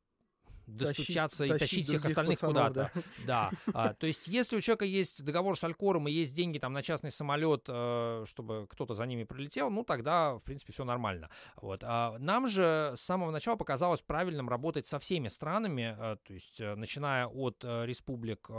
достучаться 0.68 1.45
и 1.45 1.49
тащить 1.49 1.72
тащить 1.72 1.88
всех 1.88 2.05
остальных 2.05 2.39
куда-то. 2.39 2.91
Да. 3.26 3.51
А, 3.74 3.93
то 3.93 4.07
есть, 4.07 4.28
если 4.28 4.57
у 4.57 4.62
человека 4.62 4.86
есть 4.86 5.24
договор 5.24 5.57
с 5.57 5.64
Алькором 5.64 6.07
и 6.07 6.12
есть 6.12 6.34
деньги 6.34 6.57
там 6.57 6.74
на 6.74 6.82
частный 6.82 7.12
самолет, 7.12 7.66
э, 7.68 8.26
чтобы 8.28 8.68
кто-то 8.70 8.93
за 8.93 9.05
ними 9.05 9.24
прилетел, 9.24 9.70
ну 9.70 9.84
тогда, 9.84 10.36
в 10.36 10.43
принципе, 10.43 10.74
все 10.74 10.84
нормально. 10.84 11.30
Вот. 11.55 11.84
А 11.84 12.18
нам 12.20 12.47
же 12.47 12.93
с 12.95 13.01
самого 13.01 13.32
начала 13.32 13.55
показалось 13.55 14.01
правильным 14.01 14.49
работать 14.49 14.86
со 14.86 14.99
всеми 14.99 15.28
странами, 15.28 15.95
э, 15.97 16.18
то 16.26 16.34
есть, 16.34 16.59
э, 16.62 16.76
начиная 16.76 17.28
от 17.28 17.64
республик 17.64 18.49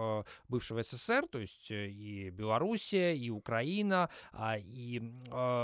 бывшего 0.48 0.82
СССР, 0.82 1.26
то 1.28 1.38
есть 1.38 1.70
и 1.70 2.30
Белоруссия, 2.30 3.14
и 3.16 3.30
Украина, 3.30 4.11
а, 4.32 4.57
и 4.59 5.03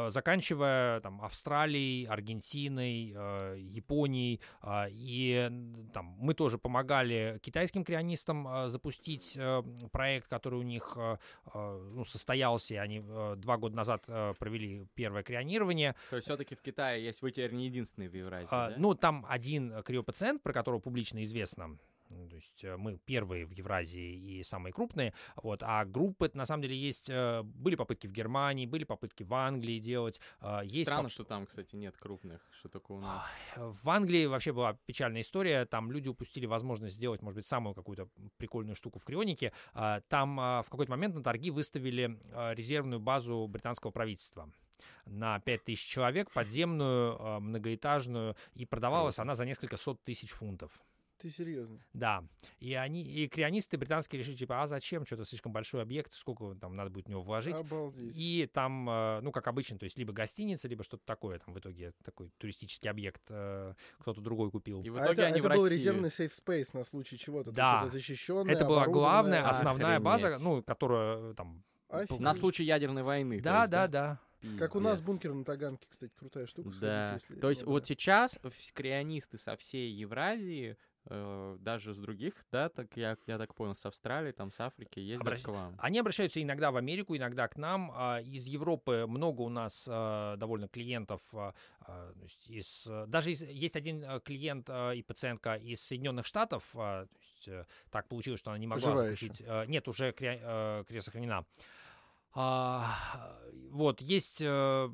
заканчивая 0.08 1.00
там 1.00 1.20
Австралией, 1.22 2.06
Аргентиной, 2.06 3.08
Японией, 3.58 4.40
и 4.88 5.50
там 5.92 6.16
мы 6.18 6.34
тоже 6.38 6.56
помогали 6.56 7.40
китайским 7.42 7.84
крионистам 7.84 8.46
э, 8.46 8.68
запустить 8.68 9.36
э, 9.36 9.62
проект, 9.90 10.28
который 10.28 10.60
у 10.60 10.62
них 10.62 10.96
э, 10.96 11.16
ну, 11.52 12.04
состоялся, 12.04 12.74
и 12.74 12.76
они 12.76 13.00
два 13.00 13.56
года 13.56 13.74
назад 13.74 14.04
провели 14.38 14.86
первое 14.94 15.24
крионирование. 15.24 15.96
То 16.10 16.16
есть 16.16 16.28
все-таки 16.28 16.54
в 16.54 16.62
Китае 16.62 17.04
есть, 17.04 17.22
вы 17.22 17.32
теперь 17.32 17.52
не 17.52 17.66
единственный 17.66 18.08
в 18.08 18.14
Евразии, 18.14 18.48
А, 18.52 18.70
да? 18.70 18.76
Ну, 18.78 18.94
там 18.94 19.26
один 19.28 19.82
криопациент, 19.82 20.42
про 20.42 20.52
которого 20.52 20.78
публично 20.78 21.24
известно. 21.24 21.76
То 22.08 22.36
есть 22.36 22.64
э, 22.64 22.76
мы 22.76 22.96
первые 22.98 23.46
в 23.46 23.50
Евразии 23.50 24.38
и 24.38 24.42
самые 24.42 24.72
крупные, 24.72 25.12
вот, 25.36 25.62
а 25.62 25.84
группы 25.84 26.30
на 26.34 26.46
самом 26.46 26.62
деле 26.62 26.76
есть, 26.76 27.10
э, 27.10 27.42
были 27.42 27.74
попытки 27.74 28.06
в 28.06 28.12
Германии, 28.12 28.66
были 28.66 28.84
попытки 28.84 29.22
в 29.22 29.34
Англии 29.34 29.78
делать, 29.78 30.20
э, 30.40 30.60
есть 30.64 30.88
Странно, 30.88 31.04
поп- 31.04 31.12
что 31.12 31.24
там, 31.24 31.46
кстати, 31.46 31.76
нет 31.76 31.96
крупных, 31.96 32.40
что 32.58 32.68
только 32.68 32.92
у 32.92 33.00
нас. 33.00 33.24
в 33.56 33.88
Англии 33.90 34.26
вообще 34.26 34.52
была 34.52 34.78
печальная 34.86 35.20
история. 35.20 35.64
Там 35.66 35.92
люди 35.92 36.08
упустили 36.08 36.46
возможность 36.46 36.94
сделать, 36.96 37.22
может 37.22 37.36
быть, 37.36 37.46
самую 37.46 37.74
какую-то 37.74 38.08
прикольную 38.36 38.74
штуку 38.74 38.98
в 38.98 39.04
крионике. 39.04 39.52
А, 39.74 40.00
Там 40.08 40.38
а, 40.40 40.62
в 40.62 40.70
какой-то 40.70 40.90
момент 40.90 41.14
на 41.14 41.22
торги 41.22 41.50
выставили 41.50 42.18
а, 42.32 42.54
резервную 42.54 43.00
базу 43.00 43.46
британского 43.48 43.90
правительства 43.90 44.50
на 45.06 45.40
5000 45.40 45.86
человек, 45.86 46.30
подземную, 46.30 47.40
многоэтажную, 47.40 48.36
и 48.54 48.66
продавалась 48.66 49.18
она 49.18 49.34
за 49.34 49.44
несколько 49.46 49.76
сот 49.76 50.02
тысяч 50.04 50.30
фунтов. 50.30 50.70
Ты 51.20 51.30
серьезно? 51.30 51.80
Да, 51.92 52.22
и 52.60 52.74
они, 52.74 53.02
и 53.02 53.26
крионисты 53.26 53.76
британские 53.76 54.20
решили, 54.20 54.36
типа, 54.36 54.62
а 54.62 54.66
зачем, 54.68 55.04
что-то 55.04 55.24
слишком 55.24 55.52
большой 55.52 55.82
объект, 55.82 56.12
сколько 56.12 56.54
там 56.54 56.76
надо 56.76 56.90
будет 56.90 57.06
в 57.06 57.08
него 57.08 57.22
вложить. 57.22 57.56
Обалдеть. 57.56 58.14
И 58.16 58.48
там, 58.52 58.88
э, 58.88 59.20
ну, 59.20 59.32
как 59.32 59.48
обычно, 59.48 59.78
то 59.78 59.84
есть 59.84 59.98
либо 59.98 60.12
гостиница, 60.12 60.68
либо 60.68 60.84
что-то 60.84 61.04
такое, 61.04 61.40
там 61.40 61.54
в 61.54 61.58
итоге 61.58 61.92
такой 62.04 62.30
туристический 62.38 62.88
объект 62.88 63.22
э, 63.30 63.74
кто-то 63.98 64.20
другой 64.20 64.50
купил. 64.52 64.80
И 64.82 64.90
в 64.90 64.96
А 64.96 65.04
итоге 65.06 65.22
это, 65.22 65.26
они 65.26 65.40
это 65.40 65.48
в 65.48 65.52
был 65.52 65.64
России... 65.64 65.74
резервный 65.74 66.10
сейф 66.10 66.32
спейс 66.32 66.72
на 66.72 66.84
случай 66.84 67.18
чего-то. 67.18 67.50
Да. 67.50 67.64
То 67.64 67.76
есть 67.86 67.88
это 67.88 67.92
защищенная, 67.98 68.54
Это 68.54 68.64
была 68.64 68.86
главная, 68.86 69.46
основная 69.48 69.98
база, 69.98 70.28
Охренеть. 70.28 70.44
ну, 70.44 70.62
которая 70.62 71.32
э, 71.32 71.34
там... 71.34 71.64
Офигеть. 71.88 72.20
На 72.20 72.34
случай 72.34 72.64
ядерной 72.64 73.02
войны. 73.02 73.40
Да, 73.40 73.60
есть, 73.62 73.70
да, 73.72 73.88
да. 73.88 74.20
Как 74.56 74.76
у 74.76 74.80
нас 74.80 74.98
Пиздец. 74.98 75.06
бункер 75.06 75.32
на 75.34 75.44
Таганке, 75.44 75.86
кстати, 75.90 76.12
крутая 76.16 76.46
штука. 76.46 76.70
Да. 76.80 77.14
если- 77.14 77.34
То 77.40 77.48
есть 77.50 77.64
вот 77.64 77.82
да. 77.82 77.86
сейчас 77.86 78.38
крионисты 78.72 79.36
со 79.36 79.56
всей 79.56 79.90
Евразии, 79.90 80.76
э, 81.10 81.56
даже 81.60 81.94
с 81.94 81.98
других, 81.98 82.34
да, 82.52 82.68
так 82.68 82.96
я, 82.96 83.16
я 83.26 83.38
так 83.38 83.54
понял, 83.54 83.74
с 83.74 83.84
Австралии, 83.86 84.32
там, 84.32 84.50
с 84.50 84.60
Африки, 84.60 85.00
ездят 85.00 85.26
Обращ- 85.26 85.42
к 85.42 85.48
вам. 85.48 85.74
Они 85.78 85.98
обращаются 85.98 86.42
иногда 86.42 86.70
в 86.70 86.76
Америку, 86.76 87.16
иногда 87.16 87.48
к 87.48 87.56
нам. 87.56 87.90
А, 87.94 88.20
Из 88.20 88.44
Европы 88.46 89.06
много 89.08 89.42
у 89.42 89.48
нас 89.48 89.86
а, 89.90 90.36
довольно 90.36 90.68
клиентов. 90.68 91.22
а, 91.34 91.54
из, 92.46 92.86
даже 93.06 93.30
из- 93.32 93.42
есть 93.42 93.76
один 93.76 94.20
клиент 94.20 94.68
и 94.70 95.02
пациентка 95.02 95.54
из 95.56 95.80
Соединенных 95.80 96.26
Штатов. 96.26 96.68
То 96.72 97.08
есть 97.20 97.48
э, 97.48 97.64
так 97.90 98.08
получилось, 98.08 98.40
что 98.40 98.50
она 98.50 98.58
не 98.58 98.66
могла 98.66 98.90
Живая 98.92 99.10
заключить. 99.14 99.42
э, 99.46 99.64
Нет, 99.66 99.88
уже 99.88 100.10
кре- 100.10 100.40
э, 100.42 100.84
крест 100.86 101.06
сохранена. 101.06 101.44
А, 102.34 102.86
Вот, 103.70 104.00
есть... 104.00 104.40
э, 104.42 104.88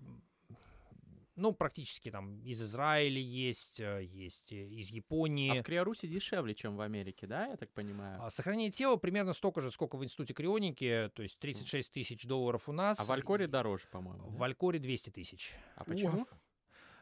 Ну, 1.36 1.52
практически 1.52 2.10
там 2.12 2.40
из 2.42 2.62
Израиля 2.62 3.18
есть, 3.20 3.80
э, 3.80 4.04
есть 4.04 4.52
э, 4.52 4.68
из 4.68 4.92
А 4.92 4.94
Японии. 4.94 5.60
в 5.60 5.64
Криорусе 5.64 6.06
дешевле, 6.06 6.54
чем 6.54 6.76
в 6.76 6.80
Америке, 6.80 7.26
да, 7.26 7.46
я 7.48 7.56
так 7.56 7.72
понимаю? 7.72 8.22
А 8.22 8.30
Сохранение 8.30 8.70
тела 8.70 8.96
примерно 8.96 9.32
столько 9.32 9.60
же, 9.60 9.70
сколько 9.72 9.96
в 9.96 10.04
Институте 10.04 10.32
крионики, 10.32 11.10
то 11.14 11.22
есть 11.22 11.38
36 11.40 11.90
тысяч 11.92 12.24
долларов 12.26 12.68
у 12.68 12.72
нас. 12.72 13.00
А 13.00 13.04
в 13.04 13.10
Алькоре 13.10 13.46
и 13.46 13.48
дороже, 13.48 13.86
по-моему. 13.90 14.30
да? 14.30 14.36
В 14.38 14.42
Алькоре 14.44 14.78
200 14.78 15.10
тысяч. 15.10 15.54
А 15.74 15.84
почему? 15.84 16.22
Уф. 16.22 16.28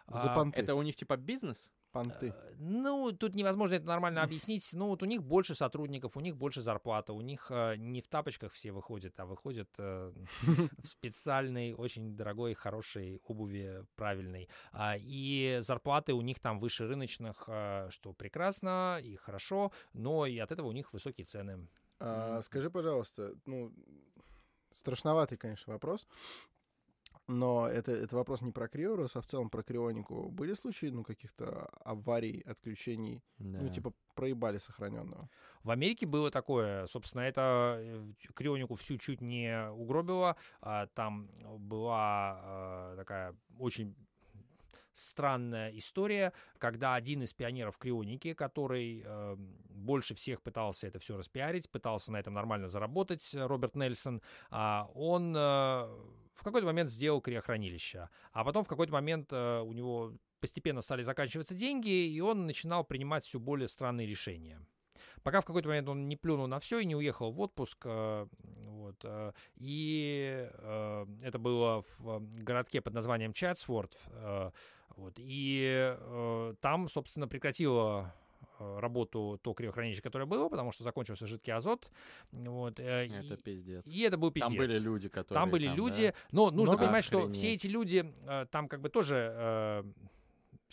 За 0.08 0.32
А, 0.32 0.34
понты. 0.34 0.60
Это 0.62 0.74
у 0.74 0.82
них 0.82 0.96
типа 0.96 1.16
бизнес? 1.16 1.70
Понты. 1.92 2.34
Э, 2.36 2.54
Ну, 2.58 3.12
тут 3.12 3.34
невозможно 3.34 3.76
это 3.76 3.86
нормально 3.86 4.22
объяснить. 4.22 4.68
Ну, 4.72 4.88
вот 4.88 5.02
у 5.02 5.06
них 5.06 5.22
больше 5.22 5.54
сотрудников, 5.54 6.16
у 6.16 6.20
них 6.20 6.36
больше 6.36 6.62
зарплата, 6.62 7.12
у 7.12 7.20
них 7.20 7.50
э, 7.50 7.76
не 7.76 8.00
в 8.00 8.08
тапочках 8.08 8.52
все 8.52 8.72
выходят, 8.72 9.18
а 9.20 9.26
выходят 9.26 9.68
э, 9.78 10.12
в 10.42 10.86
специальной, 10.86 11.74
очень 11.74 12.16
дорогой, 12.16 12.54
хорошей 12.54 13.20
обуви, 13.24 13.84
правильной. 13.94 14.48
А, 14.72 14.96
И 14.98 15.58
зарплаты 15.60 16.12
у 16.14 16.22
них 16.22 16.40
там 16.40 16.58
выше 16.58 16.86
рыночных, 16.86 17.44
э, 17.48 17.88
что 17.90 18.12
прекрасно 18.12 18.98
и 19.02 19.16
хорошо, 19.16 19.70
но 19.92 20.26
и 20.26 20.38
от 20.38 20.50
этого 20.52 20.68
у 20.68 20.72
них 20.72 20.92
высокие 20.92 21.26
цены. 21.26 21.68
А, 22.00 22.40
скажи, 22.42 22.70
пожалуйста, 22.70 23.34
ну, 23.46 23.72
страшноватый, 24.72 25.38
конечно, 25.38 25.72
вопрос, 25.72 26.08
но 27.32 27.66
это, 27.68 27.92
это 27.92 28.16
вопрос 28.16 28.42
не 28.42 28.52
про 28.52 28.68
Криорус, 28.68 29.16
а 29.16 29.20
в 29.20 29.26
целом 29.26 29.50
про 29.50 29.62
крионику. 29.62 30.28
Были 30.30 30.54
случаи, 30.54 30.86
ну, 30.86 31.02
каких-то 31.02 31.68
аварий, 31.84 32.42
отключений, 32.46 33.22
ну, 33.38 33.66
Да. 33.66 33.68
типа 33.68 33.92
проебали 34.14 34.58
сохраненного? 34.58 35.28
В 35.64 35.70
Америке 35.70 36.06
было 36.06 36.30
такое, 36.30 36.86
собственно, 36.86 37.22
это 37.22 37.76
э, 37.78 38.12
крионику 38.34 38.74
всю 38.74 38.98
чуть 38.98 39.20
не 39.20 39.70
угробило. 39.70 40.36
А, 40.60 40.86
Там 40.94 41.28
была 41.58 42.38
а, 42.42 42.96
такая 42.96 43.34
очень 43.58 43.94
странная 44.94 45.70
история, 45.70 46.32
когда 46.58 46.94
один 46.94 47.22
из 47.22 47.32
пионеров 47.32 47.78
крионики, 47.78 48.34
который 48.34 49.02
э, 49.04 49.36
больше 49.70 50.14
всех 50.14 50.42
пытался 50.42 50.86
это 50.86 50.98
все 50.98 51.16
распиарить, 51.16 51.70
пытался 51.70 52.12
на 52.12 52.18
этом 52.18 52.34
нормально 52.34 52.68
заработать, 52.68 53.34
э, 53.34 53.46
Роберт 53.46 53.74
Нельсон, 53.76 54.20
а, 54.50 54.90
он 54.94 55.34
э, 55.36 55.88
в 56.34 56.42
какой-то 56.42 56.66
момент 56.66 56.90
сделал 56.90 57.20
криохранилище, 57.20 58.08
а 58.32 58.44
потом 58.44 58.64
в 58.64 58.68
какой-то 58.68 58.92
момент 58.92 59.32
э, 59.32 59.60
у 59.60 59.72
него 59.72 60.14
постепенно 60.40 60.80
стали 60.80 61.02
заканчиваться 61.02 61.54
деньги, 61.54 62.06
и 62.06 62.20
он 62.20 62.46
начинал 62.46 62.84
принимать 62.84 63.24
все 63.24 63.38
более 63.38 63.68
странные 63.68 64.06
решения. 64.06 64.60
Пока 65.22 65.40
в 65.40 65.44
какой-то 65.44 65.68
момент 65.68 65.88
он 65.88 66.08
не 66.08 66.16
плюнул 66.16 66.46
на 66.46 66.58
все 66.58 66.80
и 66.80 66.84
не 66.84 66.96
уехал 66.96 67.30
в 67.32 67.40
отпуск. 67.40 67.82
э, 67.84 68.26
Вот, 68.66 68.96
э, 69.04 69.32
и 69.56 70.48
э, 70.50 71.06
это 71.22 71.38
было 71.38 71.84
в 71.98 72.20
городке 72.42 72.80
под 72.80 72.94
названием 72.94 73.32
Чатсворт. 73.32 73.96
Вот, 74.94 75.14
и 75.16 75.96
там, 76.60 76.86
собственно, 76.86 77.26
прекратило 77.26 78.14
работу 78.80 79.38
то 79.42 79.52
криохранилище, 79.54 80.02
которое 80.02 80.26
было, 80.26 80.48
потому 80.48 80.72
что 80.72 80.84
закончился 80.84 81.26
жидкий 81.26 81.52
азот. 81.52 81.90
Вот, 82.32 82.80
э, 82.80 83.06
Это 83.06 83.34
и, 83.34 83.36
пиздец. 83.42 83.86
и 83.86 84.00
это 84.02 84.16
был 84.16 84.30
пиздец. 84.30 84.50
Там 84.50 84.58
были 84.58 84.78
люди, 84.78 85.08
которые... 85.08 85.40
Там 85.42 85.50
были 85.50 85.66
да. 85.68 85.74
люди, 85.74 86.14
но 86.32 86.50
нужно 86.50 86.74
Ну, 86.74 86.78
понимать, 86.78 87.04
что 87.04 87.18
охренеть. 87.18 87.36
все 87.36 87.54
эти 87.54 87.66
люди, 87.66 88.12
э, 88.26 88.46
там 88.50 88.68
как 88.68 88.80
бы 88.80 88.88
тоже 88.88 89.32
э, 89.34 89.84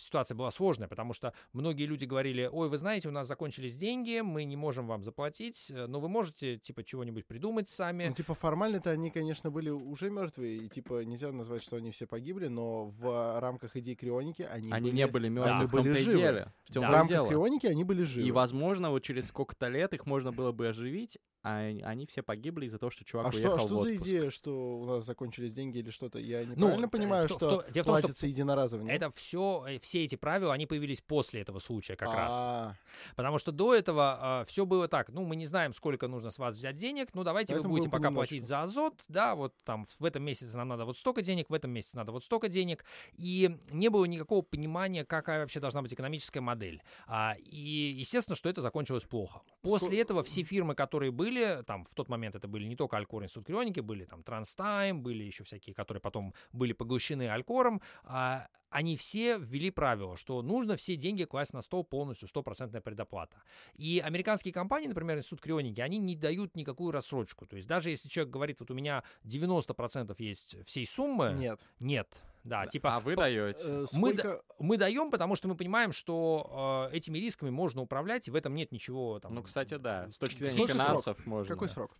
ситуация 0.00 0.34
была 0.34 0.50
сложная, 0.50 0.88
потому 0.88 1.12
что 1.12 1.32
многие 1.52 1.84
люди 1.84 2.04
говорили, 2.04 2.48
ой, 2.50 2.68
вы 2.68 2.78
знаете, 2.78 3.08
у 3.08 3.12
нас 3.12 3.26
закончились 3.26 3.76
деньги, 3.76 4.20
мы 4.20 4.44
не 4.44 4.56
можем 4.56 4.86
вам 4.86 5.02
заплатить, 5.02 5.70
э, 5.70 5.86
но 5.86 6.00
вы 6.00 6.08
можете, 6.08 6.56
типа, 6.58 6.82
чего-нибудь 6.84 7.26
придумать 7.26 7.68
сами. 7.68 8.08
Ну, 8.08 8.14
типа, 8.14 8.34
формально-то 8.34 8.90
они, 8.90 9.10
конечно, 9.10 9.50
были 9.50 9.70
уже 9.70 10.10
мертвые, 10.10 10.56
и, 10.58 10.68
типа, 10.68 11.04
нельзя 11.04 11.30
назвать, 11.32 11.62
что 11.62 11.76
они 11.76 11.90
все 11.90 12.06
погибли, 12.06 12.48
но 12.48 12.86
в 12.86 13.40
рамках 13.40 13.76
идеи 13.76 13.94
крионики 13.94 14.42
они, 14.42 14.70
Они 14.72 14.90
были... 14.90 14.96
не 14.96 15.06
были 15.06 15.28
мертвы, 15.28 15.52
они 15.52 15.66
в 15.66 15.70
были 15.70 15.92
живы. 15.94 16.18
деле. 16.18 16.52
В 16.68 16.72
Да. 16.74 16.80
В 16.80 16.92
рамках 16.92 17.08
дело. 17.08 17.28
крионики 17.28 17.66
они 17.66 17.84
были 17.84 18.02
живы. 18.04 18.26
И, 18.26 18.30
возможно, 18.30 18.90
вот 18.90 19.00
через 19.02 19.28
сколько-то 19.28 19.68
лет 19.68 19.92
их 19.94 20.06
можно 20.06 20.32
было 20.32 20.52
бы 20.52 20.68
оживить, 20.68 21.18
а 21.42 21.58
они 21.60 22.06
все 22.06 22.22
погибли 22.22 22.66
из-за 22.66 22.78
того, 22.78 22.90
что 22.90 23.02
чувак 23.04 23.28
А 23.28 23.32
что, 23.32 23.40
уехал 23.40 23.54
а 23.54 23.58
в 23.58 23.60
что 23.62 23.68
за 23.80 23.88
отпуск. 23.88 24.02
идея, 24.06 24.30
что 24.30 24.78
у 24.80 24.84
нас 24.84 25.04
закончились 25.06 25.54
деньги 25.54 25.78
или 25.78 25.90
что-то? 25.90 26.18
Я 26.18 26.40
Ну, 26.44 26.52
неправильно 26.52 26.84
э, 26.84 26.88
понимаю, 26.88 27.24
в 27.24 27.28
то- 27.28 27.34
в 27.34 27.38
что 27.38 27.64
в 27.66 27.70
что 27.70 27.84
платится 27.84 28.26
единоразово, 28.26 28.82
нет? 28.82 28.94
Это 28.96 29.10
все, 29.10 29.66
все 29.80 29.89
эти 29.98 30.16
правила, 30.16 30.52
они 30.54 30.66
появились 30.66 31.00
после 31.00 31.40
этого 31.40 31.58
случая 31.58 31.96
как 31.96 32.14
раз. 32.14 32.34
А, 32.36 32.74
Потому 33.16 33.38
что 33.38 33.52
до 33.52 33.74
этого 33.74 34.44
все 34.46 34.66
было 34.66 34.88
так, 34.88 35.08
ну, 35.10 35.24
мы 35.24 35.36
не 35.36 35.46
знаем, 35.46 35.72
сколько 35.72 36.08
нужно 36.08 36.30
с 36.30 36.38
вас 36.38 36.56
взять 36.56 36.76
денег, 36.76 37.08
ну, 37.14 37.24
давайте 37.24 37.54
Поэтому 37.54 37.74
вы 37.74 37.78
будете 37.78 37.90
пока 37.90 38.10
платить 38.10 38.44
за 38.46 38.62
азот, 38.62 39.04
да, 39.08 39.34
вот 39.34 39.54
там 39.64 39.86
в 39.98 40.04
этом 40.04 40.22
месяце 40.22 40.56
нам 40.56 40.68
надо 40.68 40.84
вот 40.84 40.96
столько 40.96 41.22
денег, 41.22 41.50
в 41.50 41.54
этом 41.54 41.70
месяце 41.70 41.96
надо 41.96 42.12
вот 42.12 42.24
столько 42.24 42.48
денег, 42.48 42.84
и 43.16 43.58
не 43.70 43.88
было 43.88 44.04
никакого 44.04 44.42
понимания, 44.42 45.04
какая 45.04 45.40
вообще 45.40 45.60
должна 45.60 45.82
быть 45.82 45.92
экономическая 45.92 46.40
модель. 46.40 46.82
А, 47.06 47.34
и, 47.38 47.94
естественно, 47.96 48.36
что 48.36 48.48
это 48.48 48.60
закончилось 48.62 49.04
плохо. 49.04 49.42
После 49.62 50.00
этого 50.00 50.22
все 50.22 50.42
фирмы, 50.42 50.74
которые 50.74 51.10
были, 51.10 51.62
там, 51.66 51.84
в 51.84 51.94
тот 51.94 52.08
момент 52.08 52.34
это 52.34 52.48
были 52.48 52.66
не 52.66 52.76
только 52.76 52.96
Алькор 52.96 53.22
Институт 53.22 53.46
Крионики, 53.46 53.80
были 53.80 54.04
там 54.04 54.22
Транстайм, 54.22 55.02
были 55.02 55.24
еще 55.24 55.44
всякие, 55.44 55.74
которые 55.74 56.00
потом 56.00 56.34
были 56.52 56.72
поглощены 56.72 57.28
Алькором, 57.28 57.80
а, 58.04 58.48
они 58.70 58.96
все 58.96 59.36
ввели 59.38 59.70
правило, 59.80 60.14
что 60.14 60.42
нужно 60.42 60.76
все 60.76 60.94
деньги 60.94 61.24
класть 61.24 61.54
на 61.54 61.62
стол 61.62 61.84
полностью, 61.84 62.28
стопроцентная 62.28 62.82
предоплата. 62.82 63.42
И 63.76 63.98
американские 64.04 64.52
компании, 64.52 64.88
например, 64.88 65.16
Институт 65.16 65.40
Крионики, 65.40 65.80
они 65.80 65.96
не 65.96 66.16
дают 66.16 66.54
никакую 66.54 66.92
рассрочку. 66.92 67.46
То 67.46 67.56
есть 67.56 67.66
даже 67.66 67.88
если 67.88 68.10
человек 68.10 68.30
говорит, 68.30 68.60
вот 68.60 68.70
у 68.70 68.74
меня 68.74 69.04
90% 69.24 70.14
есть 70.18 70.56
всей 70.66 70.84
суммы, 70.86 71.34
нет. 71.38 71.64
нет. 71.78 72.20
Да, 72.44 72.66
типа 72.66 72.96
А 72.96 73.00
вы 73.00 73.16
даете? 73.16 73.58
Э, 73.62 73.86
мы 73.94 74.12
сколько- 74.12 74.42
мы 74.58 74.76
даем, 74.76 75.10
потому 75.10 75.34
что 75.34 75.48
мы 75.48 75.56
понимаем, 75.56 75.92
что 75.92 76.88
э, 76.92 76.96
этими 76.96 77.16
рисками 77.16 77.48
можно 77.48 77.80
управлять, 77.80 78.28
и 78.28 78.30
в 78.30 78.34
этом 78.34 78.54
нет 78.54 78.72
ничего 78.72 79.18
там. 79.18 79.34
Ну, 79.34 79.42
кстати, 79.42 79.76
да. 79.78 80.10
С 80.10 80.18
точки 80.18 80.40
зрения 80.40 80.56
Сколько 80.56 80.74
срок? 80.74 80.86
финансов 80.86 81.26
можно. 81.26 81.54
Какой 81.54 81.68
да. 81.68 81.74
срок? 81.74 81.96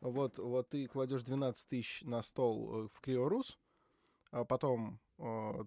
Вот, 0.00 0.38
вот 0.38 0.68
ты 0.68 0.86
кладешь 0.86 1.24
12 1.24 1.68
тысяч 1.68 2.02
на 2.02 2.22
стол 2.22 2.84
э, 2.84 2.88
в 2.92 3.00
Криорус, 3.00 3.58
а 4.30 4.44
потом 4.44 4.94
э, 4.94 5.05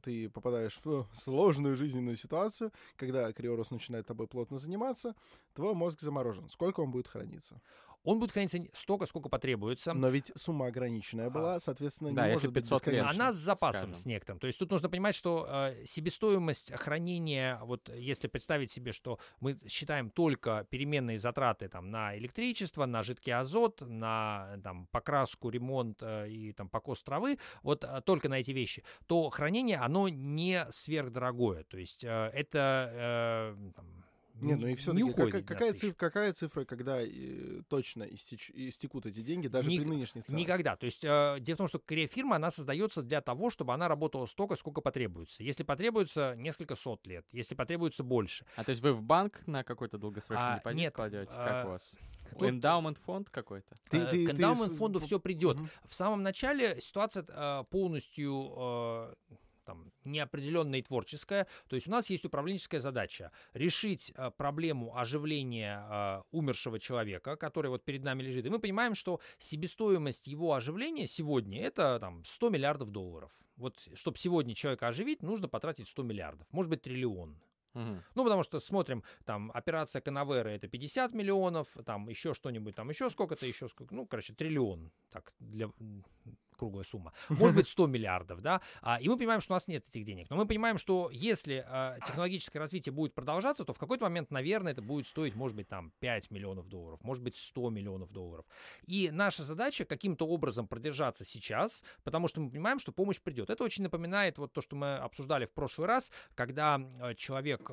ты 0.04 0.30
попадаешь 0.30 0.80
в 0.84 1.08
сложную 1.14 1.76
жизненную 1.76 2.16
ситуацию, 2.16 2.72
когда 2.96 3.32
Криорус 3.34 3.72
начинает 3.72 4.06
тобой 4.06 4.28
плотно 4.28 4.58
заниматься, 4.58 5.16
твой 5.54 5.74
мозг 5.74 6.02
заморожен. 6.02 6.50
Сколько 6.50 6.82
он 6.82 6.92
будет 6.92 7.08
храниться? 7.08 7.62
Он 8.04 8.20
будет 8.20 8.32
храниться 8.32 8.60
столько, 8.74 9.06
сколько 9.06 9.30
потребуется. 9.30 9.94
Но 9.94 10.10
ведь 10.10 10.32
сумма 10.36 10.68
ограниченная 10.68 11.30
была, 11.30 11.60
соответственно, 11.60 12.14
Да, 12.14 12.26
не 12.26 12.32
если 12.34 12.48
может 12.48 12.54
быть 12.54 12.64
500 12.70 12.88
лет. 12.88 12.96
бесконечной. 12.96 13.24
Она 13.24 13.34
с 13.34 13.36
запасом, 13.36 13.82
скажем. 13.82 13.96
с 13.96 14.06
некоторым. 14.06 14.40
То 14.40 14.48
есть 14.48 14.58
тут 14.60 14.72
нужно 14.72 14.90
понимать, 14.90 15.16
что 15.16 15.46
э, 15.50 15.86
себестоимость 15.86 16.72
хранения, 16.74 17.60
вот 17.64 17.90
если 17.90 18.28
представить 18.28 18.72
себе, 18.72 18.92
что 18.94 19.20
мы 19.42 19.58
считаем 19.68 20.10
только 20.10 20.66
переменные 20.70 21.20
затраты 21.20 21.68
там, 21.68 21.92
на 21.92 22.18
электричество, 22.18 22.86
на 22.86 23.04
жидкий 23.04 23.34
азот, 23.34 23.82
на 23.82 24.60
там, 24.64 24.88
покраску, 24.92 25.50
ремонт 25.50 25.98
э, 26.02 26.30
и 26.30 26.54
там, 26.54 26.70
покос 26.70 27.04
травы, 27.04 27.38
вот 27.64 27.84
э, 27.84 28.02
только 28.06 28.30
на 28.30 28.40
эти 28.40 28.52
вещи, 28.52 28.84
то 29.08 29.30
хранение, 29.30 29.78
оно 29.78 30.08
не 30.10 30.66
сверхдорогое. 30.70 31.64
То 31.66 31.78
есть 31.78 32.04
э, 32.04 32.32
это... 32.34 32.90
э, 32.94 33.72
там, 33.76 33.99
Не, 34.42 34.56
ну 34.56 34.68
и 34.68 34.72
не 34.72 34.76
все-таки 34.76 35.04
уходит 35.04 35.32
какая, 35.32 35.42
в 35.42 35.46
какая, 35.46 35.60
12 35.72 35.80
цифра, 35.82 35.96
какая 35.98 36.34
цифра, 36.34 36.66
когда 36.66 37.02
э, 37.02 37.62
точно 37.68 38.04
истеч- 38.04 38.52
истекут 38.54 39.06
эти 39.06 39.22
деньги, 39.22 39.48
даже 39.48 39.70
Ник- 39.70 39.82
при 39.82 39.90
нынешних 39.90 40.26
ценах? 40.26 40.40
Никогда. 40.42 40.76
То 40.76 40.86
есть 40.86 41.04
э, 41.04 41.38
дело 41.40 41.56
в 41.56 41.58
том, 41.58 41.68
что 41.68 41.82
фирма, 42.08 42.36
она 42.38 42.52
создается 42.52 43.02
для 43.02 43.22
того, 43.22 43.50
чтобы 43.50 43.74
она 43.74 43.88
работала 43.88 44.26
столько, 44.26 44.56
сколько 44.56 44.82
потребуется. 44.82 45.44
Если 45.44 45.64
потребуется 45.64 46.36
несколько 46.38 46.76
сот 46.76 47.06
лет, 47.08 47.26
если 47.32 47.56
потребуется 47.56 48.04
больше. 48.04 48.46
А 48.56 48.64
то 48.64 48.72
есть 48.72 48.82
вы 48.82 48.94
в 48.94 49.02
банк 49.02 49.42
на 49.48 49.64
какой-то 49.64 49.98
долгосрочный 49.98 50.46
А, 50.54 50.58
депозит 50.58 50.78
нет, 50.80 50.94
кладете? 50.96 51.28
а, 51.32 51.46
Как 51.48 51.66
у 51.66 51.70
вас? 51.72 51.96
тут- 52.32 52.48
Эндаумент 52.50 52.98
фонд 52.98 53.30
какой-то? 53.30 53.76
Ты- 53.90 53.98
Э, 53.98 54.12
ты- 54.12 54.28
к 54.28 54.32
эндаумент 54.32 54.74
фонду 54.78 55.00
все 55.00 55.20
придет. 55.20 55.58
Мгм. 55.58 55.70
В 55.88 55.94
самом 55.96 56.24
начале 56.24 56.80
ситуация 56.80 57.26
э, 57.28 57.64
полностью 57.70 58.54
э, 58.58 59.14
там, 59.70 59.92
неопределенная 60.04 60.80
и 60.80 60.82
творческая. 60.82 61.46
То 61.68 61.76
есть 61.76 61.88
у 61.88 61.92
нас 61.92 62.10
есть 62.10 62.26
управленческая 62.26 62.82
задача 62.82 63.32
решить 63.54 64.12
э, 64.16 64.32
проблему 64.36 64.98
оживления 64.98 65.86
э, 65.88 66.22
умершего 66.32 66.80
человека, 66.80 67.36
который 67.36 67.70
вот 67.70 67.86
перед 67.86 68.04
нами 68.04 68.24
лежит. 68.24 68.48
И 68.48 68.50
мы 68.50 68.58
понимаем, 68.58 68.96
что 68.96 69.20
себестоимость 69.38 70.26
его 70.26 70.56
оживления 70.56 71.06
сегодня 71.06 71.62
это 71.62 72.00
там 72.00 72.24
100 72.26 72.50
миллиардов 72.50 72.90
долларов. 72.90 73.32
Вот 73.58 73.78
чтобы 73.94 74.18
сегодня 74.18 74.56
человека 74.56 74.88
оживить, 74.88 75.22
нужно 75.22 75.48
потратить 75.48 75.88
100 75.88 76.02
миллиардов, 76.02 76.48
может 76.52 76.72
быть 76.72 76.82
триллион. 76.82 77.40
Мгм. 77.76 78.04
Ну, 78.16 78.24
потому 78.24 78.42
что 78.42 78.60
смотрим, 78.60 79.04
там, 79.26 79.52
операция 79.54 80.02
Канавера 80.02 80.50
это 80.50 80.68
50 80.68 81.14
миллионов, 81.14 81.68
там, 81.86 82.10
еще 82.10 82.34
что-нибудь, 82.34 82.74
там, 82.74 82.90
еще 82.90 83.12
сколько-то, 83.12 83.46
еще 83.46 83.70
сколько, 83.70 83.94
ну, 83.94 84.08
короче, 84.08 84.34
триллион, 84.34 84.92
так, 85.12 85.32
для 85.40 85.70
круглая 86.60 86.84
сумма. 86.84 87.14
Может 87.30 87.56
быть, 87.56 87.68
100 87.68 87.88
миллиардов, 87.88 88.42
да, 88.42 88.62
а, 88.82 89.00
и 89.02 89.08
мы 89.08 89.18
понимаем, 89.18 89.42
что 89.42 89.54
у 89.54 89.56
нас 89.56 89.68
нет 89.68 89.88
этих 89.88 90.04
денег. 90.06 90.30
Но 90.30 90.36
мы 90.36 90.46
понимаем, 90.46 90.78
что 90.78 91.10
если 91.12 91.66
а, 91.68 91.98
технологическое 92.06 92.60
развитие 92.60 92.94
будет 92.94 93.14
продолжаться, 93.16 93.64
то 93.64 93.74
в 93.74 93.78
какой-то 93.78 94.04
момент, 94.04 94.32
наверное, 94.32 94.74
это 94.74 94.82
будет 94.82 95.08
стоить, 95.08 95.36
может 95.36 95.56
быть, 95.56 95.68
там, 95.68 95.92
5 96.00 96.32
миллионов 96.32 96.68
долларов, 96.68 97.00
может 97.04 97.24
быть, 97.24 97.36
100 97.36 97.70
миллионов 97.70 98.12
долларов. 98.12 98.46
И 98.86 99.10
наша 99.12 99.44
задача 99.44 99.86
каким-то 99.86 100.28
образом 100.28 100.68
продержаться 100.68 101.26
сейчас, 101.26 101.84
потому 102.04 102.28
что 102.28 102.42
мы 102.42 102.50
понимаем, 102.50 102.80
что 102.80 102.92
помощь 102.92 103.20
придет. 103.20 103.50
Это 103.50 103.64
очень 103.64 103.84
напоминает 103.84 104.38
вот 104.38 104.54
то, 104.54 104.62
что 104.62 104.76
мы 104.76 104.98
обсуждали 104.98 105.46
в 105.46 105.52
прошлый 105.52 105.88
раз, 105.88 106.12
когда 106.36 106.82
э, 107.00 107.16
человек, 107.16 107.70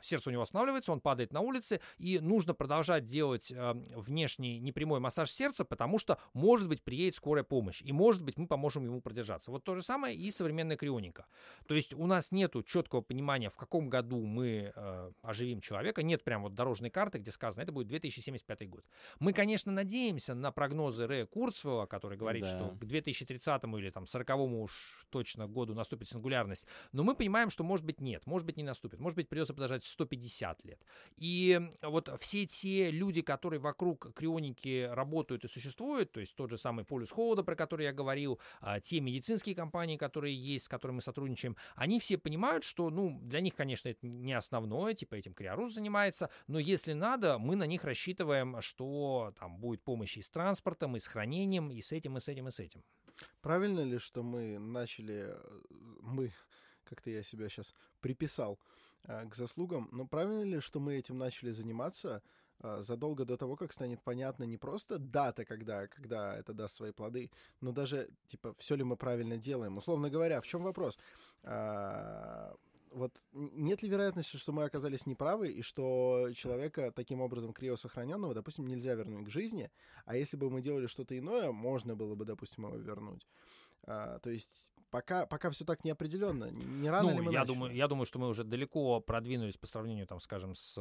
сердце 0.00 0.30
у 0.30 0.32
него 0.32 0.42
останавливается, 0.42 0.92
он 0.92 1.00
падает 1.00 1.32
на 1.32 1.40
улице, 1.40 1.80
и 1.98 2.18
нужно 2.18 2.54
продолжать 2.54 3.04
делать 3.04 3.50
э, 3.50 3.72
внешний 3.94 4.58
непрямой 4.60 5.00
массаж 5.00 5.30
сердца, 5.30 5.64
потому 5.64 5.98
что, 5.98 6.18
может 6.32 6.68
быть, 6.68 6.82
приедет 6.82 7.14
скорая 7.14 7.44
помощь, 7.44 7.82
и, 7.82 7.92
может 7.92 8.22
быть, 8.22 8.36
мы 8.36 8.46
поможем 8.46 8.84
ему 8.84 9.00
продержаться. 9.00 9.50
Вот 9.50 9.64
то 9.64 9.74
же 9.74 9.82
самое 9.82 10.16
и 10.16 10.30
современная 10.30 10.76
крионика. 10.76 11.26
То 11.66 11.74
есть 11.74 11.94
у 11.94 12.06
нас 12.06 12.32
нету 12.32 12.62
четкого 12.62 13.00
понимания, 13.00 13.50
в 13.50 13.56
каком 13.56 13.88
году 13.88 14.24
мы 14.24 14.72
э, 14.74 15.12
оживим 15.22 15.60
человека, 15.60 16.02
нет 16.02 16.24
прям 16.24 16.42
вот 16.42 16.54
дорожной 16.54 16.90
карты, 16.90 17.18
где 17.18 17.30
сказано, 17.30 17.62
это 17.62 17.72
будет 17.72 17.88
2075 17.88 18.68
год. 18.68 18.84
Мы, 19.18 19.32
конечно, 19.32 19.72
надеемся 19.72 20.34
на 20.34 20.52
прогнозы 20.52 21.06
Рэя 21.06 21.26
Курцвелла, 21.26 21.86
который 21.86 22.16
говорит, 22.16 22.44
Да. 22.44 22.50
что 22.50 22.70
к 22.70 22.84
2030 22.84 23.64
или 23.78 23.90
там 23.90 24.06
40 24.06 24.30
уж 24.36 25.06
точно 25.10 25.46
году 25.46 25.74
наступит 25.74 26.08
сингулярность, 26.08 26.66
но 26.92 27.02
мы 27.02 27.14
понимаем, 27.14 27.50
что, 27.50 27.64
может 27.64 27.84
быть, 27.84 28.00
нет, 28.00 28.26
может 28.26 28.46
быть, 28.46 28.56
не 28.56 28.62
наступит, 28.62 29.00
может 29.00 29.16
быть, 29.16 29.28
придется 29.28 29.54
подождать 29.54 29.65
150 29.68 30.64
лет. 30.64 30.84
И 31.16 31.60
вот 31.82 32.10
все 32.20 32.46
те 32.46 32.90
люди, 32.90 33.22
которые 33.22 33.60
вокруг 33.60 34.12
крионики 34.14 34.88
работают 34.90 35.44
и 35.44 35.48
существуют, 35.48 36.12
то 36.12 36.20
есть 36.20 36.34
тот 36.36 36.50
же 36.50 36.58
самый 36.58 36.84
полюс 36.84 37.10
холода, 37.10 37.42
про 37.42 37.56
который 37.56 37.84
я 37.86 37.92
говорил, 37.92 38.40
а, 38.60 38.80
те 38.80 39.00
медицинские 39.00 39.54
компании, 39.54 39.96
которые 39.96 40.34
есть, 40.34 40.66
с 40.66 40.68
которыми 40.68 40.96
мы 40.96 41.02
сотрудничаем, 41.02 41.56
они 41.74 42.00
все 42.00 42.18
понимают, 42.18 42.64
что, 42.64 42.90
ну, 42.90 43.18
для 43.22 43.40
них, 43.40 43.54
конечно, 43.54 43.88
это 43.88 44.06
не 44.06 44.32
основное, 44.32 44.94
типа 44.94 45.14
этим 45.14 45.34
Криорус 45.34 45.74
занимается, 45.74 46.30
но 46.46 46.58
если 46.58 46.92
надо, 46.92 47.38
мы 47.38 47.56
на 47.56 47.66
них 47.66 47.84
рассчитываем, 47.84 48.60
что 48.60 49.32
там 49.38 49.58
будет 49.58 49.82
помощь 49.82 50.16
и 50.16 50.22
с 50.22 50.28
транспортом, 50.28 50.96
и 50.96 50.98
с 50.98 51.06
хранением, 51.06 51.70
и 51.70 51.80
с 51.80 51.92
этим, 51.92 52.16
и 52.16 52.20
с 52.20 52.28
этим, 52.28 52.48
и 52.48 52.50
с 52.50 52.58
этим. 52.58 52.82
Правильно 53.40 53.80
ли, 53.80 53.98
что 53.98 54.22
мы 54.22 54.58
начали, 54.58 55.26
э, 55.28 55.60
мы, 56.00 56.32
как-то 56.84 57.10
я 57.10 57.22
себя 57.22 57.48
сейчас 57.48 57.74
приписал 58.00 58.58
к 59.06 59.34
заслугам, 59.34 59.88
но 59.92 60.06
правильно 60.06 60.42
ли, 60.42 60.60
что 60.60 60.80
мы 60.80 60.96
этим 60.96 61.18
начали 61.18 61.50
заниматься 61.50 62.22
э, 62.60 62.80
задолго 62.80 63.24
до 63.24 63.36
того, 63.36 63.56
как 63.56 63.72
станет 63.72 64.02
понятно 64.02 64.44
не 64.44 64.56
просто 64.56 64.98
дата, 64.98 65.44
когда, 65.44 65.86
когда 65.86 66.36
это 66.36 66.52
даст 66.52 66.76
свои 66.76 66.92
плоды, 66.92 67.30
но 67.60 67.72
даже, 67.72 68.10
типа, 68.26 68.52
все 68.54 68.74
ли 68.74 68.84
мы 68.84 68.96
правильно 68.96 69.36
делаем? 69.36 69.76
Условно 69.76 70.10
говоря, 70.10 70.40
в 70.40 70.46
чем 70.46 70.62
вопрос? 70.62 70.98
А, 71.42 72.54
вот 72.90 73.12
нет 73.32 73.82
ли 73.82 73.88
вероятности, 73.88 74.36
что 74.36 74.52
мы 74.52 74.64
оказались 74.64 75.06
неправы, 75.06 75.48
и 75.48 75.62
что 75.62 76.30
человека 76.34 76.90
таким 76.90 77.20
образом 77.20 77.52
криосохраненного, 77.52 78.34
допустим, 78.34 78.66
нельзя 78.66 78.94
вернуть 78.94 79.26
к 79.26 79.30
жизни, 79.30 79.70
а 80.04 80.16
если 80.16 80.36
бы 80.36 80.50
мы 80.50 80.62
делали 80.62 80.86
что-то 80.86 81.16
иное, 81.16 81.52
можно 81.52 81.94
было 81.94 82.14
бы, 82.14 82.24
допустим, 82.24 82.66
его 82.66 82.76
вернуть. 82.76 83.26
А, 83.84 84.18
то 84.18 84.30
есть 84.30 84.70
пока, 84.96 85.26
пока 85.26 85.50
все 85.50 85.66
так 85.66 85.84
неопределенно. 85.84 86.46
Не 86.50 86.88
рано 86.88 87.10
ну, 87.10 87.18
ли 87.18 87.26
мы 87.26 87.32
я 87.32 87.40
начали? 87.40 87.54
думаю, 87.54 87.74
я 87.74 87.86
думаю, 87.86 88.06
что 88.06 88.18
мы 88.18 88.28
уже 88.28 88.44
далеко 88.44 89.00
продвинулись 89.00 89.58
по 89.58 89.66
сравнению, 89.66 90.06
там, 90.06 90.20
скажем, 90.20 90.54
с 90.54 90.74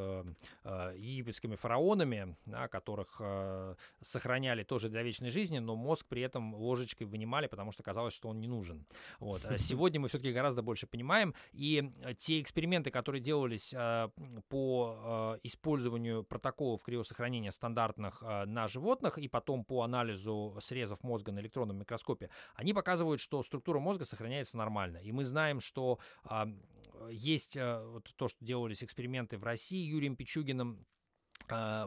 э, 0.63 0.93
египетскими 0.95 1.55
фараонами, 1.55 2.37
да, 2.45 2.69
которых 2.69 3.17
э, 3.19 3.75
сохраняли 4.01 4.63
тоже 4.63 4.87
для 4.87 5.03
вечной 5.03 5.31
жизни, 5.31 5.59
но 5.59 5.75
мозг 5.75 6.05
при 6.07 6.21
этом 6.21 6.55
ложечкой 6.55 7.07
вынимали, 7.07 7.47
потому 7.47 7.73
что 7.73 7.83
казалось, 7.83 8.13
что 8.13 8.29
он 8.29 8.39
не 8.39 8.47
нужен. 8.47 8.85
Вот. 9.19 9.43
А 9.43 9.57
Сегодня 9.57 9.99
мы 9.99 10.07
все-таки 10.07 10.31
гораздо 10.31 10.61
больше 10.61 10.87
понимаем, 10.87 11.35
и 11.51 11.91
те 12.17 12.39
эксперименты, 12.39 12.91
которые 12.91 13.21
делались 13.21 13.73
э, 13.73 14.09
по 14.47 15.35
э, 15.35 15.39
использованию 15.43 16.23
протоколов 16.23 16.83
криосохранения 16.83 17.51
стандартных 17.51 18.23
э, 18.23 18.45
на 18.45 18.69
животных 18.69 19.17
и 19.17 19.27
потом 19.27 19.65
по 19.65 19.81
анализу 19.81 20.55
срезов 20.61 21.03
мозга 21.03 21.33
на 21.33 21.39
электронном 21.39 21.79
микроскопе, 21.79 22.29
они 22.55 22.73
показывают, 22.73 23.19
что 23.19 23.43
структура 23.43 23.79
мозга 23.79 24.04
сохраняется 24.05 24.57
нормально. 24.57 24.97
И 24.97 25.11
мы 25.11 25.25
знаем, 25.25 25.59
что 25.59 25.99
а, 26.23 26.47
есть 27.09 27.57
а, 27.57 27.85
вот 27.85 28.11
то, 28.15 28.27
что 28.27 28.43
делались 28.43 28.83
эксперименты 28.83 29.37
в 29.37 29.43
России 29.43 29.85
Юрием 29.85 30.15
Пичугиным 30.15 30.85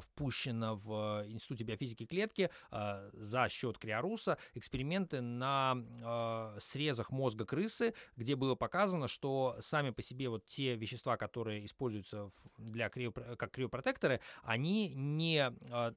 впущено 0.03 0.77
в 0.77 1.25
Институте 1.27 1.65
биофизики 1.65 2.07
клетки 2.07 2.51
а, 2.71 3.11
за 3.13 3.49
счет 3.49 3.79
Криоруса 3.79 4.39
эксперименты 4.55 5.21
на 5.21 5.77
а, 6.03 6.57
срезах 6.59 7.11
мозга 7.11 7.45
крысы, 7.45 7.95
где 8.17 8.37
было 8.37 8.55
показано, 8.55 9.09
что 9.09 9.57
сами 9.61 9.91
по 9.91 10.03
себе 10.03 10.29
вот 10.29 10.47
те 10.47 10.77
вещества, 10.77 11.17
которые 11.17 11.65
используются 11.65 12.31
для 12.57 12.89
крио, 12.89 13.13
как 13.13 13.51
криопротекторы, 13.51 14.21
они 14.43 14.93
не, 14.95 15.51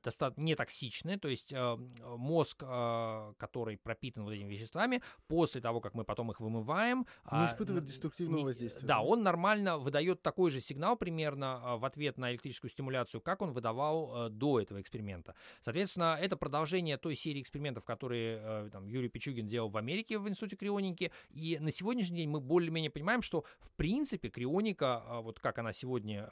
доста- 0.03 0.33
не 0.37 0.55
токсичны, 0.55 1.17
то 1.17 1.27
есть 1.27 1.53
мозг, 2.01 2.59
который 2.59 3.77
пропитан 3.77 4.23
вот 4.23 4.31
этими 4.31 4.53
веществами, 4.53 5.01
после 5.27 5.61
того, 5.61 5.81
как 5.81 5.93
мы 5.93 6.03
потом 6.03 6.31
их 6.31 6.39
вымываем... 6.39 7.05
Не 7.31 7.45
испытывает 7.45 7.85
деструктивного 7.85 8.45
воздействия. 8.45 8.85
Да, 8.85 9.01
он 9.01 9.23
нормально 9.23 9.77
выдает 9.77 10.21
такой 10.21 10.51
же 10.51 10.59
сигнал 10.59 10.95
примерно 10.95 11.77
в 11.77 11.85
ответ 11.85 12.17
на 12.17 12.31
электрическую 12.31 12.69
стимуляцию, 12.69 13.21
как 13.21 13.41
он 13.41 13.50
выдавал 13.51 14.27
э, 14.27 14.29
до 14.29 14.59
этого 14.59 14.81
эксперимента. 14.81 15.35
Соответственно, 15.61 16.17
это 16.19 16.35
продолжение 16.35 16.97
той 16.97 17.15
серии 17.15 17.41
экспериментов, 17.41 17.85
которые 17.85 18.39
э, 18.41 18.69
там, 18.71 18.87
Юрий 18.87 19.09
Пичугин 19.09 19.47
делал 19.47 19.69
в 19.69 19.77
Америке 19.77 20.17
в 20.17 20.27
Институте 20.27 20.55
крионики. 20.55 21.11
И 21.31 21.57
на 21.59 21.71
сегодняшний 21.71 22.17
день 22.17 22.29
мы 22.29 22.39
более-менее 22.39 22.91
понимаем, 22.91 23.21
что 23.21 23.43
в 23.59 23.71
принципе 23.73 24.29
крионика, 24.29 25.03
э, 25.05 25.21
вот 25.21 25.39
как 25.39 25.57
она 25.59 25.73
сегодня 25.73 26.29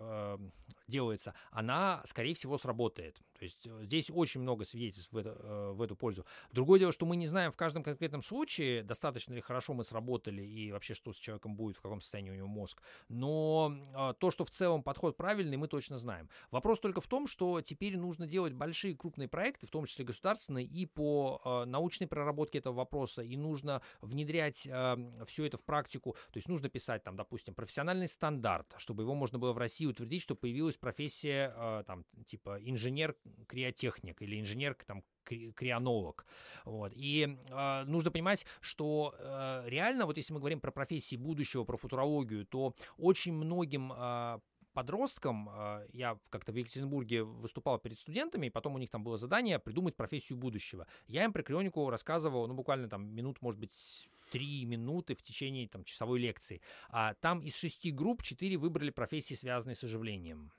делается, 0.90 1.34
она, 1.52 2.02
скорее 2.06 2.34
всего, 2.34 2.58
сработает. 2.58 3.22
То 3.40 3.44
есть 3.44 3.66
э, 3.66 3.84
здесь 3.84 4.12
очень 4.14 4.42
много 4.42 4.66
свидетельств 4.66 5.12
в, 5.14 5.18
это, 5.18 5.38
э, 5.42 5.72
в 5.72 5.82
эту 5.82 5.96
пользу. 5.96 6.26
Другое 6.52 6.80
дело, 6.80 6.92
что 6.92 7.06
мы 7.06 7.16
не 7.16 7.28
знаем 7.28 7.52
в 7.52 7.56
каждом 7.56 7.84
конкретном 7.84 8.22
случае, 8.22 8.84
достаточно 8.84 9.34
ли 9.34 9.42
хорошо 9.42 9.74
мы 9.74 9.84
сработали 9.84 10.42
и 10.42 10.72
вообще, 10.72 10.94
что 10.94 11.14
с 11.14 11.18
человеком 11.18 11.56
будет, 11.56 11.78
в 11.78 11.82
каком 11.82 12.02
состоянии 12.02 12.32
у 12.32 12.36
него 12.36 12.48
мозг. 12.48 12.82
Но 13.08 13.74
э, 13.96 14.14
то, 14.20 14.32
что 14.32 14.44
в 14.44 14.52
целом 14.52 14.84
подход 14.84 15.16
правильный, 15.16 15.56
мы 15.56 15.68
точно 15.68 15.98
знаем. 15.98 16.30
Вопрос 16.52 16.80
только 16.80 17.00
в 17.00 17.08
том, 17.08 17.28
что 17.28 17.62
теперь 17.62 17.98
нужно 17.98 18.28
делать 18.28 18.54
большие 18.54 18.96
крупные 18.96 19.28
проекты, 19.28 19.68
в 19.68 19.72
том 19.72 19.86
числе 19.86 20.04
государственные, 20.04 20.66
и 20.66 20.86
по 20.86 21.42
э, 21.44 21.66
научной 21.66 22.08
проработке 22.08 22.58
этого 22.58 22.74
вопроса, 22.74 23.22
и 23.22 23.38
нужно 23.38 23.82
внедрять 24.02 24.68
э, 24.68 24.98
все 25.26 25.46
это 25.46 25.58
в 25.58 25.64
практику. 25.64 26.14
То 26.32 26.38
есть 26.38 26.50
нужно 26.50 26.68
писать, 26.70 27.04
там, 27.04 27.16
допустим, 27.16 27.54
профессиональный 27.54 28.08
стандарт, 28.08 28.76
чтобы 28.78 29.04
его 29.04 29.16
можно 29.16 29.40
было 29.40 29.54
в 29.54 29.58
России 29.58 29.86
утвердить, 29.86 30.22
чтобы 30.22 30.42
появилась 30.80 30.96
профессия, 30.96 31.54
э, 31.56 31.84
там, 31.86 32.06
типа 32.26 32.60
инженер-криотехник 32.62 34.22
или 34.22 34.40
инженер, 34.40 34.76
там, 34.86 35.04
крионолог. 35.24 36.26
Вот. 36.66 36.92
И 36.96 37.38
э, 37.50 37.84
нужно 37.86 38.12
понимать, 38.12 38.46
что 38.62 39.14
э, 39.18 39.64
реально, 39.68 40.06
вот 40.06 40.18
если 40.18 40.34
мы 40.34 40.40
говорим 40.40 40.60
про 40.60 40.72
профессии 40.72 41.18
будущего, 41.18 41.66
про 41.66 41.78
футурологию, 41.78 42.46
то 42.46 42.74
очень 42.98 43.34
многим 43.34 43.94
э, 43.96 44.40
подросткам, 44.74 45.50
я 45.92 46.18
как-то 46.30 46.52
в 46.52 46.56
Екатеринбурге 46.56 47.24
выступал 47.24 47.80
перед 47.80 47.98
студентами, 47.98 48.48
и 48.48 48.50
потом 48.50 48.76
у 48.76 48.78
них 48.78 48.90
там 48.90 49.04
было 49.04 49.18
задание 49.18 49.60
придумать 49.60 49.96
профессию 49.96 50.38
будущего. 50.38 50.88
Я 51.08 51.26
им 51.26 51.34
про 51.34 51.44
крионику 51.44 51.90
рассказывал, 51.90 52.48
ну, 52.48 52.54
буквально 52.54 52.88
там 52.88 53.14
минут, 53.14 53.42
может 53.42 53.60
быть, 53.60 54.08
три 54.30 54.66
минуты 54.66 55.16
в 55.16 55.24
течение 55.24 55.68
там 55.68 55.84
часовой 55.84 56.20
лекции. 56.20 56.62
А 56.90 57.14
там 57.16 57.42
из 57.42 57.58
шести 57.58 57.92
групп 57.92 58.24
четыре 58.24 58.58
выбрали 58.58 58.92
профессии, 58.92 59.34
связанные 59.34 59.76
с 59.76 59.84
оживлением. 59.84 60.52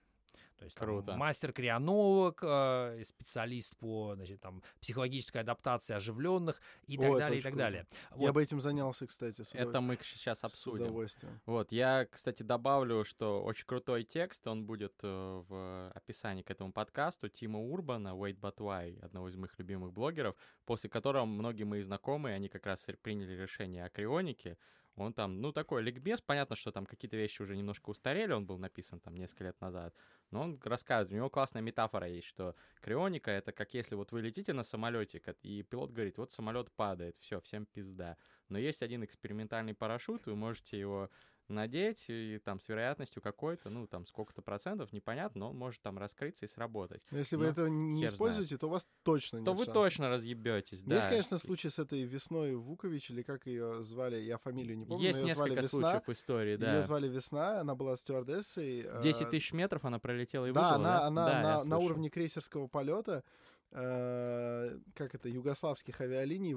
То 0.61 0.65
есть 0.65 0.77
там, 0.77 1.19
мастер-крианолог, 1.19 2.41
э, 2.43 3.03
специалист 3.03 3.75
по 3.79 4.15
значит, 4.15 4.43
там, 4.43 4.63
психологической 4.83 5.41
адаптации 5.41 5.95
оживленных 5.95 6.61
и 6.87 6.99
так 6.99 7.11
О, 7.11 7.19
далее, 7.19 7.39
и 7.39 7.43
так 7.43 7.53
круто. 7.53 7.65
далее. 7.65 7.87
Я 8.11 8.17
Вот. 8.17 8.35
бы 8.35 8.43
этим 8.43 8.61
занялся, 8.61 9.07
кстати, 9.07 9.41
с, 9.41 9.55
Это 9.55 9.71
удов- 9.79 9.81
мы 9.81 9.99
сейчас 10.03 10.41
с 10.41 10.45
обсудим. 10.45 10.83
удовольствием. 10.83 11.41
Вот, 11.47 11.73
я, 11.73 12.05
кстати, 12.11 12.43
добавлю, 12.43 13.07
что 13.07 13.43
очень 13.43 13.65
крутой 13.65 14.05
текст, 14.05 14.47
он 14.47 14.67
будет 14.67 14.93
э, 15.03 15.43
в 15.49 15.91
описании 15.95 16.43
к 16.43 16.51
этому 16.51 16.73
подкасту 16.75 17.31
Тима 17.31 17.59
Урбана, 17.59 18.09
Wait 18.09 18.39
But 18.39 18.57
Why, 18.59 19.01
одного 19.01 19.31
из 19.31 19.37
моих 19.37 19.59
любимых 19.59 19.95
блогеров, 19.95 20.37
после 20.67 20.91
которого 20.91 21.25
многие 21.25 21.65
мои 21.65 21.81
знакомые, 21.81 22.35
они 22.37 22.51
как 22.51 22.67
раз 22.67 22.87
приняли 23.01 23.33
решение 23.33 23.87
о 23.87 23.89
крионике, 23.89 24.59
он 25.01 25.15
там, 25.15 25.41
ну, 25.41 25.53
такой 25.53 25.83
ликбез, 25.83 26.21
понятно, 26.21 26.57
что 26.57 26.73
там 26.73 26.87
какие-то 26.87 27.17
вещи 27.17 27.43
уже 27.43 27.57
немножко 27.57 27.91
устарели, 27.91 28.33
он 28.33 28.47
был 28.47 28.59
написан 28.59 29.01
там 29.01 29.17
несколько 29.17 29.45
лет 29.45 29.61
назад, 29.61 29.95
но 30.31 30.43
он 30.43 30.61
рассказывает, 30.63 31.13
у 31.13 31.17
него 31.17 31.31
классная 31.31 31.63
метафора 31.63 32.07
есть, 32.07 32.27
что 32.27 32.55
крионика— 32.81 33.31
это 33.33 33.53
как 33.53 33.73
если 33.75 33.95
вот 33.95 34.13
вы 34.13 34.21
летите 34.21 34.53
на 34.53 34.63
самолете, 34.63 35.23
и 35.43 35.63
пилот 35.63 35.91
говорит, 35.91 36.19
вот 36.19 36.33
самолет 36.33 36.71
падает, 36.73 37.17
все, 37.19 37.41
всем 37.41 37.67
пизда. 37.67 38.17
Но 38.49 38.59
есть 38.59 38.83
один 38.83 39.05
экспериментальный 39.05 39.75
парашют, 39.75 40.27
вы 40.27 40.37
можете 40.37 40.79
его 40.79 41.11
надеть, 41.51 42.05
и 42.09 42.39
там 42.45 42.61
с 42.61 42.69
вероятностью 42.69 43.21
какой-то, 43.23 43.71
ну, 43.71 43.87
там 43.87 44.07
сколько-то 44.07 44.43
процентов, 44.43 44.93
непонятно, 44.93 45.41
но 45.41 45.53
может 45.53 45.83
там 45.83 45.99
раскрыться 45.99 46.47
и 46.47 46.49
сработать. 46.49 47.03
Но 47.11 47.19
если 47.19 47.37
вы 47.37 47.45
Ну, 47.47 47.51
это 47.51 47.69
не 47.69 48.07
используете, 48.07 48.57
то 48.57 48.67
у 48.69 48.71
вас 48.71 48.87
точно 49.03 49.39
нет 49.39 49.45
То 49.45 49.53
вы 49.53 49.65
шансов. 49.65 49.75
точно 49.75 50.09
разъебетесь, 50.09 50.83
да. 50.83 50.97
Есть, 50.97 51.09
конечно, 51.09 51.39
случай 51.39 51.69
с 51.69 51.79
этой 51.79 52.03
Весной 52.05 52.55
Вукович, 52.55 53.11
или 53.11 53.23
как 53.23 53.47
ее 53.47 53.83
звали, 53.83 54.17
я 54.21 54.39
фамилию 54.39 54.79
не 54.79 54.85
помню, 54.87 55.05
Есть 55.07 55.21
но 55.21 55.27
ее 55.27 55.35
звали 55.35 55.51
несколько 55.51 55.63
Весна. 55.67 55.81
случаев 55.93 56.07
в 56.09 56.13
истории, 56.13 56.57
да. 56.57 56.75
Ее 56.77 56.83
звали 56.83 57.09
Весна, 57.09 57.61
она 57.61 57.75
была 57.75 57.97
стюардессой. 57.97 58.81
э, 58.87 59.01
10 59.03 59.31
тысяч 59.31 59.53
метров 59.53 59.85
она 59.85 59.99
пролетела 59.99 60.47
и 60.47 60.53
Да, 60.53 60.61
выжила, 60.61 60.75
она, 60.77 60.99
да? 61.01 61.07
она 61.07 61.27
Да, 61.27 61.43
на, 61.43 61.65
на 61.65 61.79
уровне 61.79 62.11
крейсерского 62.11 62.67
полета, 62.69 63.25
э, 63.73 64.79
как 64.95 65.15
это, 65.15 65.29
югославских 65.29 66.01
авиалиний. 66.01 66.57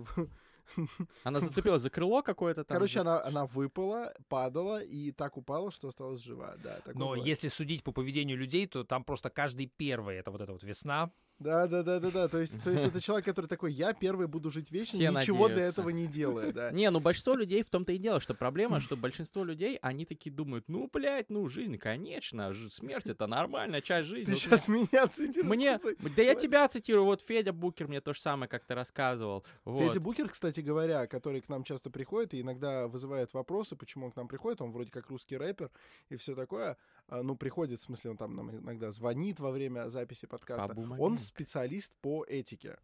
Она 1.24 1.39
зацепилась 1.39 1.82
за 1.82 1.89
крыло 1.89 2.22
какое-то 2.22 2.64
там. 2.64 2.76
Короче, 2.76 2.99
она, 2.99 3.24
она 3.24 3.45
выпала, 3.45 4.14
падала 4.28 4.82
и 4.82 5.11
так 5.11 5.38
упала, 5.38 5.72
что 5.72 5.88
осталась 5.88 6.22
жива. 6.22 6.55
Да, 6.64 6.80
Но 6.93 7.09
бывает. 7.09 7.26
если 7.26 7.47
судить 7.47 7.84
по 7.84 7.91
поведению 7.91 8.38
людей, 8.38 8.68
то 8.68 8.84
там 8.84 9.03
просто 9.03 9.30
каждый 9.30 9.68
первый, 9.68 10.18
это 10.18 10.32
вот 10.32 10.41
эта 10.41 10.51
вот 10.51 10.64
весна, 10.64 11.11
Да, 11.44 11.68
да, 11.68 11.84
да, 11.84 12.00
да, 12.00 12.10
да. 12.10 12.28
То 12.28 12.39
есть, 12.39 12.62
то 12.64 12.72
есть 12.72 12.84
это 12.86 13.02
человек, 13.02 13.26
который 13.26 13.48
такой, 13.48 13.74
я 13.74 13.94
первый 13.94 14.28
буду 14.28 14.50
жить 14.50 14.72
вечно, 14.72 14.98
Все 14.98 15.12
ничего 15.12 15.48
для 15.48 15.58
надеются. 15.58 15.82
этого 15.82 15.89
не 15.89 16.08
делая, 16.08 16.52
да. 16.54 16.72
Не, 16.72 16.89
ну 16.89 17.00
большинство 17.00 17.36
людей 17.36 17.64
в 17.64 17.70
том-то 17.70 17.91
и 17.91 17.98
дело, 17.98 18.22
что 18.22 18.34
проблема, 18.34 18.80
что 18.82 18.96
большинство 18.96 19.44
людей, 19.44 19.78
они 19.82 20.06
такие 20.06 20.34
думают, 20.34 20.66
ну, 20.70 20.89
блядь, 20.91 21.30
ну, 21.30 21.48
жизнь, 21.48 21.78
конечно, 21.78 22.54
смерть 22.72 23.10
это 23.10 23.28
нормальная 23.28 23.82
часть 23.82 24.08
жизни. 24.08 24.26
Ты 24.26 24.32
Вот 24.32 24.39
сейчас 24.39 24.68
меня 24.68 25.08
цитируешь. 25.08 25.50
Мне, 25.50 25.80
да 26.16 26.22
я 26.22 26.36
тебя 26.36 26.68
цитирую, 26.68 27.06
вот 27.06 27.22
Федя 27.22 27.52
Букер 27.52 27.88
мне 27.88 28.00
то 28.00 28.14
же 28.14 28.22
самое 28.22 28.50
как-то 28.50 28.76
рассказывал. 28.76 29.46
Вот. 29.66 29.84
Федя 29.84 30.00
Букер, 30.00 30.30
кстати 30.30 30.62
говоря, 30.62 31.08
который 31.08 31.41
к 31.41 31.50
нам 31.50 31.64
часто 31.64 31.89
приходит 31.89 32.34
и 32.34 32.41
иногда 32.41 32.88
вызывает 32.88 33.34
вопросы, 33.34 33.76
почему 33.76 34.06
он 34.06 34.12
к 34.12 34.16
нам 34.16 34.28
приходит, 34.28 34.62
он 34.62 34.72
вроде 34.72 34.91
как 34.91 35.10
русский 35.10 35.38
рэпер 35.38 35.70
и 36.10 36.16
все 36.16 36.36
такое, 36.36 36.78
ну, 37.10 37.36
приходит, 37.36 37.80
в 37.80 37.84
смысле, 37.84 38.12
он 38.12 38.18
там 38.18 38.36
нам 38.36 38.51
иногда 38.51 38.91
звонит 38.91 39.39
во 39.39 39.51
время 39.51 39.89
записи 39.89 40.26
подкаста. 40.26 40.74
Он 40.99 41.18
специалист 41.18 41.93
по 42.01 42.24
этике. 42.26 42.78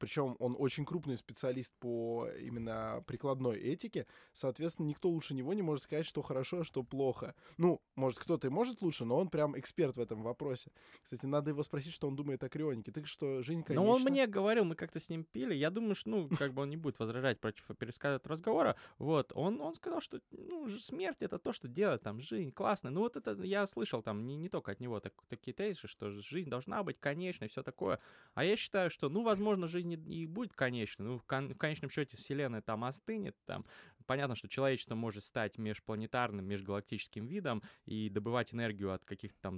Причем 0.00 0.34
он 0.38 0.56
очень 0.58 0.86
крупный 0.86 1.16
специалист 1.16 1.74
по 1.78 2.26
именно 2.40 3.04
прикладной 3.06 3.58
этике. 3.58 4.06
Соответственно, 4.32 4.86
никто 4.86 5.10
лучше 5.10 5.34
него 5.34 5.52
не 5.52 5.60
может 5.60 5.84
сказать, 5.84 6.06
что 6.06 6.22
хорошо, 6.22 6.60
а 6.60 6.64
что 6.64 6.82
плохо. 6.82 7.34
Ну, 7.58 7.82
может, 7.96 8.18
кто-то 8.18 8.46
и 8.46 8.50
может 8.50 8.80
лучше, 8.80 9.04
но 9.04 9.18
он 9.18 9.28
прям 9.28 9.58
эксперт 9.58 9.96
в 9.96 10.00
этом 10.00 10.22
вопросе. 10.22 10.72
Кстати, 11.02 11.26
надо 11.26 11.50
его 11.50 11.62
спросить, 11.62 11.92
что 11.92 12.08
он 12.08 12.16
думает 12.16 12.42
о 12.42 12.48
крионике. 12.48 12.92
Так 12.92 13.06
что, 13.06 13.42
жизнь, 13.42 13.62
конечно... 13.62 13.84
Ну, 13.84 13.90
он 13.90 14.02
мне 14.02 14.26
говорил, 14.26 14.64
мы 14.64 14.74
как-то 14.74 14.98
с 14.98 15.10
ним 15.10 15.24
пили. 15.24 15.54
Я 15.54 15.68
думаю, 15.68 15.94
что, 15.94 16.08
ну, 16.08 16.30
как 16.30 16.54
бы 16.54 16.62
он 16.62 16.70
не 16.70 16.78
будет 16.78 16.98
возражать 16.98 17.38
против 17.38 17.66
пересказа 17.78 18.16
этого 18.16 18.32
разговора. 18.32 18.76
Вот, 18.98 19.32
он, 19.34 19.60
он 19.60 19.74
сказал, 19.74 20.00
что, 20.00 20.22
ну, 20.30 20.66
смерть— 20.70 21.18
это 21.20 21.38
то, 21.38 21.52
что 21.52 21.68
делает 21.68 22.02
там 22.02 22.22
жизнь 22.22 22.52
классно. 22.52 22.88
Ну, 22.88 23.00
вот 23.00 23.16
это 23.16 23.32
я 23.42 23.66
слышал 23.66 24.02
там 24.02 24.26
не, 24.26 24.36
не 24.36 24.48
только 24.48 24.72
от 24.72 24.80
него 24.80 24.98
так- 24.98 25.22
такие 25.28 25.52
тезисы, 25.52 25.88
что 25.88 26.10
жизнь 26.10 26.48
должна 26.48 26.82
быть 26.82 26.98
конечной, 26.98 27.48
все 27.48 27.62
такое. 27.62 28.00
А 28.32 28.44
я 28.44 28.56
считаю, 28.56 28.90
что, 28.90 29.10
ну, 29.10 29.22
возможно, 29.22 29.66
жизнь 29.66 29.89
и- 29.94 30.22
и 30.22 30.26
будет 30.26 30.52
конечной. 30.54 31.06
Ну, 31.06 31.18
в, 31.18 31.24
кон- 31.24 31.52
в 31.54 31.58
конечном 31.58 31.90
счете 31.90 32.16
вселенная 32.16 32.62
там 32.62 32.84
остынет, 32.84 33.36
там 33.46 33.64
понятно, 34.10 34.34
что 34.34 34.48
человечество 34.48 34.96
может 34.96 35.22
стать 35.22 35.56
межпланетарным, 35.56 36.44
межгалактическим 36.44 37.28
видом 37.28 37.62
и 37.86 38.08
добывать 38.08 38.52
энергию 38.52 38.92
от 38.92 39.04
каких-то 39.04 39.38
там 39.40 39.56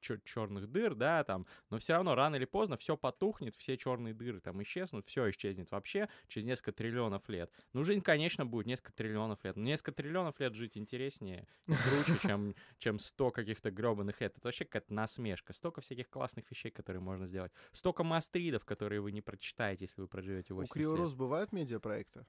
черных 0.00 0.72
дыр, 0.72 0.94
да, 0.94 1.22
там, 1.22 1.46
но 1.68 1.76
все 1.76 1.92
равно 1.92 2.14
рано 2.14 2.36
или 2.36 2.46
поздно 2.46 2.78
все 2.78 2.96
потухнет, 2.96 3.54
все 3.56 3.76
черные 3.76 4.14
дыры 4.14 4.40
там 4.40 4.62
исчезнут, 4.62 5.04
все 5.04 5.28
исчезнет 5.28 5.70
вообще 5.70 6.08
через 6.28 6.46
несколько 6.46 6.72
триллионов 6.72 7.28
лет. 7.28 7.52
Ну, 7.74 7.84
жизнь, 7.84 8.00
конечно, 8.00 8.46
будет 8.46 8.64
несколько 8.64 8.94
триллионов 8.94 9.44
лет. 9.44 9.56
Но 9.56 9.64
несколько 9.64 9.92
триллионов 9.92 10.40
лет 10.40 10.54
жить 10.54 10.78
интереснее 10.78 11.46
круче, 11.66 12.18
чем, 12.22 12.54
чем 12.78 12.98
100 12.98 13.30
каких-то 13.32 13.70
гробаных 13.70 14.22
лет. 14.22 14.32
Это 14.34 14.48
вообще 14.48 14.64
какая-то 14.64 14.94
насмешка. 14.94 15.52
Столько 15.52 15.82
всяких 15.82 16.08
классных 16.08 16.50
вещей, 16.50 16.70
которые 16.70 17.02
можно 17.02 17.26
сделать. 17.26 17.52
Столько 17.72 18.02
мастридов, 18.02 18.64
которые 18.64 19.02
вы 19.02 19.12
не 19.12 19.20
прочитаете, 19.20 19.84
если 19.84 20.00
вы 20.00 20.08
проживете 20.08 20.54
80 20.54 20.74
У 20.74 20.78
Криорус 20.78 21.12
бывают 21.12 21.52
медиапроекты? 21.52 22.24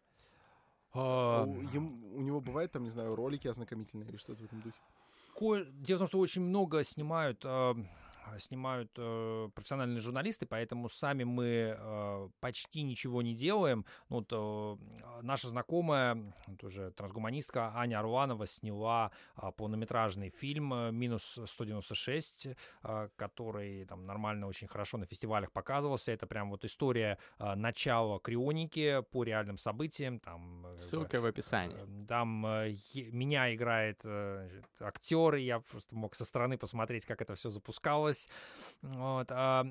А, 0.94 1.44
У, 1.46 1.62
ем- 1.62 2.04
у 2.16 2.22
него 2.22 2.42
бывает 2.42 2.72
там, 2.72 2.84
не 2.84 2.90
знаю, 2.90 3.16
ролики 3.16 3.48
ознакомительные 3.48 4.10
или 4.10 4.18
что-то 4.18 4.42
в 4.42 4.46
этом 4.46 4.62
духе? 4.62 4.78
ко- 5.36 5.66
Дело 5.82 5.98
в 5.98 6.00
том, 6.00 6.08
что 6.08 6.20
очень 6.20 6.42
много 6.42 6.84
снимают 6.84 7.42
а, 7.46 7.76
снимают 8.40 8.92
э, 8.98 9.50
профессиональные 9.54 10.00
журналисты, 10.00 10.46
поэтому 10.46 10.90
сами 10.90 11.24
мы 11.24 11.76
э, 11.78 12.30
почти 12.40 12.84
ничего 12.84 13.22
не 13.22 13.34
делаем. 13.36 13.86
Ну, 14.10 14.18
вот, 14.18 14.28
э, 14.32 15.22
наша 15.22 15.48
знакомая, 15.48 16.34
тоже 16.60 16.92
трансгуманистка 16.92 17.72
Аня 17.76 18.00
Аруанова 18.00 18.46
сняла 18.46 19.12
э, 19.36 19.52
полнометражный 19.56 20.30
фильм 20.30 20.74
э, 20.74 20.92
«Минус 20.92 21.40
196», 21.40 22.56
э, 22.84 23.10
который 23.16 23.86
там 23.86 24.06
нормально, 24.06 24.48
очень 24.48 24.68
хорошо 24.68 24.98
на 24.98 25.06
фестивалях 25.06 25.52
показывался. 25.52 26.12
Это 26.12 26.28
прям 26.28 26.50
вот 26.50 26.66
история 26.66 27.18
э, 27.40 27.56
начала 27.56 28.20
крионики 28.20 29.02
по 29.12 29.24
реальным 29.24 29.58
событиям. 29.58 30.20
Там, 30.20 30.66
э, 30.68 30.78
Ссылка 30.78 31.22
в 31.22 31.26
описании. 31.26 31.76
Э, 31.78 32.06
Там 32.08 32.46
э, 32.46 32.76
меня 33.12 33.54
играет 33.54 34.02
э, 34.06 34.62
актер, 34.80 35.36
и 35.36 35.44
я 35.44 35.60
просто 35.60 35.96
мог 35.96 36.16
со 36.16 36.26
стороны 36.26 36.58
посмотреть, 36.58 37.06
как 37.06 37.22
это 37.22 37.36
все 37.36 37.50
запускалось. 37.50 38.11
Вот, 38.82 39.28
а, 39.30 39.64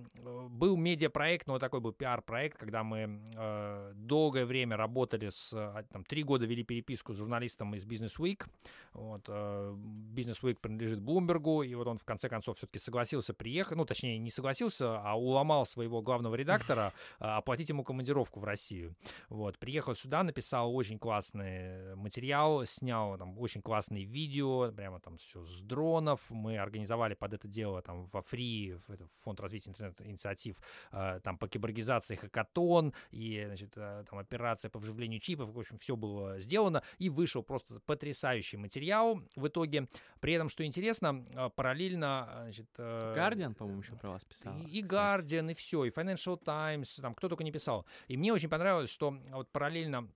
был 0.51 0.77
медиапроект, 0.77 1.49
но 1.49 1.59
такой 1.59 1.81
был 1.81 1.93
пиар-проект, 1.93 2.57
когда 2.57 2.85
мы 2.85 3.21
э, 3.35 3.93
долгое 3.97 4.47
время 4.47 4.77
работали 4.77 5.31
с, 5.31 5.53
а, 5.53 5.83
там, 5.91 6.05
три 6.05 6.23
года 6.23 6.47
вели 6.47 6.63
переписку 6.63 7.13
с 7.13 7.17
журналистом 7.17 7.75
из 7.75 7.85
Business 7.85 8.21
Week. 8.21 8.47
Вот, 8.93 9.25
э, 9.27 9.75
Business 10.15 10.43
Week 10.43 10.59
принадлежит 10.61 11.01
Блумбергу, 11.01 11.65
и 11.65 11.75
вот 11.75 11.89
он 11.89 11.99
в 11.99 12.05
конце 12.05 12.29
концов 12.29 12.57
все-таки 12.57 12.79
согласился 12.79 13.35
приехать, 13.35 13.77
ну, 13.77 13.85
точнее, 13.85 14.17
не 14.19 14.31
согласился, 14.31 15.01
а 15.01 15.19
уломал 15.19 15.67
своего 15.67 16.03
главного 16.03 16.37
редактора 16.37 16.93
а, 17.19 17.39
оплатить 17.39 17.69
ему 17.69 17.83
командировку 17.83 18.39
в 18.39 18.45
Россию. 18.45 18.95
Вот, 19.29 19.59
приехал 19.59 19.95
сюда, 19.95 20.23
написал 20.23 20.73
очень 20.73 21.01
классный 21.01 21.97
материал, 21.97 22.65
снял 22.65 23.19
там 23.19 23.37
очень 23.41 23.61
классные 23.61 24.05
видео, 24.05 24.71
прямо 24.71 25.01
там 25.01 25.17
все 25.17 25.43
с 25.43 25.63
дронов. 25.63 26.31
Мы 26.31 26.59
организовали 26.59 27.15
под 27.15 27.35
это 27.35 27.49
дело 27.49 27.83
там 27.83 28.07
во 28.13 28.23
Фри, 28.31 28.75
в 28.87 28.93
это 28.93 29.07
фонд 29.23 29.41
развития 29.41 29.71
интернет-инициатив, 29.71 30.57
э, 30.93 31.21
там 31.23 31.39
по 31.39 31.49
киборгизации 31.49 32.15
хакатон 32.15 32.95
и, 33.11 33.43
значит, 33.47 33.73
э, 33.77 34.05
там 34.09 34.19
операция 34.19 34.71
по 34.71 34.79
вживлению 34.79 35.21
чипов. 35.21 35.51
В 35.51 35.59
общем, 35.59 35.79
все 35.79 35.97
было 35.97 36.39
сделано 36.41 36.83
и 36.99 37.11
вышел 37.11 37.43
просто 37.43 37.81
потрясающий 37.81 38.57
материал 38.57 39.21
в 39.37 39.49
итоге. 39.49 39.89
При 40.21 40.35
этом, 40.35 40.49
что 40.49 40.65
интересно, 40.65 41.25
э, 41.35 41.51
параллельно, 41.55 42.29
значит... 42.43 42.69
Гардиан, 42.77 43.55
по-моему, 43.55 43.83
еще 43.83 43.97
про 43.97 44.11
вас 44.11 44.25
писал. 44.25 44.57
и, 44.59 44.79
и 44.79 44.83
Guardian, 44.83 45.51
и 45.51 45.55
все, 45.55 45.85
и 45.85 45.91
Financial 45.91 46.39
Times, 46.43 46.97
там 47.01 47.15
кто 47.15 47.29
только 47.29 47.45
не 47.45 47.53
писал. 47.53 47.87
И 48.09 48.17
мне 48.17 48.33
очень 48.33 48.49
понравилось, 48.49 48.91
что 48.91 49.11
вот 49.31 49.51
параллельно 49.51 50.09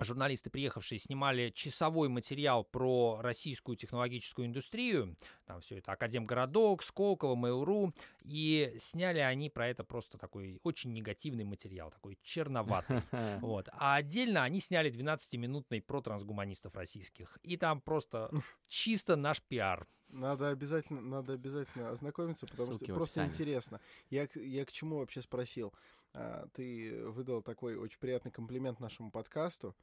журналисты, 0.00 0.50
приехавшие, 0.50 0.98
снимали 0.98 1.50
часовой 1.50 2.08
материал 2.08 2.64
про 2.64 3.20
российскую 3.20 3.76
технологическую 3.76 4.46
индустрию. 4.46 5.16
Там 5.46 5.60
все 5.60 5.78
это 5.78 5.92
Академгородок, 5.92 6.82
Сколково, 6.82 7.34
Mail.ru. 7.34 7.92
И 8.24 8.74
сняли 8.78 9.18
они 9.18 9.50
про 9.50 9.68
это 9.68 9.84
просто 9.84 10.18
такой 10.18 10.58
очень 10.62 10.92
негативный 10.92 11.44
материал, 11.44 11.90
такой 11.90 12.18
черноватый. 12.22 13.02
Вот. 13.40 13.68
А 13.72 13.96
отдельно 13.96 14.44
они 14.44 14.60
сняли 14.60 14.90
12-минутный 14.90 15.80
про 15.80 16.00
трансгуманистов 16.00 16.74
российских. 16.74 17.38
И 17.42 17.56
там 17.56 17.80
просто 17.80 18.30
чисто 18.68 19.16
наш 19.16 19.42
пиар. 19.42 19.86
Надо 20.10 20.48
обязательно, 20.48 21.00
надо 21.00 21.32
обязательно 21.32 21.90
ознакомиться, 21.90 22.46
потому 22.46 22.68
Ссылки 22.68 22.84
что 22.84 22.94
просто 22.94 23.24
интересно. 23.24 23.80
Я, 24.10 24.28
я 24.34 24.64
к 24.64 24.72
чему 24.72 24.98
вообще 24.98 25.22
спросил? 25.22 25.74
А, 26.14 26.46
Ты 26.52 27.04
выдал 27.10 27.42
такой 27.42 27.76
очень 27.76 27.98
приятный 27.98 28.30
комплимент 28.30 28.80
нашему 28.80 29.10
подкасту, 29.10 29.74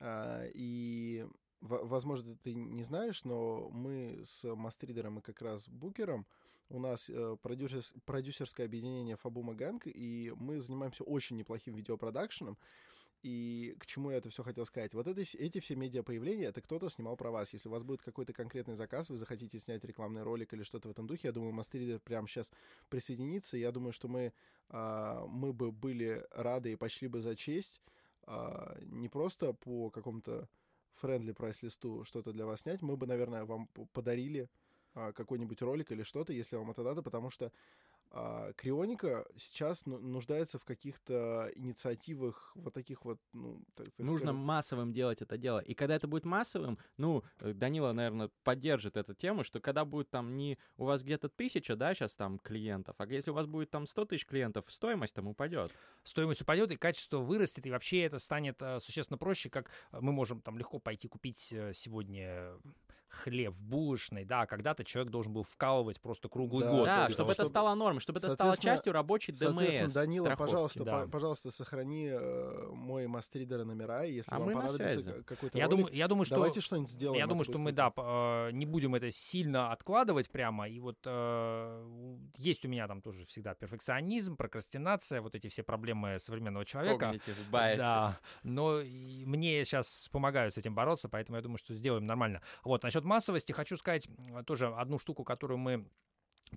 а, 0.00 0.44
и, 0.54 1.26
во- 1.60 1.84
возможно, 1.84 2.36
ты 2.42 2.54
не 2.54 2.82
знаешь, 2.82 3.24
но 3.24 3.70
мы 3.70 4.20
с 4.22 4.44
Мастридером 4.54 5.18
и 5.18 5.22
как 5.22 5.40
раз 5.42 5.66
Букером, 5.68 6.26
у 6.70 6.78
нас 6.78 7.08
э, 7.08 7.36
продюсерс- 7.42 7.98
продюсерское 8.04 8.66
объединение 8.66 9.16
Фабума 9.16 9.54
Ганг, 9.54 9.86
и 9.86 10.34
мы 10.36 10.60
занимаемся 10.60 11.02
очень 11.02 11.36
неплохим 11.38 11.74
видеопродакшеном, 11.74 12.58
и 13.22 13.76
к 13.78 13.86
чему 13.86 14.10
я 14.10 14.18
это 14.18 14.30
все 14.30 14.42
хотел 14.42 14.64
сказать? 14.64 14.94
Вот 14.94 15.06
это, 15.06 15.20
эти 15.20 15.60
все 15.60 15.74
медиа-появления, 15.74 16.46
это 16.46 16.60
кто-то 16.60 16.88
снимал 16.88 17.16
про 17.16 17.30
вас. 17.30 17.52
Если 17.52 17.68
у 17.68 17.72
вас 17.72 17.82
будет 17.82 18.02
какой-то 18.02 18.32
конкретный 18.32 18.74
заказ, 18.74 19.10
вы 19.10 19.16
захотите 19.16 19.58
снять 19.58 19.84
рекламный 19.84 20.22
ролик 20.22 20.52
или 20.52 20.62
что-то 20.62 20.88
в 20.88 20.90
этом 20.92 21.06
духе, 21.06 21.28
я 21.28 21.32
думаю, 21.32 21.52
Мастридер 21.52 21.98
прямо 22.00 22.28
сейчас 22.28 22.52
присоединится. 22.88 23.56
Я 23.56 23.72
думаю, 23.72 23.92
что 23.92 24.08
мы, 24.08 24.32
а, 24.68 25.26
мы 25.26 25.52
бы 25.52 25.72
были 25.72 26.26
рады 26.30 26.72
и 26.72 26.76
пошли 26.76 27.08
бы 27.08 27.20
за 27.20 27.34
честь 27.34 27.80
а, 28.28 28.76
не 28.82 29.08
просто 29.08 29.54
по 29.54 29.90
какому-то 29.90 30.48
френдли 30.94 31.32
прайс-листу 31.32 32.04
что-то 32.04 32.32
для 32.32 32.44
вас 32.44 32.62
снять, 32.62 32.82
мы 32.82 32.96
бы, 32.96 33.06
наверное, 33.06 33.44
вам 33.44 33.68
подарили 33.92 34.50
а, 34.94 35.12
какой-нибудь 35.12 35.62
ролик 35.62 35.92
или 35.92 36.02
что-то, 36.02 36.32
если 36.32 36.56
вам 36.56 36.70
это 36.70 36.82
надо, 36.82 37.02
потому 37.02 37.30
что 37.30 37.52
а, 38.10 38.52
Крионика 38.54 39.26
сейчас 39.36 39.84
ну- 39.84 39.98
нуждается 39.98 40.58
в 40.58 40.64
каких-то 40.64 41.50
инициативах 41.54 42.52
вот 42.54 42.72
таких 42.72 43.04
вот, 43.04 43.20
ну, 43.32 43.62
так, 43.74 43.86
так 43.86 43.98
Нужно 43.98 44.28
скажем, 44.28 44.36
массовым 44.36 44.92
делать 44.92 45.20
это 45.20 45.36
дело. 45.36 45.58
И 45.58 45.74
когда 45.74 45.94
это 45.94 46.06
будет 46.06 46.24
массовым, 46.24 46.78
ну, 46.96 47.22
э, 47.40 47.52
Данила, 47.52 47.92
наверное, 47.92 48.30
поддержит 48.44 48.96
эту 48.96 49.14
тему, 49.14 49.44
что 49.44 49.60
когда 49.60 49.84
будет 49.84 50.08
там 50.08 50.36
не 50.36 50.58
у 50.78 50.84
вас 50.84 51.02
где-то 51.02 51.28
тысяча, 51.28 51.76
да, 51.76 51.94
сейчас 51.94 52.14
там 52.14 52.38
клиентов, 52.38 52.96
а 52.98 53.06
если 53.06 53.30
у 53.30 53.34
вас 53.34 53.46
будет 53.46 53.70
там 53.70 53.86
100 53.86 54.06
тысяч 54.06 54.26
клиентов, 54.26 54.64
стоимость 54.68 55.14
там 55.14 55.28
упадет. 55.28 55.70
стоимость 56.02 56.40
упадет, 56.40 56.72
и 56.72 56.76
качество 56.76 57.18
вырастет, 57.18 57.66
и 57.66 57.70
вообще 57.70 58.02
это 58.02 58.18
станет 58.18 58.62
э, 58.62 58.80
существенно 58.80 59.18
проще, 59.18 59.50
как 59.50 59.70
э, 59.92 59.98
мы 60.00 60.12
можем 60.12 60.40
там 60.40 60.56
легко 60.56 60.78
пойти 60.78 61.08
купить 61.08 61.36
сегодня 61.38 62.54
хлеб 63.10 63.54
в 63.54 63.62
булочной, 63.64 64.24
да, 64.24 64.46
когда-то 64.46 64.84
человек 64.84 65.10
должен 65.10 65.32
был 65.32 65.42
вкалывать 65.42 66.00
просто 66.00 66.28
круглый 66.28 66.64
Да, 66.64 66.70
год. 66.70 66.84
да, 66.86 67.04
чтобы 67.06 67.16
того, 67.16 67.32
это 67.32 67.44
стало 67.46 67.74
нормой, 67.74 68.00
чтобы 68.00 68.18
это 68.18 68.30
стало 68.30 68.50
Соответственно- 68.52 68.74
частью 68.76 68.92
рабочей 68.92 69.34
Соответственно, 69.34 69.84
ДМС. 69.86 69.94
Данила, 69.94 70.24
страховки. 70.26 70.50
пожалуйста, 70.50 70.84
да. 70.84 70.98
по- 71.04 71.08
пожалуйста, 71.08 71.50
сохрани 71.50 72.08
э, 72.10 72.66
мой 72.72 73.06
мастридера 73.06 73.64
номера, 73.64 74.04
и 74.04 74.14
если 74.14 74.34
А 74.34 74.38
вам 74.38 74.52
понадобится 74.52 75.22
какой-то 75.24 75.56
Я 75.58 75.64
ролик, 75.66 75.78
думаю, 75.78 75.94
я 75.96 76.08
думаю, 76.08 76.24
что 76.26 76.34
давайте 76.36 76.60
что-нибудь 76.60 76.90
сделаем. 76.90 77.18
Я 77.18 77.26
думаю, 77.26 77.44
что 77.44 77.58
мы, 77.58 77.72
да, 77.72 77.92
э, 77.96 78.50
не 78.52 78.66
будем 78.66 78.94
это 78.94 79.10
сильно 79.10 79.72
откладывать 79.72 80.30
прямо. 80.30 80.68
И 80.68 80.78
вот 80.80 80.98
э, 81.04 81.84
у- 81.86 82.18
есть 82.36 82.64
у 82.64 82.68
меня 82.68 82.86
там 82.86 83.00
тоже 83.02 83.24
всегда 83.24 83.54
перфекционизм, 83.54 84.36
прокрастинация, 84.36 85.20
вот 85.20 85.34
эти 85.34 85.48
все 85.48 85.62
проблемы 85.62 86.18
современного 86.18 86.64
человека. 86.64 87.14
Да, 87.52 88.16
но 88.42 88.80
мне 89.24 89.64
сейчас 89.64 90.08
помогают 90.12 90.54
с 90.54 90.58
этим 90.58 90.74
бороться, 90.74 91.08
поэтому 91.08 91.36
я 91.36 91.42
думаю, 91.42 91.58
что 91.58 91.74
сделаем 91.74 92.06
нормально. 92.06 92.42
Вот, 92.64 92.82
насчет 92.82 92.97
массовости 93.04 93.52
хочу 93.52 93.76
сказать 93.76 94.08
э, 94.32 94.42
тоже 94.44 94.68
одну 94.68 94.98
штуку, 94.98 95.24
которую 95.24 95.58
мы 95.58 95.86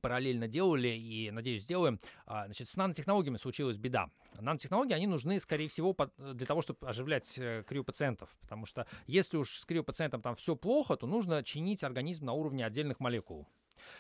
параллельно 0.02 0.48
делали 0.48 0.88
и, 0.90 1.32
надеюсь, 1.32 1.64
сделаем. 1.64 2.00
А, 2.26 2.46
Значит, 2.46 2.70
с 2.70 2.78
нанотехнологиями 2.78 3.38
случилась 3.38 3.78
беда. 3.78 4.10
Нанотехнологии, 4.40 4.94
они 4.94 5.08
нужны, 5.08 5.40
скорее 5.40 5.68
всего, 5.68 5.94
под- 5.94 6.14
для 6.18 6.46
того, 6.46 6.62
чтобы 6.62 6.88
оживлять 6.88 7.38
э, 7.38 7.64
криопациентов. 7.68 8.36
Потому 8.42 8.66
что 8.66 8.88
если 9.08 9.38
уж 9.38 9.58
с 9.60 9.66
криопациентом 9.66 10.22
там 10.22 10.36
все 10.36 10.56
плохо, 10.56 10.96
то 10.96 11.08
нужно 11.08 11.44
чинить 11.44 11.84
организм 11.84 12.26
на 12.26 12.34
уровне 12.34 12.66
отдельных 12.66 13.00
молекул. 13.00 13.48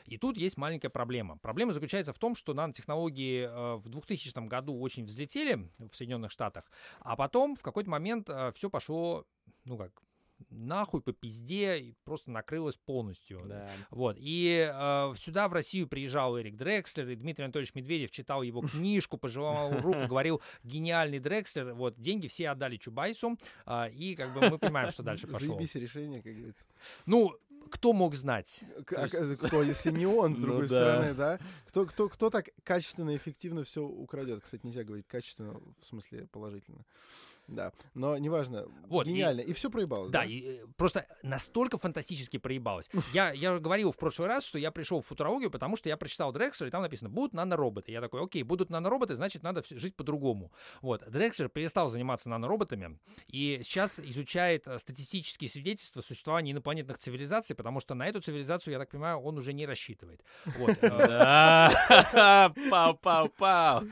И 0.05 0.17
тут 0.17 0.37
есть 0.37 0.57
маленькая 0.57 0.89
проблема. 0.89 1.37
Проблема 1.39 1.73
заключается 1.73 2.13
в 2.13 2.19
том, 2.19 2.35
что 2.35 2.53
нанотехнологии 2.53 3.41
э, 3.47 3.75
в 3.77 3.89
2000 3.89 4.47
году 4.47 4.79
очень 4.79 5.05
взлетели 5.05 5.69
в 5.79 5.95
Соединенных 5.95 6.31
Штатах, 6.31 6.71
а 6.99 7.15
потом 7.15 7.55
в 7.55 7.63
какой-то 7.63 7.89
момент 7.89 8.29
все 8.53 8.69
пошло, 8.69 9.25
ну 9.65 9.77
как, 9.77 10.01
нахуй 10.49 11.01
по 11.01 11.13
пизде 11.13 11.77
и 11.79 11.95
просто 12.03 12.31
накрылось 12.31 12.77
полностью. 12.77 13.41
Да. 13.45 13.69
Вот. 13.89 14.17
И 14.19 14.69
э, 14.73 15.13
сюда, 15.15 15.47
в 15.47 15.53
Россию, 15.53 15.87
приезжал 15.87 16.39
Эрик 16.39 16.55
Дрекслер, 16.55 17.09
и 17.09 17.15
Дмитрий 17.15 17.45
Анатольевич 17.45 17.75
Медведев 17.75 18.11
читал 18.11 18.41
его 18.41 18.61
книжку, 18.61 19.17
пожелал 19.17 19.71
руку, 19.81 20.07
говорил, 20.07 20.41
гениальный 20.63 21.19
Дрекслер. 21.19 21.73
Вот, 21.73 21.99
деньги 21.99 22.27
все 22.27 22.49
отдали 22.49 22.77
Чубайсу, 22.77 23.37
а, 23.65 23.87
и 23.89 24.15
как 24.15 24.33
бы 24.33 24.49
мы 24.49 24.57
понимаем, 24.57 24.91
что 24.91 25.03
дальше 25.03 25.27
пошло. 25.27 25.55
Заебись 25.55 25.75
решение, 25.75 26.21
как 26.21 26.33
говорится. 26.35 26.65
Ну, 27.05 27.35
кто 27.69 27.93
мог 27.93 28.15
знать? 28.15 28.63
К- 28.85 28.93
а 28.97 29.03
есть- 29.03 29.37
Кто, 29.39 29.63
если 29.63 29.91
не 29.91 30.05
он, 30.05 30.35
с 30.35 30.39
Ну 30.39 30.45
другой 30.47 30.67
да. 30.67 30.67
стороны, 30.67 31.13
да? 31.13 31.39
Кто, 31.67 31.85
кто, 31.85 32.09
кто 32.09 32.29
так 32.29 32.49
качественно 32.63 33.11
и 33.11 33.17
эффективно 33.17 33.63
все 33.63 33.81
украдет? 33.83 34.41
Кстати, 34.43 34.65
нельзя 34.65 34.83
говорить 34.83 35.07
качественно, 35.07 35.53
в 35.79 35.85
смысле 35.85 36.27
положительно. 36.31 36.83
Да, 37.51 37.73
но 37.95 38.17
неважно. 38.17 38.65
Вот, 38.87 39.05
и- 39.05 39.11
Гениально. 39.11 39.41
И, 39.41 39.53
все 39.53 39.69
проебалось, 39.69 40.09
Да, 40.11 40.19
да? 40.21 40.25
и 40.25 40.41
э, 40.61 40.65
просто 40.77 41.05
настолько 41.21 41.77
фантастически 41.77 42.37
проебалось. 42.37 42.89
Я, 43.13 43.31
я 43.31 43.59
говорил 43.59 43.91
в 43.91 43.97
прошлый 43.97 44.27
раз, 44.29 44.45
что 44.45 44.57
я 44.57 44.71
пришел 44.71 45.01
в 45.01 45.05
футурологию, 45.05 45.51
потому 45.51 45.75
что 45.75 45.89
я 45.89 45.97
прочитал 45.97 46.31
Дрекслер, 46.31 46.67
и 46.69 46.71
там 46.71 46.81
написано, 46.81 47.09
будут 47.09 47.33
нанороботы. 47.33 47.91
Я 47.91 47.99
такой, 48.01 48.23
окей, 48.23 48.43
будут 48.43 48.69
нанороботы, 48.69 49.15
значит, 49.15 49.43
надо 49.43 49.61
жить 49.69 49.95
по-другому. 49.95 50.51
Вот. 50.81 51.03
Дрекслер 51.09 51.49
перестал 51.49 51.89
заниматься 51.89 52.29
нанороботами 52.29 52.97
и 53.27 53.59
сейчас 53.63 53.99
изучает 53.99 54.67
э, 54.67 54.79
статистические 54.79 55.49
свидетельства 55.49 56.01
существования 56.01 56.51
инопланетных 56.53 56.97
цивилизаций, 56.97 57.55
потому 57.55 57.79
что 57.81 57.95
на 57.95 58.07
эту 58.07 58.21
цивилизацию, 58.21 58.71
я 58.73 58.79
так 58.79 58.89
понимаю, 58.89 59.19
он 59.19 59.37
уже 59.37 59.51
не 59.53 59.65
рассчитывает. 59.65 60.23
Э, 60.45 61.69
пау-пау-пау. 62.71 63.89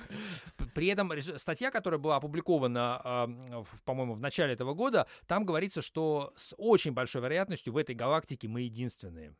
При 0.73 0.87
этом 0.87 1.11
статья, 1.37 1.71
которая 1.71 1.99
была 1.99 2.17
опубликована, 2.17 3.01
м, 3.03 3.37
в- 3.47 3.48
по-моему, 3.85 4.13
в 4.15 4.19
начале 4.19 4.53
этого 4.53 4.73
года, 4.73 5.07
там 5.27 5.45
говорится, 5.45 5.81
что 5.81 6.31
с 6.35 6.55
очень 6.57 6.91
большой 6.91 7.21
вероятностью 7.21 7.73
в 7.73 7.77
этой 7.77 7.95
галактике 7.95 8.47
мы 8.47 8.61
единственные. 8.61 9.35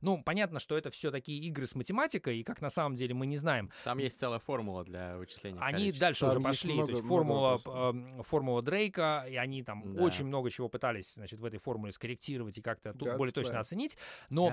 Ну, 0.00 0.22
понятно, 0.22 0.58
что 0.58 0.76
это 0.76 0.90
все 0.90 1.10
такие 1.10 1.40
игры 1.44 1.66
с 1.66 1.74
математикой, 1.74 2.38
и 2.38 2.42
как 2.44 2.60
на 2.60 2.70
самом 2.70 2.96
деле 2.96 3.14
мы 3.14 3.26
не 3.26 3.36
знаем. 3.36 3.70
Там 3.84 3.98
есть 3.98 4.18
целая 4.18 4.38
формула 4.38 4.84
для 4.84 5.16
вычисления 5.16 5.58
Они 5.60 5.72
количества. 5.78 6.00
дальше 6.06 6.20
Там 6.20 6.30
уже 6.30 6.40
пошли. 6.40 6.74
много- 6.74 6.86
то 6.92 6.98
есть 6.98 7.08
формула, 7.08 7.58
эм, 7.66 8.22
формула 8.22 8.62
Дрейка, 8.62 9.26
и 9.28 9.36
они 9.36 9.62
там 9.62 9.94
Да. 9.94 10.02
очень 10.02 10.24
много 10.26 10.50
чего 10.50 10.68
пытались 10.68 11.14
значит, 11.14 11.40
в 11.40 11.44
этой 11.44 11.58
формуле 11.58 11.92
скорректировать 11.92 12.58
и 12.58 12.62
как-то 12.62 12.92
тут 12.92 13.08
God's 13.08 13.16
более 13.16 13.32
точно 13.32 13.56
plan. 13.56 13.60
оценить. 13.60 13.96
Но 14.30 14.48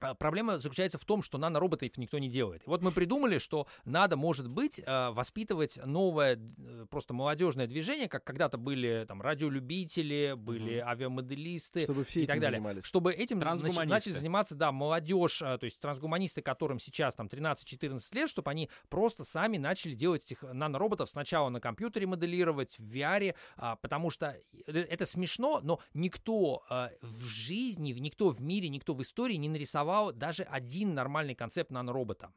а, 0.00 0.14
Проблема 0.14 0.58
заключается 0.58 0.98
в 0.98 1.04
том, 1.04 1.20
что 1.22 1.36
нанороботов 1.36 1.96
никто 1.98 2.18
не 2.18 2.28
делает. 2.28 2.62
И 2.62 2.70
вот 2.70 2.80
мы 2.80 2.90
придумали, 2.90 3.38
что 3.38 3.66
надо, 3.84 4.16
может 4.16 4.48
быть, 4.48 4.80
э, 4.84 5.10
воспитывать 5.10 5.78
новое 5.84 6.36
э, 6.58 6.86
просто 6.88 7.12
молодежное 7.12 7.66
движение, 7.66 8.08
как 8.08 8.24
когда-то 8.24 8.56
были 8.56 9.04
там 9.06 9.20
радиолюбители, 9.20 10.34
были 10.36 10.78
авиамоделисты 10.78 11.82
Чтобы 11.82 12.04
все 12.04 12.22
и 12.22 12.26
так 12.26 12.40
далее. 12.40 12.58
занимались. 12.60 12.84
Чтобы 12.84 13.12
этим 13.12 13.40
начали 13.40 14.12
заниматься, 14.12 14.49
да, 14.54 14.72
молодежь, 14.72 15.42
а, 15.42 15.58
то 15.58 15.64
есть 15.64 15.80
трансгуманисты, 15.80 16.42
которым 16.42 16.78
сейчас 16.78 17.14
там 17.14 17.26
13-14 17.26 18.14
лет, 18.14 18.30
чтобы 18.30 18.50
они 18.50 18.68
просто 18.88 19.24
сами 19.24 19.56
начали 19.56 19.94
делать 19.94 20.24
этих 20.24 20.42
нанороботов 20.42 21.10
сначала 21.10 21.48
на 21.48 21.60
компьютере 21.60 22.06
моделировать, 22.06 22.78
в 22.78 22.94
VR, 22.94 23.34
а, 23.56 23.76
потому 23.76 24.10
что 24.10 24.36
э, 24.66 24.72
это 24.72 25.06
смешно, 25.06 25.60
но 25.62 25.80
никто 25.94 26.62
а, 26.68 26.90
в 27.00 27.24
жизни, 27.24 27.92
никто 27.92 28.30
в 28.30 28.40
мире, 28.40 28.68
никто 28.68 28.94
в 28.94 29.02
истории 29.02 29.36
не 29.36 29.48
нарисовал 29.48 30.12
даже 30.12 30.42
один 30.44 30.94
нормальный 30.94 31.34
концепт 31.34 31.70
наноробота. 31.70 32.32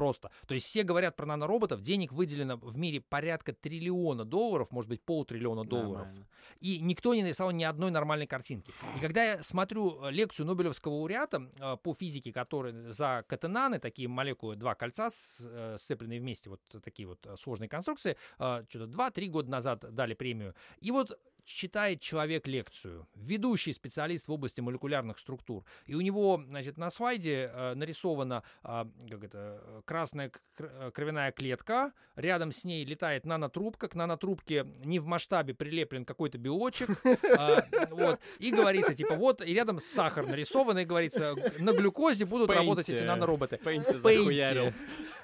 Просто. 0.00 0.30
То 0.46 0.54
есть 0.54 0.66
все 0.66 0.82
говорят 0.82 1.14
про 1.14 1.26
нанороботов, 1.26 1.82
денег 1.82 2.10
выделено 2.10 2.56
в 2.56 2.78
мире 2.78 3.02
порядка 3.02 3.52
триллиона 3.52 4.24
долларов, 4.24 4.70
может 4.70 4.88
быть, 4.88 5.02
полтриллиона 5.02 5.62
долларов. 5.66 6.06
Нормально. 6.06 6.26
И 6.60 6.80
никто 6.80 7.14
не 7.14 7.22
нарисовал 7.22 7.52
ни 7.52 7.64
одной 7.64 7.90
нормальной 7.90 8.26
картинки. 8.26 8.72
И 8.96 9.00
когда 9.00 9.22
я 9.22 9.42
смотрю 9.42 10.02
э, 10.02 10.10
лекцию 10.10 10.46
Нобелевского 10.46 10.94
лауреата 10.94 11.50
э, 11.58 11.76
по 11.82 11.92
физике, 11.92 12.32
который 12.32 12.72
за 12.90 13.26
катенаны, 13.28 13.78
такие 13.78 14.08
молекулы, 14.08 14.56
два 14.56 14.74
кольца 14.74 15.10
э, 15.42 15.76
сцепленные 15.78 16.18
вместе, 16.18 16.48
вот 16.48 16.62
такие 16.82 17.06
вот 17.06 17.26
сложные 17.36 17.68
конструкции, 17.68 18.16
что-то 18.36 18.84
2-3 18.84 19.26
года 19.26 19.50
назад 19.50 19.84
дали 19.94 20.14
премию. 20.14 20.54
И 20.80 20.92
вот 20.92 21.18
читает 21.50 22.00
человек 22.00 22.46
лекцию, 22.46 23.06
ведущий 23.14 23.72
специалист 23.72 24.28
в 24.28 24.32
области 24.32 24.60
молекулярных 24.60 25.18
структур, 25.18 25.64
и 25.86 25.94
у 25.94 26.00
него, 26.00 26.42
значит, 26.48 26.78
на 26.78 26.90
слайде 26.90 27.50
э, 27.52 27.74
нарисована 27.74 28.42
а, 28.62 28.88
как 29.08 29.24
это, 29.24 29.60
э, 29.62 29.82
красная 29.84 30.32
э, 30.58 30.90
кровяная 30.94 31.32
клетка, 31.32 31.92
рядом 32.16 32.52
с 32.52 32.64
ней 32.64 32.84
летает 32.84 33.26
нанотрубка, 33.26 33.88
к 33.88 33.94
нанотрубке 33.94 34.66
не 34.84 34.98
в 34.98 35.06
масштабе 35.06 35.54
прилеплен 35.54 36.04
какой-то 36.04 36.38
белочек, 36.38 36.90
а, 37.36 37.64
вот, 37.90 38.20
и 38.38 38.50
говорится, 38.50 38.94
типа, 38.94 39.14
вот, 39.14 39.40
и 39.40 39.52
рядом 39.54 39.78
сахар 39.78 40.26
нарисован, 40.26 40.78
и 40.78 40.84
говорится, 40.84 41.34
на 41.58 41.72
глюкозе 41.72 42.24
будут 42.24 42.50
работать 42.50 42.88
эти 42.90 43.02
нанороботы. 43.02 43.58
Пейнте 43.58 43.98
захуярил. 43.98 44.72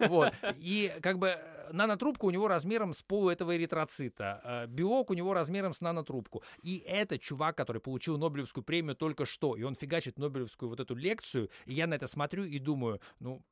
Вот. 0.01 0.33
И 0.57 0.93
как 1.01 1.18
бы 1.18 1.29
э, 1.29 1.55
нанотрубка 1.73 2.25
у 2.25 2.31
него 2.31 2.49
размером 2.49 2.93
с 2.93 3.03
пол 3.03 3.29
этого 3.29 3.57
эритроцита. 3.57 4.41
э, 4.45 4.67
Белок 4.67 5.11
у 5.11 5.14
него 5.14 5.35
размером 5.35 5.73
с 5.73 5.81
нанотрубку. 5.81 6.43
И 6.62 6.79
это 6.87 7.19
чувак, 7.19 7.57
который 7.57 7.81
получил 7.81 8.19
Нобелевскую 8.19 8.64
премию 8.64 8.97
только 8.97 9.27
что. 9.27 9.57
И 9.57 9.62
он 9.62 9.75
фигачит 9.75 10.19
Нобелевскую 10.19 10.69
вот 10.69 10.81
эту 10.81 10.95
лекцию. 10.95 11.51
И 11.67 11.75
я 11.75 11.87
на 11.87 11.95
это 11.95 12.07
смотрю 12.07 12.45
и 12.45 12.59
думаю, 12.59 13.01
ну, 13.21 13.43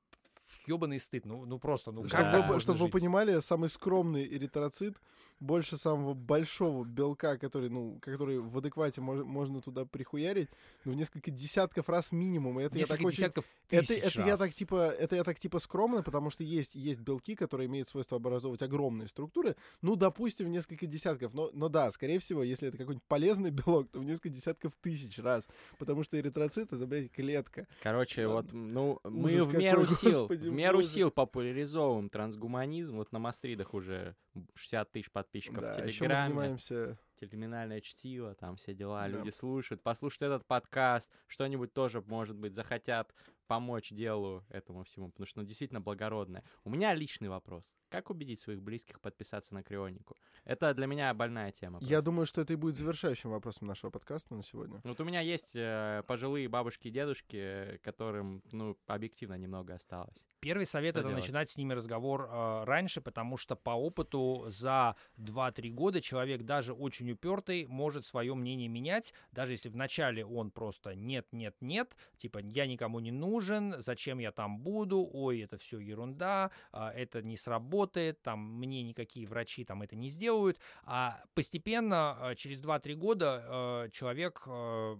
ебаный 0.68 0.98
стыд. 1.00 1.24
Ну, 1.26 1.44
ну 1.44 1.58
просто, 1.58 1.92
ну 1.92 2.02
как 2.02 2.10
Чтобы, 2.10 2.30
так 2.30 2.48
вы, 2.48 2.60
чтобы 2.60 2.78
вы 2.78 2.84
жить? 2.86 2.92
понимали, 2.92 3.40
самый 3.40 3.68
скромный 3.68 4.26
эритроцит 4.26 4.98
больше 5.40 5.76
самого 5.76 6.14
большого 6.14 6.84
белка, 6.84 7.36
который, 7.38 7.68
ну, 7.68 7.98
который 8.00 8.38
в 8.38 8.56
адеквате 8.58 9.00
мож- 9.00 9.24
можно 9.24 9.60
туда 9.60 9.84
прихуярить, 9.84 10.48
ну, 10.84 10.92
в 10.92 10.94
несколько 10.96 11.30
десятков 11.30 11.88
раз 11.88 12.12
минимум. 12.12 12.60
И 12.60 12.64
это 12.64 12.76
я 12.76 12.80
Несколько 12.80 12.98
так 12.98 13.06
очень... 13.06 13.16
десятков 13.16 13.44
Это, 13.68 13.86
тысяч 13.86 14.02
это 14.04 14.20
я 14.20 14.26
раз. 14.32 14.40
так 14.40 14.50
типа, 14.50 14.90
это 14.90 15.16
я 15.16 15.24
так 15.24 15.38
типа 15.38 15.58
скромно, 15.58 16.02
потому 16.02 16.30
что 16.30 16.44
есть 16.44 16.74
есть 16.74 17.00
белки, 17.00 17.34
которые 17.34 17.66
имеют 17.66 17.88
свойство 17.88 18.16
образовывать 18.16 18.62
огромные 18.62 19.08
структуры. 19.08 19.56
Ну, 19.82 19.96
допустим, 19.96 20.46
в 20.46 20.50
несколько 20.50 20.86
десятков. 20.86 21.34
Но, 21.34 21.50
но 21.52 21.68
да, 21.68 21.90
скорее 21.90 22.18
всего, 22.20 22.42
если 22.42 22.68
это 22.68 22.78
какой-нибудь 22.78 23.04
полезный 23.08 23.50
белок, 23.50 23.90
то 23.90 23.98
в 23.98 24.04
несколько 24.04 24.28
десятков 24.30 24.72
тысяч 24.80 25.18
раз, 25.18 25.48
потому 25.78 26.04
что 26.04 26.18
эритроцит 26.18 26.72
это 26.72 26.86
блядь 26.86 27.10
клетка. 27.10 27.66
Короче, 27.82 28.26
вот, 28.28 28.52
ну, 28.52 29.00
мы 29.04 29.42
в 29.42 29.54
меру 29.54 29.82
какой, 29.82 29.96
сил, 30.00 30.20
господи 30.20 30.48
в 30.48 30.53
меру 30.54 30.82
сил 30.82 31.10
популяризовываем 31.10 32.08
трансгуманизм. 32.08 32.96
Вот 32.96 33.12
на 33.12 33.18
Мастридах 33.18 33.74
уже 33.74 34.16
60 34.54 34.90
тысяч 34.92 35.10
подписчиков 35.10 35.60
Да, 35.60 35.72
в 35.72 35.76
еще 35.76 35.84
мы 35.84 35.90
Телеграме. 35.92 36.28
занимаемся. 36.28 36.98
Терминальное 37.20 37.80
чтиво, 37.80 38.34
там 38.34 38.56
все 38.56 38.74
дела, 38.74 39.02
Да. 39.02 39.08
люди 39.08 39.30
слушают, 39.30 39.82
послушают 39.82 40.22
этот 40.34 40.46
подкаст, 40.46 41.10
что-нибудь 41.26 41.72
тоже, 41.72 42.02
может 42.02 42.36
быть, 42.36 42.54
захотят 42.54 43.14
помочь 43.46 43.90
делу 43.90 44.44
этому 44.50 44.82
всему, 44.84 45.10
потому 45.10 45.26
что, 45.26 45.40
ну, 45.40 45.46
действительно 45.46 45.80
благородное. 45.80 46.42
У 46.64 46.70
меня 46.70 46.92
личный 46.94 47.28
вопрос. 47.28 47.72
Как 47.94 48.10
убедить 48.10 48.40
своих 48.40 48.60
близких 48.60 49.00
подписаться 49.00 49.54
на 49.54 49.62
Крионику? 49.62 50.16
Это 50.44 50.74
для 50.74 50.86
меня 50.86 51.14
больная 51.14 51.52
тема. 51.52 51.78
Я 51.80 51.88
просто. 51.88 52.04
думаю, 52.04 52.26
что 52.26 52.40
это 52.40 52.52
и 52.52 52.56
будет 52.56 52.76
завершающим 52.76 53.30
вопросом 53.30 53.68
нашего 53.68 53.90
подкаста 53.90 54.34
на 54.34 54.42
сегодня. 54.42 54.80
Вот 54.82 55.00
у 55.00 55.04
меня 55.04 55.20
есть 55.20 55.52
э, 55.54 56.02
пожилые 56.06 56.48
бабушки 56.48 56.88
и 56.88 56.90
дедушки, 56.90 57.36
э, 57.36 57.78
которым, 57.78 58.42
ну, 58.50 58.76
объективно 58.86 59.34
немного 59.34 59.74
осталось. 59.74 60.26
Первый 60.40 60.66
совет 60.66 60.94
Что 60.94 61.00
это 61.00 61.08
делать? 61.08 61.24
начинать 61.24 61.48
с 61.48 61.56
ними 61.56 61.72
разговор 61.72 62.28
э, 62.28 62.64
раньше, 62.64 63.00
потому 63.00 63.36
что 63.36 63.54
по 63.54 63.70
опыту 63.70 64.44
за 64.48 64.96
2-3 65.16 65.70
года 65.70 66.00
человек 66.02 66.42
даже 66.42 66.74
очень 66.74 67.10
упертый 67.12 67.66
может 67.66 68.04
свое 68.04 68.34
мнение 68.34 68.68
менять, 68.68 69.14
даже 69.32 69.52
если 69.52 69.68
вначале 69.68 70.26
он 70.26 70.50
просто 70.50 70.94
нет, 70.94 71.26
нет, 71.32 71.56
нет, 71.60 71.96
типа 72.18 72.38
я 72.38 72.66
никому 72.66 73.00
не 73.00 73.12
нужен, 73.12 73.76
зачем 73.78 74.18
я 74.18 74.32
там 74.32 74.58
буду, 74.58 75.08
ой, 75.12 75.40
это 75.40 75.56
все 75.56 75.78
ерунда, 75.78 76.50
а, 76.72 76.90
это 76.90 77.22
не 77.22 77.36
сработает, 77.36 77.83
там 78.22 78.40
мне 78.58 78.82
никакие 78.82 79.26
врачи 79.26 79.64
там 79.64 79.82
это 79.82 79.96
не 79.96 80.08
сделают, 80.08 80.58
а 80.84 81.22
постепенно 81.34 82.16
э, 82.20 82.34
через 82.36 82.60
2-3 82.60 82.94
года 82.94 83.44
э, 83.46 83.88
человек 83.92 84.42
э, 84.46 84.96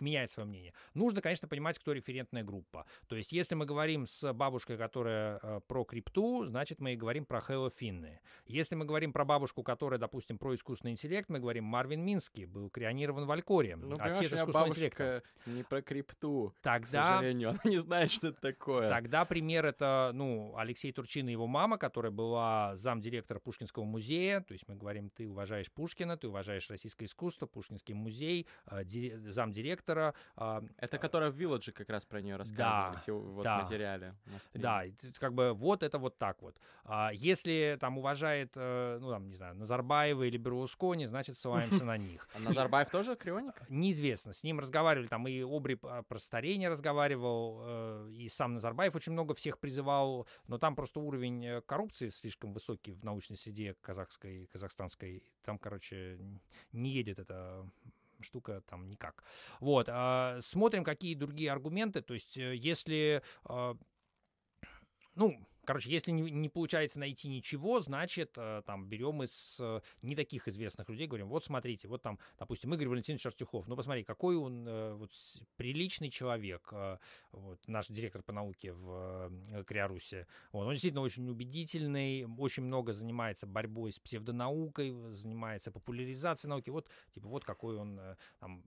меняет 0.00 0.30
свое 0.30 0.48
мнение. 0.48 0.72
Нужно, 0.94 1.20
конечно, 1.20 1.48
понимать, 1.48 1.78
кто 1.78 1.92
референтная 1.92 2.44
группа. 2.44 2.86
То 3.08 3.16
есть, 3.16 3.32
если 3.32 3.54
мы 3.54 3.66
говорим 3.66 4.06
с 4.06 4.32
бабушкой, 4.32 4.76
которая 4.76 5.38
э, 5.42 5.60
про 5.66 5.84
крипту, 5.84 6.44
значит, 6.46 6.80
мы 6.80 6.94
и 6.94 6.96
говорим 6.96 7.24
про 7.24 7.40
Хэлло 7.40 7.70
Финны. 7.70 8.20
Если 8.46 8.74
мы 8.74 8.84
говорим 8.84 9.12
про 9.12 9.24
бабушку, 9.24 9.62
которая, 9.62 9.98
допустим, 9.98 10.38
про 10.38 10.54
искусственный 10.54 10.92
интеллект, 10.92 11.28
мы 11.28 11.38
говорим 11.38 11.64
Марвин 11.64 12.04
Минский, 12.04 12.46
был 12.46 12.70
крионирован 12.70 13.26
в 13.26 13.30
Алькоре. 13.30 13.76
Ну, 13.76 13.96
отец 13.98 14.32
искусственного 14.32 14.68
интеллекта. 14.68 15.22
не 15.46 15.62
про 15.62 15.82
крипту, 15.82 16.54
к 16.58 16.62
Тогда 16.62 17.14
сожалению. 17.16 17.50
Она 17.50 17.60
не 17.64 17.78
знает, 17.78 18.10
что 18.10 18.28
это 18.28 18.40
такое. 18.40 18.88
Тогда 18.88 19.24
пример 19.24 19.66
это, 19.66 20.10
ну, 20.14 20.54
Алексей 20.56 20.92
Турчин 20.92 21.28
и 21.28 21.32
его 21.32 21.46
мама, 21.46 21.78
которая 21.78 22.12
была 22.12 22.76
замдиректора 22.76 23.38
Пушкинского 23.38 23.84
музея. 23.84 24.40
То 24.40 24.52
есть 24.52 24.68
мы 24.68 24.76
говорим, 24.76 25.10
ты 25.10 25.28
уважаешь 25.28 25.70
Пушкина, 25.70 26.16
ты 26.16 26.28
уважаешь 26.28 26.68
российское 26.70 27.04
искусство, 27.04 27.46
Пушкинский 27.46 27.94
музей, 27.94 28.46
э, 28.66 28.84
ди- 28.84 29.14
замдиректора. 29.86 30.14
э, 30.36 30.62
Это 30.78 30.98
которая 30.98 31.30
в 31.30 31.34
Вилладже 31.36 31.72
как 31.72 31.88
раз 31.90 32.04
про 32.04 32.20
нее 32.20 32.36
рассказывали 32.36 32.98
сего- 33.06 33.20
вот 33.20 33.44
да. 33.44 33.60
в 33.60 33.62
материале. 33.64 34.14
на. 34.26 34.60
Да, 34.60 34.82
как 35.18 35.34
бы 35.34 35.52
вот 35.54 35.82
это 35.82 35.98
вот 35.98 36.18
так 36.18 36.42
вот. 36.42 36.56
А 36.84 37.10
если 37.12 37.76
там 37.80 37.98
уважает, 37.98 38.52
э, 38.56 38.98
ну 39.00 39.10
там, 39.10 39.28
не 39.28 39.34
знаю, 39.36 39.54
Назарбаева 39.56 40.24
или 40.24 40.36
Берлускони, 40.36 41.06
значит, 41.06 41.36
ссылаемся 41.36 41.84
на 41.84 41.96
них. 41.96 42.28
А 42.36 42.38
Назарбаев 42.38 42.90
тоже 42.90 43.16
крионик? 43.16 43.54
Неизвестно. 43.68 44.32
С 44.32 44.44
ним 44.44 44.60
разговаривали, 44.60 45.06
там 45.06 45.26
и 45.26 45.42
Обри 45.42 45.76
про 45.76 46.18
старение 46.18 46.68
разговаривал, 46.68 47.60
э, 47.62 48.10
и 48.12 48.28
сам 48.28 48.54
Назарбаев 48.54 48.94
очень 48.94 49.12
много 49.12 49.34
всех 49.34 49.58
призывал, 49.58 50.26
но 50.48 50.58
там 50.58 50.74
просто 50.76 51.00
уровень 51.00 51.44
э, 51.44 51.60
коррупции 51.62 52.10
слишком 52.10 52.52
высокий 52.52 52.92
в 52.92 53.04
научной 53.04 53.36
среде 53.36 53.74
казахской, 53.80 54.46
казахстанской. 54.52 55.22
Там, 55.42 55.58
короче, 55.58 56.18
не 56.72 56.90
едет 56.90 57.18
эта 57.18 57.66
штука 58.22 58.62
там 58.66 58.88
никак. 58.88 59.24
Вот. 59.60 59.88
а, 59.90 60.38
Смотрим, 60.40 60.84
какие 60.84 61.14
другие 61.14 61.50
аргументы. 61.52 62.00
То 62.02 62.14
есть, 62.14 62.38
э, 62.38 62.54
если... 62.54 63.22
Ну, 65.16 65.40
короче, 65.64 65.90
если 65.90 66.12
не, 66.12 66.30
не 66.30 66.48
получается 66.50 66.98
найти 66.98 67.28
ничего, 67.28 67.80
значит, 67.80 68.34
э, 68.36 68.62
там, 68.66 68.86
берем 68.86 69.22
из 69.22 69.56
э, 69.60 69.80
не 70.02 70.14
таких 70.14 70.46
известных 70.46 70.88
людей, 70.90 71.06
говорим, 71.06 71.28
вот 71.28 71.42
смотрите, 71.42 71.88
вот 71.88 72.02
там, 72.02 72.18
допустим, 72.38 72.72
Игорь 72.74 72.88
Валентинович 72.88 73.26
Артюхов, 73.26 73.66
ну, 73.66 73.76
посмотри, 73.76 74.04
какой 74.04 74.36
он 74.36 74.68
э, 74.68 74.92
вот, 74.92 75.10
приличный 75.56 76.10
человек, 76.10 76.68
э, 76.72 76.98
вот, 77.32 77.58
наш 77.66 77.88
директор 77.88 78.22
по 78.22 78.32
науке 78.32 78.72
в 78.72 79.30
э, 79.50 79.64
Криарусе, 79.64 80.26
вот, 80.52 80.66
он 80.66 80.72
действительно 80.72 81.02
очень 81.02 81.28
убедительный, 81.28 82.26
очень 82.38 82.64
много 82.64 82.92
занимается 82.92 83.46
борьбой 83.46 83.92
с 83.92 83.98
псевдонаукой, 83.98 84.94
занимается 85.12 85.70
популяризацией 85.70 86.50
науки, 86.50 86.68
вот, 86.68 86.88
типа, 87.14 87.26
вот 87.28 87.44
какой 87.44 87.76
он 87.76 87.98
э, 87.98 88.16
там 88.38 88.62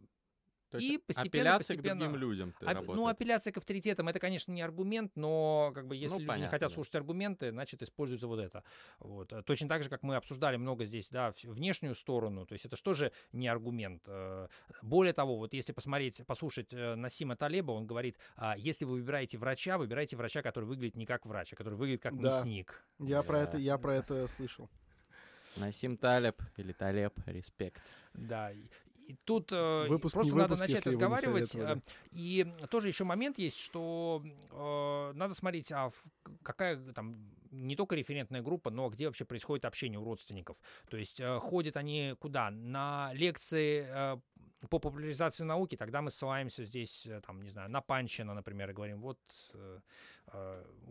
То 0.72 0.78
И 0.78 0.84
есть 0.84 1.04
постепенно, 1.06 1.56
апелляция 1.56 1.76
постепенно- 1.78 1.96
к 2.06 2.10
другим 2.10 2.22
людям 2.22 2.54
ты 2.60 2.66
Ап- 2.66 2.74
работает. 2.76 2.96
Ну, 2.98 3.08
апелляция 3.08 3.52
к 3.54 3.58
авторитетам 3.58 4.08
это, 4.08 4.20
конечно, 4.20 4.52
не 4.52 4.62
аргумент, 4.62 5.12
но 5.16 5.72
как 5.74 5.88
бы 5.88 5.96
если 5.96 6.14
Ну, 6.14 6.20
люди 6.20 6.24
не 6.24 6.28
понятно, 6.28 6.50
хотят 6.52 6.70
да. 6.70 6.74
слушать 6.76 6.94
аргументы, 6.96 7.52
значит, 7.52 7.82
используется 7.82 8.28
вот 8.28 8.40
это. 8.40 8.64
Вот. 9.00 9.34
Э, 9.34 9.42
Точно 9.42 9.68
так 9.68 9.82
же, 9.84 9.90
как 9.90 10.04
мы 10.04 10.16
обсуждали 10.16 10.58
много 10.58 10.86
здесь, 10.86 11.10
да, 11.10 11.34
внешнюю 11.44 11.96
сторону, 11.96 12.46
то 12.46 12.54
есть 12.54 12.66
это 12.66 12.76
что 12.76 12.94
же 12.94 13.12
не 13.32 13.48
аргумент. 13.48 14.04
Э, 14.08 14.48
Более 14.84 15.14
того, 15.14 15.38
вот 15.38 15.54
если 15.54 15.72
посмотреть, 15.74 16.22
послушать 16.28 16.74
э, 16.74 16.96
Насима 16.96 17.36
Талеба, 17.36 17.72
он 17.72 17.88
говорит, 17.88 18.18
а, 18.36 18.56
если 18.58 18.86
вы 18.86 18.94
выбираете 18.94 19.38
врача, 19.40 19.78
выбирайте 19.78 20.16
врача, 20.18 20.42
который 20.44 20.66
выглядит 20.66 20.96
не 20.96 21.06
как 21.08 21.26
врач, 21.26 21.54
а 21.54 21.56
который 21.56 21.76
выглядит 21.76 22.02
как 22.04 22.16
Да. 22.16 22.22
мясник. 22.24 22.84
Я 23.00 23.24
про 23.24 23.40
это, 23.42 23.54
Да. 23.54 23.58
я 23.58 23.78
про 23.80 23.96
это 23.96 24.28
слышал. 24.28 24.70
Насим 25.58 25.98
Талеб 25.98 26.42
или 26.58 26.72
Талеб, 26.74 27.14
респект. 27.26 27.82
Да. 28.14 28.52
И, 29.10 29.16
тут 29.26 29.52
э, 29.52 29.88
Выпуск 29.88 30.14
просто 30.14 30.34
не 30.34 30.38
надо 30.38 30.54
выпуск, 30.54 30.70
начать 30.70 30.86
разговаривать. 30.86 31.56
э, 31.56 31.80
И 32.12 32.46
тоже 32.70 32.90
еще 32.90 33.06
момент 33.06 33.40
есть, 33.40 33.58
что 33.58 34.24
э, 34.52 35.12
надо 35.16 35.34
смотреть, 35.34 35.72
а 35.72 35.92
какая 36.44 36.78
там 36.94 37.18
не 37.50 37.76
только 37.76 37.96
референтная 37.96 38.44
группа, 38.44 38.70
но 38.70 38.88
где 38.90 39.08
вообще 39.08 39.26
происходит 39.26 39.66
общение 39.66 40.00
у 40.00 40.04
родственников. 40.04 40.58
То 40.92 40.98
есть 40.98 41.20
э, 41.20 41.40
ходят 41.40 41.76
они 41.76 42.16
куда? 42.20 42.52
На 42.52 43.12
лекции 43.14 43.88
э, 43.90 44.18
по 44.70 44.78
популяризации 44.78 45.44
науки, 45.44 45.76
тогда 45.76 46.04
мы 46.04 46.12
ссылаемся 46.12 46.64
здесь, 46.64 47.08
э, 47.08 47.20
там, 47.26 47.42
не 47.42 47.50
знаю, 47.50 47.72
на 47.72 47.82
Панчина, 47.82 48.36
например, 48.36 48.70
и 48.70 48.74
говорим, 48.74 49.02
вот 49.02 49.18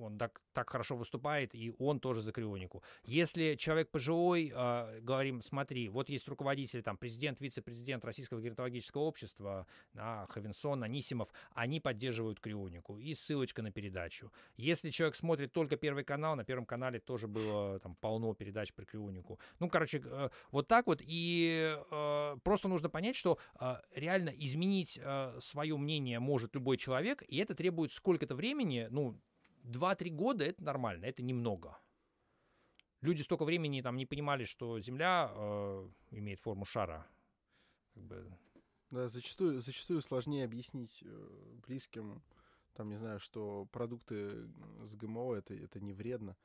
он 0.00 0.18
так, 0.18 0.40
так 0.52 0.70
хорошо 0.70 0.96
выступает, 0.96 1.54
и 1.54 1.74
он 1.78 2.00
тоже 2.00 2.22
за 2.22 2.32
крионику. 2.32 2.82
Если 3.04 3.54
человек 3.56 3.90
пожилой, 3.90 4.52
э, 4.54 5.00
говорим, 5.00 5.42
смотри, 5.42 5.88
вот 5.88 6.08
есть 6.08 6.28
руководитель, 6.28 6.82
там, 6.82 6.96
президент, 6.96 7.40
вице-президент 7.40 8.04
Российского 8.04 8.40
геронтологического 8.40 9.02
общества, 9.02 9.66
да, 9.92 10.26
Хавенсон, 10.30 10.84
Анисимов, 10.84 11.28
они 11.52 11.80
поддерживают 11.80 12.40
крионику, 12.40 12.98
и 12.98 13.14
ссылочка 13.14 13.62
на 13.62 13.70
передачу. 13.70 14.32
Если 14.56 14.90
человек 14.90 15.16
смотрит 15.16 15.52
только 15.52 15.76
Первый 15.76 16.04
канал, 16.04 16.36
на 16.36 16.44
Первом 16.44 16.66
канале 16.66 17.00
тоже 17.00 17.28
было 17.28 17.78
там 17.80 17.94
полно 17.96 18.34
передач 18.34 18.72
про 18.72 18.84
крионику. 18.84 19.38
Ну, 19.58 19.68
короче, 19.68 20.02
э, 20.04 20.28
вот 20.50 20.68
так 20.68 20.86
вот, 20.86 21.00
и 21.04 21.76
э, 21.90 22.36
просто 22.42 22.68
нужно 22.68 22.88
понять, 22.88 23.16
что 23.16 23.38
э, 23.60 23.76
реально 23.94 24.30
изменить 24.30 25.00
свое 25.38 25.76
мнение 25.76 26.18
может 26.18 26.54
любой 26.54 26.76
человек, 26.76 27.22
и 27.26 27.36
это 27.38 27.54
требует 27.54 27.92
сколько-то 27.92 28.34
времени, 28.34 28.88
ну, 28.90 29.18
2-3 29.68 30.10
года 30.10 30.44
это 30.44 30.62
нормально, 30.62 31.04
это 31.04 31.22
немного. 31.22 31.78
Люди 33.00 33.22
столько 33.22 33.44
времени 33.44 33.80
там 33.80 33.96
не 33.96 34.06
понимали, 34.06 34.44
что 34.44 34.80
Земля 34.80 35.30
э, 35.32 35.88
имеет 36.10 36.40
форму 36.40 36.64
шара. 36.64 37.06
Как 37.94 38.02
бы, 38.02 38.38
Да, 38.90 39.08
зачастую, 39.08 39.60
зачастую 39.60 40.00
сложнее 40.00 40.44
объяснить 40.44 41.02
э, 41.04 41.58
близким, 41.66 42.22
там, 42.74 42.88
не 42.88 42.96
знаю, 42.96 43.20
что 43.20 43.66
продукты 43.70 44.48
с 44.82 44.96
ГМО 44.96 45.34
это, 45.34 45.54
это 45.54 45.80
не 45.80 45.92
вредно. 45.92 46.36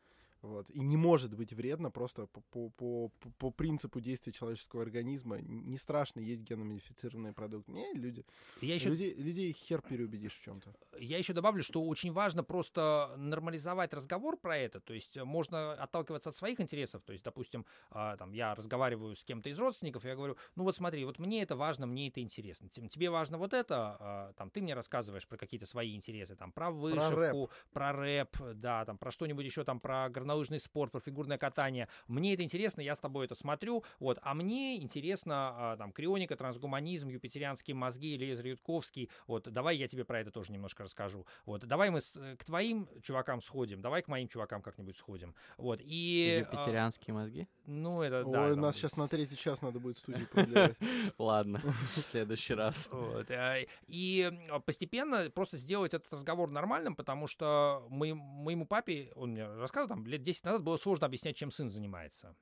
Вот. 0.43 0.69
И 0.69 0.81
не 0.81 0.97
может 0.97 1.33
быть 1.33 1.53
вредно 1.53 1.89
просто 1.89 2.27
по, 2.27 2.41
по, 2.41 2.69
по, 2.69 3.11
по- 3.37 3.51
принципу 3.51 4.01
действия 4.01 4.33
человеческого 4.33 4.81
организма. 4.81 5.39
Не 5.41 5.77
страшно 5.77 6.19
есть 6.19 6.43
геномодифицированные 6.43 7.31
продукты. 7.31 7.71
Не, 7.71 7.93
люди. 7.93 8.25
Я 8.61 8.75
еще 8.75 8.89
Людей, 8.89 9.15
людей 9.15 9.53
хер 9.53 9.81
переубедишь 9.81 10.37
в 10.37 10.43
чем-то. 10.43 10.75
Я 10.99 11.17
еще 11.17 11.31
добавлю, 11.31 11.63
что 11.63 11.81
очень 11.81 12.11
важно 12.11 12.43
просто 12.43 13.13
нормализовать 13.17 13.93
разговор 13.93 14.37
про 14.37 14.57
это. 14.57 14.81
То 14.81 14.93
есть 14.93 15.15
э, 15.15 15.23
можно 15.23 15.73
отталкиваться 15.73 16.29
от 16.29 16.35
своих 16.35 16.59
интересов. 16.59 17.03
То 17.03 17.13
есть, 17.13 17.23
допустим, 17.23 17.65
а, 17.89 18.17
там, 18.17 18.33
я 18.33 18.53
разговариваю 18.53 19.15
с 19.15 19.23
кем-то 19.23 19.49
из 19.49 19.57
родственников, 19.57 20.03
я 20.03 20.15
говорю, 20.15 20.35
ну 20.55 20.63
вот 20.63 20.75
смотри, 20.75 21.05
вот 21.05 21.19
мне 21.19 21.41
это 21.41 21.55
важно, 21.55 21.85
мне 21.85 22.09
это 22.09 22.19
интересно. 22.21 22.67
Тебе 22.67 23.09
важно 23.09 23.37
вот 23.37 23.53
это, 23.53 23.97
а, 23.99 24.33
там, 24.33 24.49
ты 24.49 24.61
мне 24.61 24.73
рассказываешь 24.73 25.25
про 25.25 25.37
какие-то 25.37 25.65
свои 25.65 25.95
интересы, 25.95 26.35
там, 26.35 26.51
про 26.51 26.69
вышивку, 26.69 27.49
про 27.71 27.93
рэп, 27.93 28.37
да, 28.55 28.83
там, 28.83 28.97
про 28.97 29.09
что-нибудь 29.09 29.45
еще, 29.45 29.63
там, 29.63 29.79
про 29.79 30.09
горнолыжный 30.33 30.59
спорт, 30.59 30.91
про 30.91 30.99
фигурное 30.99 31.37
катание. 31.37 31.87
Мне 32.07 32.33
это 32.33 32.43
интересно, 32.43 32.81
я 32.81 32.95
с 32.95 32.99
тобой 32.99 33.25
это 33.25 33.35
смотрю, 33.35 33.83
вот, 33.99 34.17
а 34.21 34.33
мне 34.33 34.77
интересно, 34.81 35.33
а, 35.73 35.77
там, 35.77 35.91
крионика, 35.91 36.35
трансгуманизм, 36.35 37.09
юпитерианские 37.09 37.75
мозги, 37.75 38.17
Лезер 38.17 38.47
Ютковский, 38.47 39.09
вот, 39.27 39.43
давай 39.51 39.77
я 39.77 39.87
тебе 39.87 40.03
про 40.05 40.19
это 40.19 40.31
тоже 40.31 40.51
немножко 40.51 40.83
расскажу. 40.83 41.25
Вот, 41.45 41.65
давай 41.65 41.89
мы 41.91 42.01
с- 42.01 42.15
э, 42.15 42.35
к 42.35 42.43
твоим 42.43 42.87
чувакам 43.01 43.41
сходим, 43.41 43.81
давай 43.81 44.01
к 44.01 44.07
моим 44.07 44.27
чувакам 44.27 44.61
как-нибудь 44.61 44.97
сходим. 44.97 45.35
Вот, 45.57 45.79
и... 45.83 46.43
а, 46.47 46.55
Юпитерианские 46.55 47.13
мозги? 47.13 47.47
ну, 47.65 48.01
это, 48.01 48.23
да. 48.23 48.45
Ой, 48.45 48.53
там, 48.53 48.61
нас 48.61 48.75
сейчас 48.75 48.97
на 48.97 49.07
третий 49.07 49.37
час 49.37 49.61
надо 49.61 49.79
будет 49.79 49.97
студию 49.97 50.27
продлевать. 50.27 50.75
Ладно, 51.17 51.61
в 51.95 52.01
следующий 52.01 52.55
раз. 52.55 52.89
Э, 52.91 53.65
И 53.87 54.31
э, 54.49 54.59
постепенно 54.61 55.29
просто 55.29 55.57
сделать 55.57 55.93
этот 55.93 56.11
разговор 56.11 56.49
нормальным, 56.49 56.95
потому 56.95 57.27
что 57.27 57.85
моему 57.89 58.65
папе, 58.65 59.11
он 59.15 59.31
мне 59.31 59.45
рассказывал, 59.45 59.95
там, 59.95 60.07
лет 60.07 60.22
10 60.23 60.43
назад 60.45 60.63
было 60.63 60.77
сложно 60.77 61.05
объяснять, 61.07 61.35
чем 61.35 61.51
сын 61.51 61.69
занимается. 61.69 62.35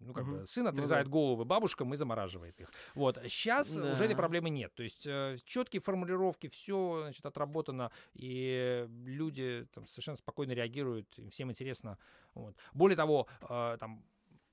Ну, 0.00 0.14
как 0.14 0.24
Мгм. 0.24 0.38
бы 0.40 0.46
сын 0.46 0.64
Ну 0.64 0.70
отрезает 0.70 1.06
да. 1.06 1.12
головы 1.12 1.44
бабушкам 1.44 1.92
и 1.92 1.96
замораживает 1.96 2.58
их. 2.58 2.70
Вот. 2.94 3.18
Сейчас 3.26 3.74
Да. 3.74 3.92
уже 3.92 4.04
этой 4.04 4.16
проблемы 4.16 4.48
нет. 4.48 4.74
То 4.74 4.82
есть 4.82 5.06
четкие 5.44 5.80
формулировки, 5.82 6.48
все 6.48 7.00
значит, 7.02 7.26
отработано, 7.26 7.92
и 8.14 8.86
люди 9.04 9.66
там, 9.74 9.86
совершенно 9.86 10.16
спокойно 10.16 10.52
реагируют, 10.52 11.18
им 11.18 11.28
всем 11.28 11.50
интересно. 11.50 11.98
Вот. 12.34 12.56
Более 12.72 12.96
того, 12.96 13.28
э, 13.42 13.76
там 13.78 14.02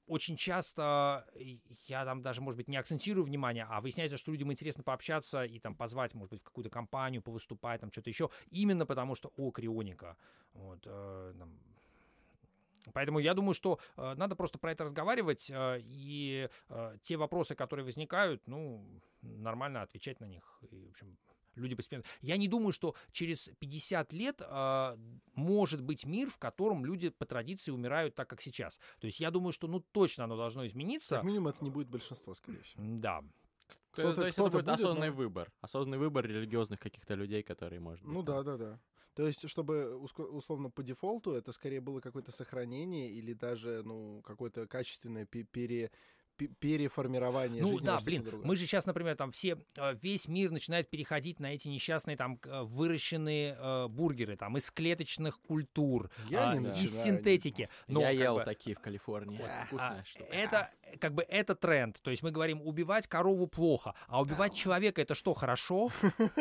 очень 0.05 0.36
часто 0.38 1.25
я 1.88 2.05
там 2.05 2.21
даже, 2.21 2.41
может 2.41 2.57
быть, 2.57 2.67
не 2.69 2.78
акцентирую 2.78 3.25
внимание, 3.25 3.65
а 3.69 3.82
выясняется, 3.82 4.17
что 4.17 4.32
людям 4.32 4.51
интересно 4.51 4.84
пообщаться 4.84 5.43
и 5.43 5.59
там 5.59 5.75
позвать, 5.75 6.13
может 6.13 6.32
быть, 6.32 6.41
в 6.41 6.43
какую-то 6.43 6.69
компанию, 6.69 7.21
повыступать, 7.21 7.82
там 7.82 7.91
что-то 7.91 8.09
еще, 8.09 8.30
именно 8.49 8.86
потому 8.86 9.15
что, 9.15 9.32
о, 9.38 9.51
крионика. 9.51 10.17
Вот, 10.53 10.80
э, 10.86 11.34
там, 11.38 11.59
Поэтому 12.93 13.19
я 13.19 13.33
думаю, 13.33 13.53
что 13.53 13.79
э, 13.95 14.13
надо 14.15 14.35
просто 14.35 14.59
про 14.59 14.71
это 14.71 14.83
разговаривать, 14.83 15.49
э, 15.49 15.79
и 15.83 16.49
э, 16.69 16.97
те 17.01 17.17
вопросы, 17.17 17.55
которые 17.55 17.85
возникают, 17.85 18.47
ну, 18.47 18.85
нормально 19.21 19.81
отвечать 19.81 20.19
на 20.19 20.25
них. 20.25 20.59
И, 20.71 20.85
в 20.85 20.89
общем, 20.89 21.17
люди 21.55 21.75
постепенно... 21.75 22.03
Я 22.21 22.38
не 22.38 22.47
думаю, 22.47 22.71
что 22.71 22.95
через 23.11 23.49
50 23.59 24.13
лет 24.13 24.41
э, 24.41 24.97
может 25.33 25.81
быть 25.81 26.05
мир, 26.05 26.29
в 26.29 26.38
котором 26.38 26.85
люди 26.85 27.09
по 27.09 27.25
традиции 27.25 27.71
умирают 27.71 28.15
так, 28.15 28.29
как 28.29 28.41
сейчас. 28.41 28.79
То 28.99 29.05
есть 29.07 29.19
я 29.19 29.31
думаю, 29.31 29.51
что, 29.53 29.67
ну, 29.67 29.79
точно 29.79 30.25
оно 30.25 30.38
должно 30.38 30.65
измениться. 30.65 31.15
Как 31.17 31.23
минимум, 31.25 31.49
это 31.49 31.63
не 31.63 31.69
будет 31.71 31.89
большинство, 31.89 32.33
скорее 32.33 32.61
всего. 32.61 32.83
Да. 32.99 33.21
То, 33.95 34.03
Кто-то- 34.03 34.21
то 34.21 34.25
есть 34.27 34.38
это 34.38 34.47
кто-то 34.49 34.57
будет 34.57 34.65
будет, 34.65 34.75
осознанный 34.79 35.09
но- 35.09 35.15
выбор. 35.15 35.51
Осознанный 35.61 35.97
выбор 35.97 36.25
религиозных 36.25 36.79
каких-то 36.79 37.15
людей, 37.15 37.41
которые, 37.43 37.79
может 37.79 38.03
быть... 38.05 38.13
Ну 38.13 38.23
там- 38.23 38.43
да, 38.45 38.57
да, 38.57 38.57
да. 38.57 38.79
То 39.18 39.26
есть, 39.26 39.49
чтобы 39.49 39.95
условно 39.97 40.70
по 40.70 40.84
дефолту 40.84 41.34
это 41.34 41.51
скорее 41.51 41.82
было 41.82 42.01
какое-то 42.01 42.32
сохранение 42.32 43.09
или 43.09 43.34
даже, 43.34 43.82
ну, 43.84 44.22
какое-то 44.22 44.68
качественное 44.68 45.26
пе- 45.26 45.41
пере, 45.41 45.89
пе- 46.36 46.49
переформирование 46.59 47.63
Ну 47.63 47.70
жизни 47.72 47.86
да, 47.88 47.93
во 47.93 47.99
что-то 47.99 48.11
блин, 48.11 48.24
другое. 48.24 48.45
мы 48.47 48.55
же 48.55 48.68
сейчас, 48.68 48.86
например, 48.86 49.15
там 49.15 49.32
все, 49.32 49.57
э, 49.76 49.95
весь 50.03 50.28
мир 50.28 50.51
начинает 50.51 50.88
переходить 50.91 51.39
на 51.39 51.51
эти 51.51 51.68
несчастные 51.68 52.15
там 52.15 52.39
э, 52.43 52.61
выращенные 52.61 53.57
э, 53.59 53.88
бургеры, 53.88 54.38
там, 54.38 54.55
из 54.55 54.70
клеточных 54.70 55.39
культур, 55.39 56.11
Я 56.30 56.51
а, 56.51 56.55
не 56.55 56.84
из 56.84 57.01
синтетики. 57.01 57.70
Но 57.88 58.01
Я 58.01 58.11
ел 58.11 58.36
бы, 58.36 58.43
такие 58.43 58.76
в 58.76 58.80
Калифорнии. 58.80 59.38
вот, 59.39 59.49
Вкусная 59.65 60.01
а, 60.01 60.05
штука. 60.05 60.26
Это 60.32 60.72
как 60.99 61.13
бы 61.13 61.23
это 61.23 61.55
тренд. 61.55 62.01
То 62.01 62.11
есть 62.11 62.23
мы 62.23 62.31
говорим, 62.31 62.61
убивать 62.61 63.07
корову 63.07 63.47
плохо, 63.47 63.93
а 64.07 64.21
убивать 64.21 64.53
человека 64.53 65.01
это 65.01 65.15
что, 65.15 65.33
хорошо? 65.33 65.89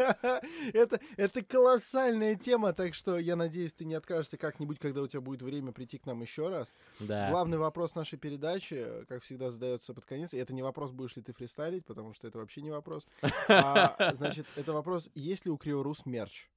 это, 0.72 1.00
это 1.16 1.42
колоссальная 1.42 2.34
тема, 2.36 2.72
так 2.72 2.94
что 2.94 3.18
я 3.18 3.36
надеюсь, 3.36 3.72
ты 3.72 3.84
не 3.84 3.94
откажешься 3.94 4.36
как-нибудь, 4.36 4.78
когда 4.78 5.02
у 5.02 5.06
тебя 5.06 5.20
будет 5.20 5.42
время 5.42 5.72
прийти 5.72 5.98
к 5.98 6.06
нам 6.06 6.22
еще 6.22 6.48
раз. 6.48 6.74
Да. 7.00 7.30
Главный 7.30 7.58
вопрос 7.58 7.94
нашей 7.94 8.18
передачи, 8.18 9.04
как 9.08 9.22
всегда, 9.22 9.50
задается 9.50 9.94
под 9.94 10.04
конец. 10.04 10.34
И 10.34 10.38
это 10.38 10.52
не 10.54 10.62
вопрос, 10.62 10.92
будешь 10.92 11.16
ли 11.16 11.22
ты 11.22 11.32
фристайлить, 11.32 11.84
потому 11.84 12.14
что 12.14 12.28
это 12.28 12.38
вообще 12.38 12.62
не 12.62 12.70
вопрос. 12.70 13.06
А, 13.48 13.96
значит, 14.14 14.46
это 14.56 14.72
вопрос, 14.72 15.10
есть 15.14 15.44
ли 15.44 15.50
у 15.50 15.56
Криорус 15.56 16.06
мерч? 16.06 16.48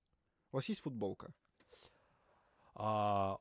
У 0.52 0.58
вас 0.58 0.68
есть 0.70 0.82
футболка? 0.82 1.32
А, 2.76 3.38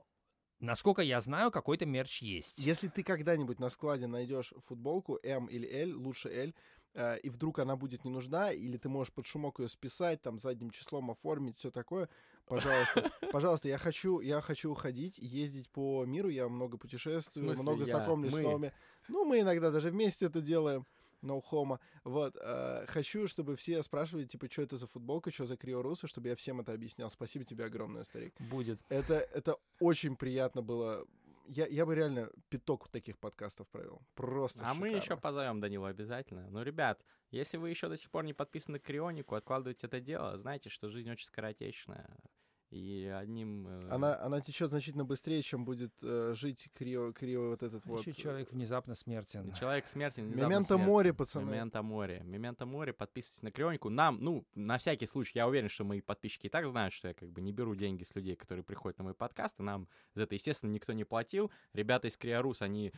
насколько 0.60 1.02
я 1.02 1.20
знаю, 1.20 1.50
какой-то 1.50 1.86
мерч 1.86 2.22
есть. 2.22 2.58
Если 2.58 2.88
ты 2.88 3.02
когда-нибудь 3.02 3.58
на 3.58 3.70
складе 3.70 4.06
найдешь 4.06 4.52
футболку 4.58 5.18
М 5.22 5.46
или 5.46 5.66
L, 5.66 5.98
лучше 5.98 6.28
L, 6.28 6.52
э, 6.94 7.18
и 7.20 7.28
вдруг 7.30 7.58
она 7.58 7.76
будет 7.76 8.04
не 8.04 8.10
нужна, 8.10 8.52
или 8.52 8.76
ты 8.76 8.88
можешь 8.88 9.12
под 9.12 9.26
шумок 9.26 9.60
ее 9.60 9.68
списать, 9.68 10.22
там, 10.22 10.38
задним 10.38 10.70
числом 10.70 11.10
оформить, 11.10 11.56
все 11.56 11.70
такое, 11.70 12.08
пожалуйста, 12.46 13.10
пожалуйста, 13.32 13.68
я 13.68 13.78
хочу, 13.78 14.20
я 14.20 14.40
хочу 14.40 14.74
ходить, 14.74 15.18
ездить 15.18 15.70
по 15.70 16.04
миру, 16.04 16.28
я 16.28 16.48
много 16.48 16.78
путешествую, 16.78 17.52
много 17.52 17.84
знакомлюсь 17.84 18.34
с 18.34 18.40
новыми. 18.40 18.72
Ну, 19.08 19.24
мы 19.24 19.40
иногда 19.40 19.70
даже 19.70 19.90
вместе 19.90 20.26
это 20.26 20.40
делаем. 20.40 20.86
No 21.22 21.42
homo. 21.50 21.78
Вот. 22.04 22.36
э, 22.40 22.84
хочу, 22.86 23.26
чтобы 23.26 23.56
все 23.56 23.82
спрашивали, 23.82 24.24
типа, 24.24 24.50
что 24.50 24.62
это 24.62 24.76
за 24.76 24.86
футболка, 24.86 25.30
что 25.32 25.46
за 25.46 25.56
криорусы, 25.56 26.06
чтобы 26.06 26.28
я 26.28 26.36
всем 26.36 26.60
это 26.60 26.72
объяснял. 26.72 27.10
Спасибо 27.10 27.44
тебе 27.44 27.64
огромное, 27.64 28.04
старик. 28.04 28.34
Будет. 28.40 28.78
Это, 28.88 29.14
это 29.14 29.56
очень 29.80 30.16
приятно 30.16 30.62
было. 30.62 31.06
Я, 31.46 31.66
я 31.66 31.86
бы 31.86 31.94
реально 31.94 32.30
пяток 32.50 32.88
таких 32.88 33.18
подкастов 33.18 33.68
провел. 33.68 34.02
Просто 34.14 34.68
А 34.68 34.74
мы 34.74 34.88
еще 34.88 35.00
шикарно. 35.00 35.20
позовем 35.22 35.60
Данилу 35.60 35.86
обязательно. 35.86 36.46
Ну, 36.50 36.62
ребят, 36.62 37.02
если 37.30 37.56
вы 37.56 37.70
еще 37.70 37.88
до 37.88 37.96
сих 37.96 38.10
пор 38.10 38.24
не 38.24 38.34
подписаны 38.34 38.78
к 38.78 38.82
Крионику, 38.82 39.34
откладывайте 39.34 39.86
это 39.86 39.98
дело, 40.00 40.36
знайте, 40.38 40.68
что 40.68 40.90
жизнь 40.90 41.10
очень 41.10 41.26
скоротечная. 41.26 42.18
И 42.70 43.06
одним... 43.06 43.66
э, 43.66 43.88
Она, 43.90 44.20
она 44.20 44.40
течет 44.42 44.68
значительно 44.68 45.04
быстрее, 45.04 45.40
чем 45.42 45.64
будет 45.64 45.92
э, 46.02 46.34
жить 46.36 46.68
крио, 46.74 47.12
крио 47.12 47.48
вот 47.48 47.62
этот 47.62 47.86
вот. 47.86 48.00
Еще 48.00 48.12
человек 48.12 48.52
внезапно 48.52 48.94
смертен. 48.94 49.52
Человек 49.58 49.88
смерти. 49.88 50.20
внезапно 50.20 50.44
Мементо 50.46 50.66
смертен. 50.74 50.84
море, 50.86 51.14
пацаны. 51.14 51.46
Мементо 51.50 51.82
море. 51.82 52.22
Мементо 52.24 52.66
море. 52.66 52.92
Подписывайтесь 52.92 53.42
на 53.42 53.50
Крионику. 53.50 53.88
Нам, 53.88 54.18
ну, 54.20 54.46
на 54.54 54.76
всякий 54.76 55.06
случай, 55.06 55.38
я 55.38 55.48
уверен, 55.48 55.70
что 55.70 55.84
мои 55.84 56.02
подписчики 56.02 56.46
и 56.46 56.50
так 56.50 56.68
знают, 56.68 56.92
что 56.92 57.08
я 57.08 57.14
как 57.14 57.30
бы 57.30 57.40
не 57.40 57.52
беру 57.52 57.74
деньги 57.74 58.04
с 58.04 58.14
людей, 58.14 58.36
которые 58.36 58.64
приходят 58.64 58.98
на 58.98 59.04
мой 59.04 59.14
подкаст, 59.14 59.58
и 59.60 59.62
нам 59.62 59.88
за 60.14 60.24
это, 60.24 60.34
естественно, 60.34 60.70
никто 60.70 60.92
не 60.92 61.04
платил. 61.04 61.50
Ребята 61.72 62.08
из 62.08 62.18
Криорус, 62.18 62.60
они 62.60 62.92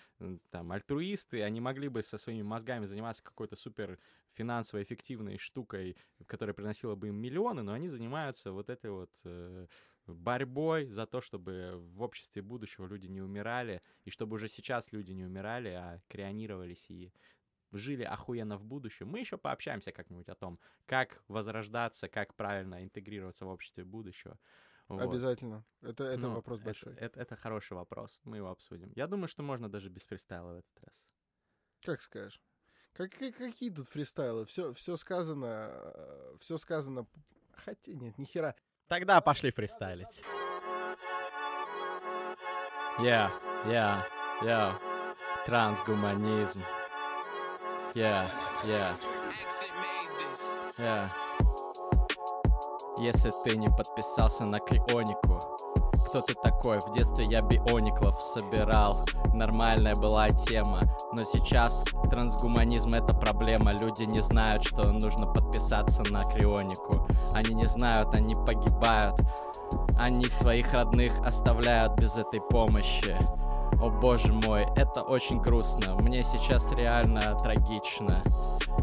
там 0.50 0.72
альтруисты, 0.72 1.42
они 1.42 1.60
могли 1.60 1.86
бы 1.88 2.02
со 2.02 2.18
своими 2.18 2.42
мозгами 2.42 2.86
заниматься 2.86 3.22
какой-то 3.22 3.54
супер 3.54 3.98
финансово 4.32 4.82
эффективной 4.82 5.38
штукой, 5.38 5.96
которая 6.26 6.54
приносила 6.54 6.94
бы 6.94 7.08
им 7.08 7.16
миллионы, 7.16 7.62
но 7.62 7.72
они 7.72 7.88
занимаются 7.88 8.52
вот 8.52 8.70
этой 8.70 8.90
вот 8.90 9.10
э, 9.24 9.66
борьбой 10.06 10.86
за 10.86 11.06
то, 11.06 11.20
чтобы 11.20 11.74
в 11.76 12.02
обществе 12.02 12.42
будущего 12.42 12.86
люди 12.86 13.06
не 13.06 13.20
умирали, 13.22 13.82
и 14.04 14.10
чтобы 14.10 14.34
уже 14.36 14.48
сейчас 14.48 14.92
люди 14.92 15.12
не 15.12 15.24
умирали, 15.24 15.68
а 15.68 16.00
крионировались 16.08 16.90
и 16.90 17.12
жили 17.72 18.02
охуенно 18.02 18.56
в 18.56 18.64
будущем. 18.64 19.08
Мы 19.08 19.20
еще 19.20 19.36
пообщаемся 19.38 19.92
как-нибудь 19.92 20.28
о 20.28 20.34
том, 20.34 20.58
как 20.86 21.22
возрождаться, 21.28 22.08
как 22.08 22.34
правильно 22.34 22.82
интегрироваться 22.82 23.44
в 23.46 23.48
обществе 23.48 23.84
будущего. 23.84 24.38
Вот. 24.88 25.02
Обязательно. 25.02 25.64
Это, 25.82 26.02
это 26.04 26.18
Ну, 26.26 26.34
вопрос 26.34 26.58
это- 26.58 26.64
большой. 26.64 26.94
Это, 26.96 27.20
это 27.20 27.36
хороший 27.36 27.74
вопрос, 27.74 28.20
мы 28.24 28.38
его 28.38 28.48
обсудим. 28.50 28.92
Я 28.96 29.06
думаю, 29.06 29.28
что 29.28 29.44
можно 29.44 29.68
даже 29.68 29.88
без 29.88 30.02
фристайла 30.02 30.54
в 30.54 30.58
этот 30.58 30.80
раз. 30.84 31.04
Как 31.84 32.02
скажешь. 32.02 32.40
Как, 32.92 33.10
как- 33.12 33.36
какие 33.36 33.70
тут 33.70 33.88
фристайлы? 33.88 34.44
Все, 34.46 34.72
все 34.72 34.96
сказано, 34.96 35.70
все 36.38 36.58
сказано. 36.58 37.06
Хотя 37.54 37.92
нет, 37.92 38.18
ни 38.18 38.24
хера. 38.24 38.54
Тогда 38.88 39.20
пошли 39.20 39.50
фристайлить. 39.52 40.22
Я, 42.98 43.30
я, 43.66 44.06
я. 44.42 44.78
Трансгуманизм. 45.46 46.62
Я, 47.94 48.30
я. 48.64 48.96
Я. 50.78 51.10
Если 52.98 53.30
ты 53.44 53.56
не 53.56 53.68
подписался 53.68 54.44
на 54.44 54.58
Крионику, 54.58 55.38
кто 56.10 56.20
ты 56.22 56.34
такой? 56.34 56.80
В 56.80 56.92
детстве 56.92 57.26
я 57.30 57.40
биониклов 57.40 58.20
собирал. 58.20 58.96
Нормальная 59.32 59.94
была 59.94 60.28
тема. 60.30 60.80
Но 61.12 61.22
сейчас 61.22 61.84
трансгуманизм 62.10 62.88
это 62.88 63.14
проблема. 63.14 63.72
Люди 63.72 64.02
не 64.02 64.20
знают, 64.20 64.64
что 64.64 64.90
нужно 64.90 65.26
подписаться 65.26 66.02
на 66.10 66.24
Крионику. 66.24 67.06
Они 67.36 67.54
не 67.54 67.66
знают, 67.66 68.12
они 68.12 68.34
погибают. 68.34 69.20
Они 70.00 70.24
своих 70.26 70.74
родных 70.74 71.16
оставляют 71.20 71.96
без 71.96 72.16
этой 72.16 72.40
помощи. 72.40 73.16
О 73.80 73.88
боже 73.88 74.32
мой, 74.32 74.66
это 74.76 75.02
очень 75.02 75.40
грустно. 75.40 75.94
Мне 75.94 76.18
сейчас 76.18 76.70
реально 76.72 77.34
трагично. 77.42 78.22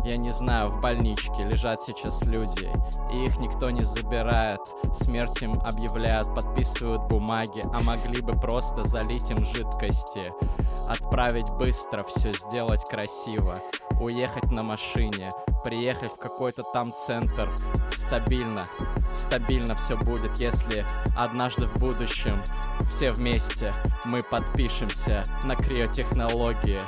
Я 0.04 0.18
не 0.18 0.32
знаю, 0.32 0.72
в 0.72 0.82
больничке 0.82 1.44
лежат 1.44 1.84
сейчас 1.84 2.24
люди, 2.26 2.72
и 3.14 3.26
их 3.26 3.38
никто 3.40 3.70
не 3.70 3.82
забирает. 3.82 4.60
Смерть 4.96 5.42
им 5.42 5.54
объявляют, 5.64 6.34
подписывают 6.34 7.04
бумаги, 7.10 7.64
а 7.74 7.82
могли 7.82 8.22
бы 8.22 8.34
просто 8.34 8.84
залить 8.86 9.30
им 9.30 9.46
жидкости. 9.46 10.34
Отправить 10.90 11.52
быстро, 11.52 12.04
все 12.04 12.34
сделать 12.34 12.84
красиво. 12.90 13.56
Уехать 14.00 14.52
на 14.52 14.64
машине, 14.64 15.30
приехать 15.68 16.14
в 16.14 16.16
какой-то 16.16 16.64
там 16.64 16.94
центр. 16.94 17.54
Стабильно, 17.92 18.64
стабильно 19.02 19.76
все 19.76 19.98
будет, 19.98 20.40
если 20.40 20.86
однажды 21.18 21.68
в 21.68 21.78
будущем 21.78 22.42
все 22.90 23.12
вместе 23.12 23.74
мы 24.06 24.22
подпишемся 24.22 25.24
на 25.44 25.58
криотехнологии. 25.58 26.80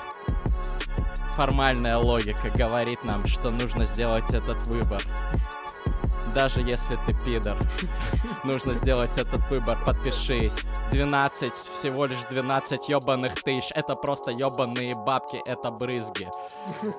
Формальная 1.34 1.98
логика 1.98 2.50
говорит 2.52 3.04
нам, 3.04 3.26
что 3.26 3.52
нужно 3.52 3.84
сделать 3.84 4.34
этот 4.34 4.66
выбор. 4.68 5.02
Даже 6.34 6.62
если 6.62 6.98
ты 7.06 7.14
пидор, 7.26 7.58
нужно 8.44 8.74
сделать 8.74 9.18
этот 9.18 9.50
выбор, 9.50 9.78
подпишись. 9.86 10.64
12, 10.92 11.54
всего 11.54 12.06
лишь 12.06 12.20
12 12.30 12.90
ёбаных 12.90 13.42
тысяч, 13.42 13.72
это 13.76 13.96
просто 13.96 14.32
ёбаные 14.32 14.96
бабки, 14.96 15.42
это 15.46 15.72
брызги. 15.72 16.30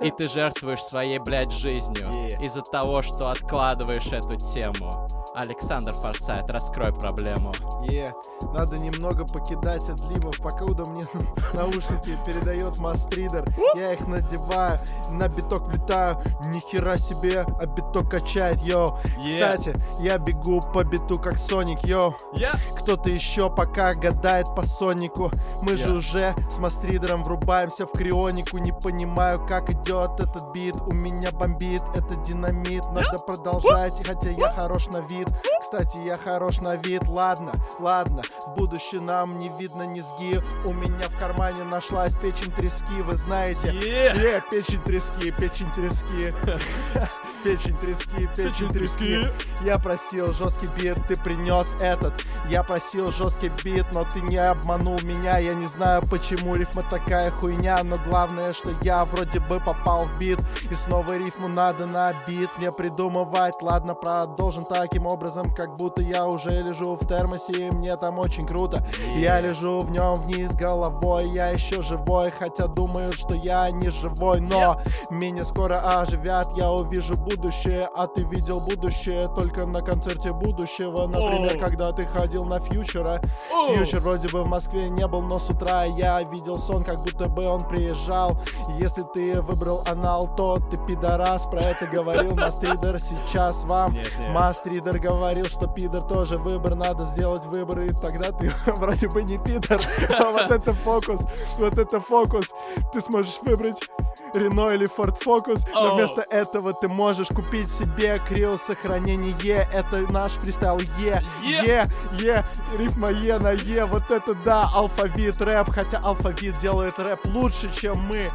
И 0.00 0.10
ты 0.10 0.28
жертвуешь 0.28 0.82
своей, 0.82 1.18
блядь, 1.18 1.52
жизнью 1.52 2.08
Yeah. 2.10 2.44
из-за 2.44 2.62
того, 2.62 3.00
что 3.02 3.30
откладываешь 3.30 4.06
эту 4.12 4.36
тему. 4.36 5.06
Александр 5.34 5.92
Форсайт, 5.92 6.50
раскрой 6.50 6.92
проблему. 6.92 7.52
Е, 7.84 8.12
надо 8.52 8.78
немного 8.78 9.24
покидать 9.24 9.88
отливов, 9.88 10.38
покуда 10.38 10.84
мне 10.90 11.04
наушники 11.54 12.18
передает 12.26 12.78
мастридер. 12.78 13.44
Я 13.74 13.92
их 13.92 14.06
надеваю, 14.06 14.80
на 15.10 15.28
биток 15.28 15.68
влетаю, 15.68 16.16
нихера 16.46 16.96
себе, 16.98 17.42
а 17.42 17.66
биток 17.66 18.10
качает, 18.10 18.60
yo. 18.60 18.98
Кстати, 19.20 19.74
я 20.00 20.18
бегу 20.18 20.60
по 20.72 20.84
биту 20.84 21.18
как 21.18 21.38
Соник, 21.38 21.84
yo. 21.84 22.14
Я 22.32 22.54
Кто-то 22.80 23.10
еще 23.10 23.50
пока 23.50 23.94
гадает 23.94 24.46
по 24.54 24.62
Сонику. 24.64 25.30
Мы 25.62 25.76
же 25.76 25.90
Я. 25.90 25.94
уже 25.94 26.34
с 26.50 26.58
мастридером 26.58 27.22
врубаемся 27.24 27.86
в 27.86 27.92
крионику. 27.92 28.58
Не 28.58 28.72
понимаю, 28.72 29.44
как 29.46 29.70
идет 29.70 30.20
этот 30.20 30.52
бит. 30.52 30.76
У 30.76 30.92
меня 30.92 31.30
бомбит, 31.32 31.82
это 31.94 32.14
динамит. 32.16 32.84
Надо 32.92 33.18
продолжать, 33.18 33.94
хотя 34.06 34.30
я 34.30 34.50
хорош 34.52 34.86
на 34.88 34.98
вид. 34.98 35.28
Кстати, 35.60 35.98
я 35.98 36.16
хорош 36.16 36.60
на 36.60 36.76
вид. 36.76 37.02
Ладно, 37.06 37.52
ладно, 37.78 38.22
в 38.46 38.56
будущее 38.56 39.00
нам 39.00 39.38
не 39.38 39.48
видно 39.58 39.82
ни 39.82 40.02
зги. 40.02 40.42
У 40.64 40.72
меня 40.72 41.08
в 41.08 41.18
кармане 41.18 41.64
нашлась 41.64 42.14
печень 42.18 42.52
трески, 42.52 43.02
вы 43.02 43.16
знаете. 43.16 43.72
Yeah, 43.72 44.42
печень 44.50 44.82
трески, 44.82 45.30
печень 45.30 45.70
трески. 45.72 46.34
Печень 47.42 47.74
трески, 47.76 48.28
печень 48.36 48.68
трески. 48.68 49.26
Я 49.64 49.78
просил 49.78 50.32
жесткий 50.34 50.68
бит, 50.78 50.98
ты 51.08 51.16
принес 51.16 51.68
этот. 51.80 52.12
Я 52.50 52.62
просил 52.62 53.10
жесткий 53.10 53.50
бит, 53.64 53.86
но 53.94 54.04
ты 54.04 54.20
не 54.20 54.36
обманул 54.36 54.98
меня. 55.02 55.38
Я 55.38 55.54
не 55.54 55.66
знаю, 55.66 56.02
почему 56.10 56.54
рифма 56.54 56.82
такая 56.82 57.30
хуйня, 57.30 57.82
но 57.82 57.96
главное, 57.96 58.52
что 58.52 58.72
я 58.82 59.04
вроде 59.06 59.40
бы 59.40 59.58
попал 59.58 60.04
в 60.04 60.18
бит. 60.18 60.38
И 60.70 60.74
снова 60.74 61.16
рифму 61.16 61.48
надо 61.48 61.86
на 61.86 62.12
бит 62.26 62.50
мне 62.58 62.72
придумывать. 62.72 63.54
Ладно, 63.62 63.94
продолжим 63.94 64.64
таким 64.64 65.06
образом, 65.06 65.54
как 65.54 65.76
будто 65.76 66.02
я 66.02 66.26
уже 66.26 66.50
лежу 66.50 66.96
в 66.96 67.06
термосе, 67.06 67.68
и 67.68 67.70
мне 67.70 67.96
там 67.96 68.18
очень 68.18 68.46
круто. 68.46 68.86
Я 69.14 69.40
лежу 69.40 69.80
в 69.80 69.90
нем 69.90 70.16
вниз 70.20 70.52
головой, 70.54 71.30
я 71.30 71.48
еще 71.48 71.80
живой, 71.80 72.30
хотя 72.30 72.66
думаю, 72.66 73.12
что 73.14 73.34
я 73.34 73.70
не 73.70 73.88
живой, 73.90 74.40
но 74.40 74.80
меня 75.10 75.44
скоро 75.44 76.00
оживят, 76.00 76.56
я 76.56 76.70
увижу 76.70 77.14
будущее, 77.30 77.88
а 77.94 78.06
ты 78.06 78.24
видел 78.24 78.60
будущее 78.60 79.28
только 79.36 79.64
на 79.64 79.82
концерте 79.82 80.32
будущего, 80.32 81.06
например, 81.06 81.54
Оу. 81.54 81.60
когда 81.60 81.92
ты 81.92 82.04
ходил 82.04 82.44
на 82.44 82.58
фьючера. 82.60 83.20
Фьючер 83.68 84.00
вроде 84.00 84.28
бы 84.28 84.42
в 84.42 84.46
Москве 84.46 84.88
не 84.88 85.06
был, 85.06 85.22
но 85.22 85.38
с 85.38 85.48
утра 85.48 85.84
я 85.84 86.20
видел 86.22 86.58
сон, 86.58 86.82
как 86.82 87.02
будто 87.02 87.28
бы 87.28 87.46
он 87.46 87.62
приезжал. 87.68 88.36
Если 88.78 89.04
ты 89.14 89.40
выбрал 89.42 89.82
анал, 89.86 90.34
то 90.34 90.58
ты 90.58 90.76
пидорас, 90.86 91.46
про 91.46 91.60
это 91.60 91.86
говорил 91.86 92.34
Мастридер 92.34 92.98
сейчас 93.00 93.64
вам. 93.64 93.92
Нет, 93.92 94.08
нет. 94.18 94.30
Мастридер 94.30 94.98
говорил, 94.98 95.46
что 95.46 95.68
пидор 95.68 96.02
тоже 96.02 96.36
выбор, 96.36 96.74
надо 96.74 97.04
сделать 97.04 97.44
выбор, 97.44 97.80
и 97.82 97.92
тогда 97.92 98.32
ты 98.32 98.50
вроде 98.66 99.08
бы 99.08 99.22
не 99.22 99.38
пидор. 99.38 99.80
А 100.20 100.32
вот 100.32 100.50
это 100.50 100.72
фокус, 100.72 101.20
вот 101.58 101.78
это 101.78 102.00
фокус. 102.00 102.46
Ты 102.92 103.00
сможешь 103.00 103.38
выбрать 103.42 103.88
Рено 104.34 104.70
или 104.70 104.86
Ford 104.86 105.16
Focus, 105.22 105.66
но 105.74 105.94
вместо 105.96 106.22
этого 106.22 106.72
ты 106.72 106.88
можешь 106.88 107.28
купить 107.28 107.70
себе 107.70 108.18
крио 108.18 108.56
сохранение. 108.56 109.68
Это 109.72 109.98
наш 110.12 110.32
фристайл 110.32 110.80
Е, 110.98 111.22
Е, 111.42 111.86
Е, 112.18 112.44
рифма 112.76 113.10
Е 113.10 113.38
на 113.38 113.52
Е. 113.52 113.84
Вот 113.84 114.10
это 114.10 114.34
да, 114.44 114.68
алфавит 114.74 115.40
рэп, 115.40 115.70
хотя 115.70 115.98
алфавит 115.98 116.58
делает 116.58 116.98
рэп 116.98 117.26
лучше, 117.26 117.68
чем 117.74 117.98
мы. 117.98 118.28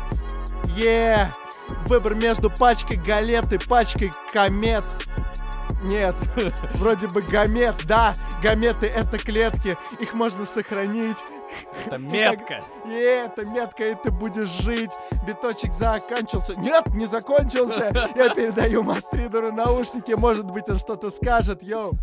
Е, 0.75 1.31
Выбор 1.87 2.15
между 2.15 2.49
пачкой 2.49 2.97
галет 2.97 3.51
и 3.53 3.57
пачкой 3.57 4.11
комет. 4.31 4.83
Нет, 5.83 6.15
вроде 6.75 7.07
бы 7.07 7.21
гамет, 7.21 7.85
да, 7.85 8.13
гаметы 8.41 8.87
это 8.87 9.17
клетки, 9.17 9.77
их 9.99 10.13
можно 10.13 10.45
сохранить. 10.45 11.17
Это 11.85 11.97
метка. 11.97 12.63
И 12.85 12.91
это 12.93 13.45
метка, 13.45 13.89
и 13.91 13.95
ты 13.95 14.11
будешь 14.11 14.49
жить. 14.49 14.91
Биточек 15.27 15.71
заканчивался. 15.71 16.59
Нет, 16.59 16.87
не 16.87 17.05
закончился. 17.05 17.91
Я 18.15 18.33
передаю 18.33 18.83
Мастридеру 18.83 19.51
наушники, 19.51 20.11
может 20.11 20.45
быть, 20.45 20.67
он 20.69 20.79
что-то 20.79 21.09
скажет, 21.09 21.63
йоу. 21.63 21.93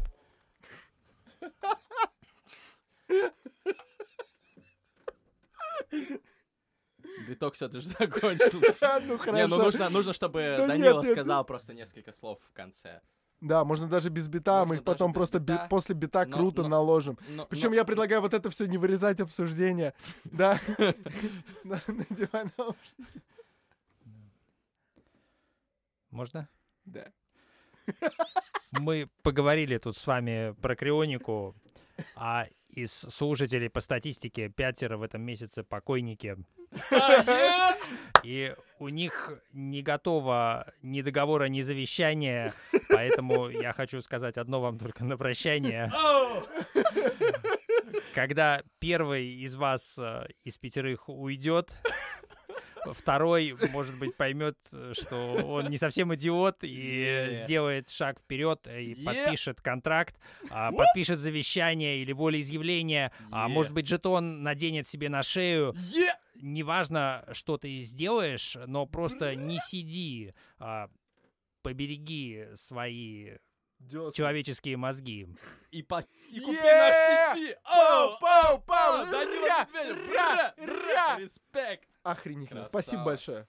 Биток 7.29 7.55
все 7.55 7.69
же 7.71 7.83
закончился. 7.83 9.01
Ну 9.03 9.15
Не, 9.15 9.17
ну 9.17 9.19
хорошо. 9.19 9.57
нужно, 9.59 9.91
нужно, 9.91 10.13
чтобы 10.13 10.57
Да 10.59 10.67
Данила 10.69 11.03
сказал 11.03 11.45
просто 11.45 11.75
несколько 11.75 12.13
слов 12.13 12.39
в 12.43 12.53
конце. 12.53 13.01
Да, 13.43 13.65
можно 13.65 13.89
даже 13.89 14.09
без 14.09 14.29
бита, 14.29 14.61
мы 14.61 14.67
Можно 14.67 14.75
их 14.75 14.85
потом 14.85 15.13
просто 15.13 15.41
би- 15.41 15.53
бита. 15.55 15.67
после 15.69 15.97
бита 15.97 16.25
Но- 16.25 16.37
круто 16.37 16.63
но- 16.63 16.69
наложим. 16.69 17.19
Но- 17.29 17.45
Причем 17.47 17.71
но- 17.71 17.75
я 17.75 17.85
предлагаю 17.85 18.21
вот 18.21 18.35
это 18.35 18.49
все 18.51 18.67
не 18.67 18.79
вырезать 18.79 19.21
обсуждение. 19.21 19.95
Да. 20.25 20.61
Да, 21.65 21.81
надевай 21.89 22.45
наушники. 22.57 23.21
Можно? 26.11 26.49
Да. 26.85 27.07
Мы 28.71 29.09
поговорили 29.23 29.79
тут 29.79 29.97
с 29.97 30.07
вами 30.07 30.55
про 30.61 30.77
крионику, 30.77 31.55
а 32.15 32.47
из 32.73 32.93
слушателей 32.93 33.69
по 33.69 33.81
статистике 33.81 34.49
пятеро 34.49 34.97
в 34.97 35.03
этом 35.03 35.23
месяце 35.23 35.63
покойники. 35.63 36.37
И 38.23 38.55
у 38.79 38.89
них 38.89 39.39
не 39.53 39.83
готово 39.83 40.73
ни 40.81 41.03
договора, 41.03 41.45
ни 41.45 41.61
завещания, 41.61 42.55
поэтому 42.89 43.49
я 43.49 43.73
хочу 43.73 44.01
сказать 44.01 44.39
одно 44.39 44.61
вам 44.61 44.79
только 44.79 45.05
на 45.05 45.19
прощание. 45.19 45.93
Когда 48.15 48.63
первый 48.79 49.27
из 49.27 49.57
вас, 49.57 49.99
э, 49.99 50.27
из 50.45 50.59
пятерых, 50.59 51.09
уйдет, 51.09 51.73
второй, 52.93 53.55
может 53.73 53.99
быть, 53.99 54.17
поймет, 54.17 54.57
что 54.93 55.35
он 55.35 55.71
не 55.71 55.79
совсем 55.79 56.15
идиот 56.15 56.65
и 56.65 57.03
Yeah. 57.03 57.33
сделает 57.33 57.91
шаг 57.91 58.19
вперед 58.21 58.67
и 58.67 58.93
Yeah. 58.93 59.05
подпишет 59.05 59.61
контракт, 59.61 60.17
а, 60.51 60.73
подпишет 60.73 61.19
завещание 61.19 61.99
или 62.03 62.13
волеизъявление, 62.13 63.13
а 63.31 63.47
Yeah. 63.47 63.49
может 63.49 63.73
быть, 63.73 63.87
жетон 63.87 64.43
наденет 64.43 64.87
себе 64.87 65.09
на 65.09 65.23
шею. 65.23 65.75
Неважно, 66.35 67.25
что 67.33 67.57
ты 67.59 67.81
сделаешь, 67.83 68.57
но 68.67 68.87
просто 68.87 69.35
не 69.37 69.59
сиди, 69.59 70.35
а, 70.59 70.89
побереги 71.63 72.47
свои 72.55 73.37
Дёс. 73.89 74.15
человеческие 74.15 74.77
мозги. 74.77 75.29
И, 75.71 75.83
по... 75.83 76.05
и 76.31 76.41
купи 76.41 76.57
Yeah! 76.57 76.63
наш 76.63 77.37
сети! 77.39 77.57
Пау, 77.65 78.19
пау, 78.21 78.59
пау! 78.61 79.07
Данила 79.11 79.47
Ра, 79.49 79.69
Медведев! 79.73 80.15
ра, 80.17 80.55
Ра, 80.57 80.67
ра! 80.67 81.19
Респект! 81.19 81.89
Охренительно. 82.03 82.63
Красава. 82.63 82.83
Спасибо 82.83 83.05
большое. 83.05 83.41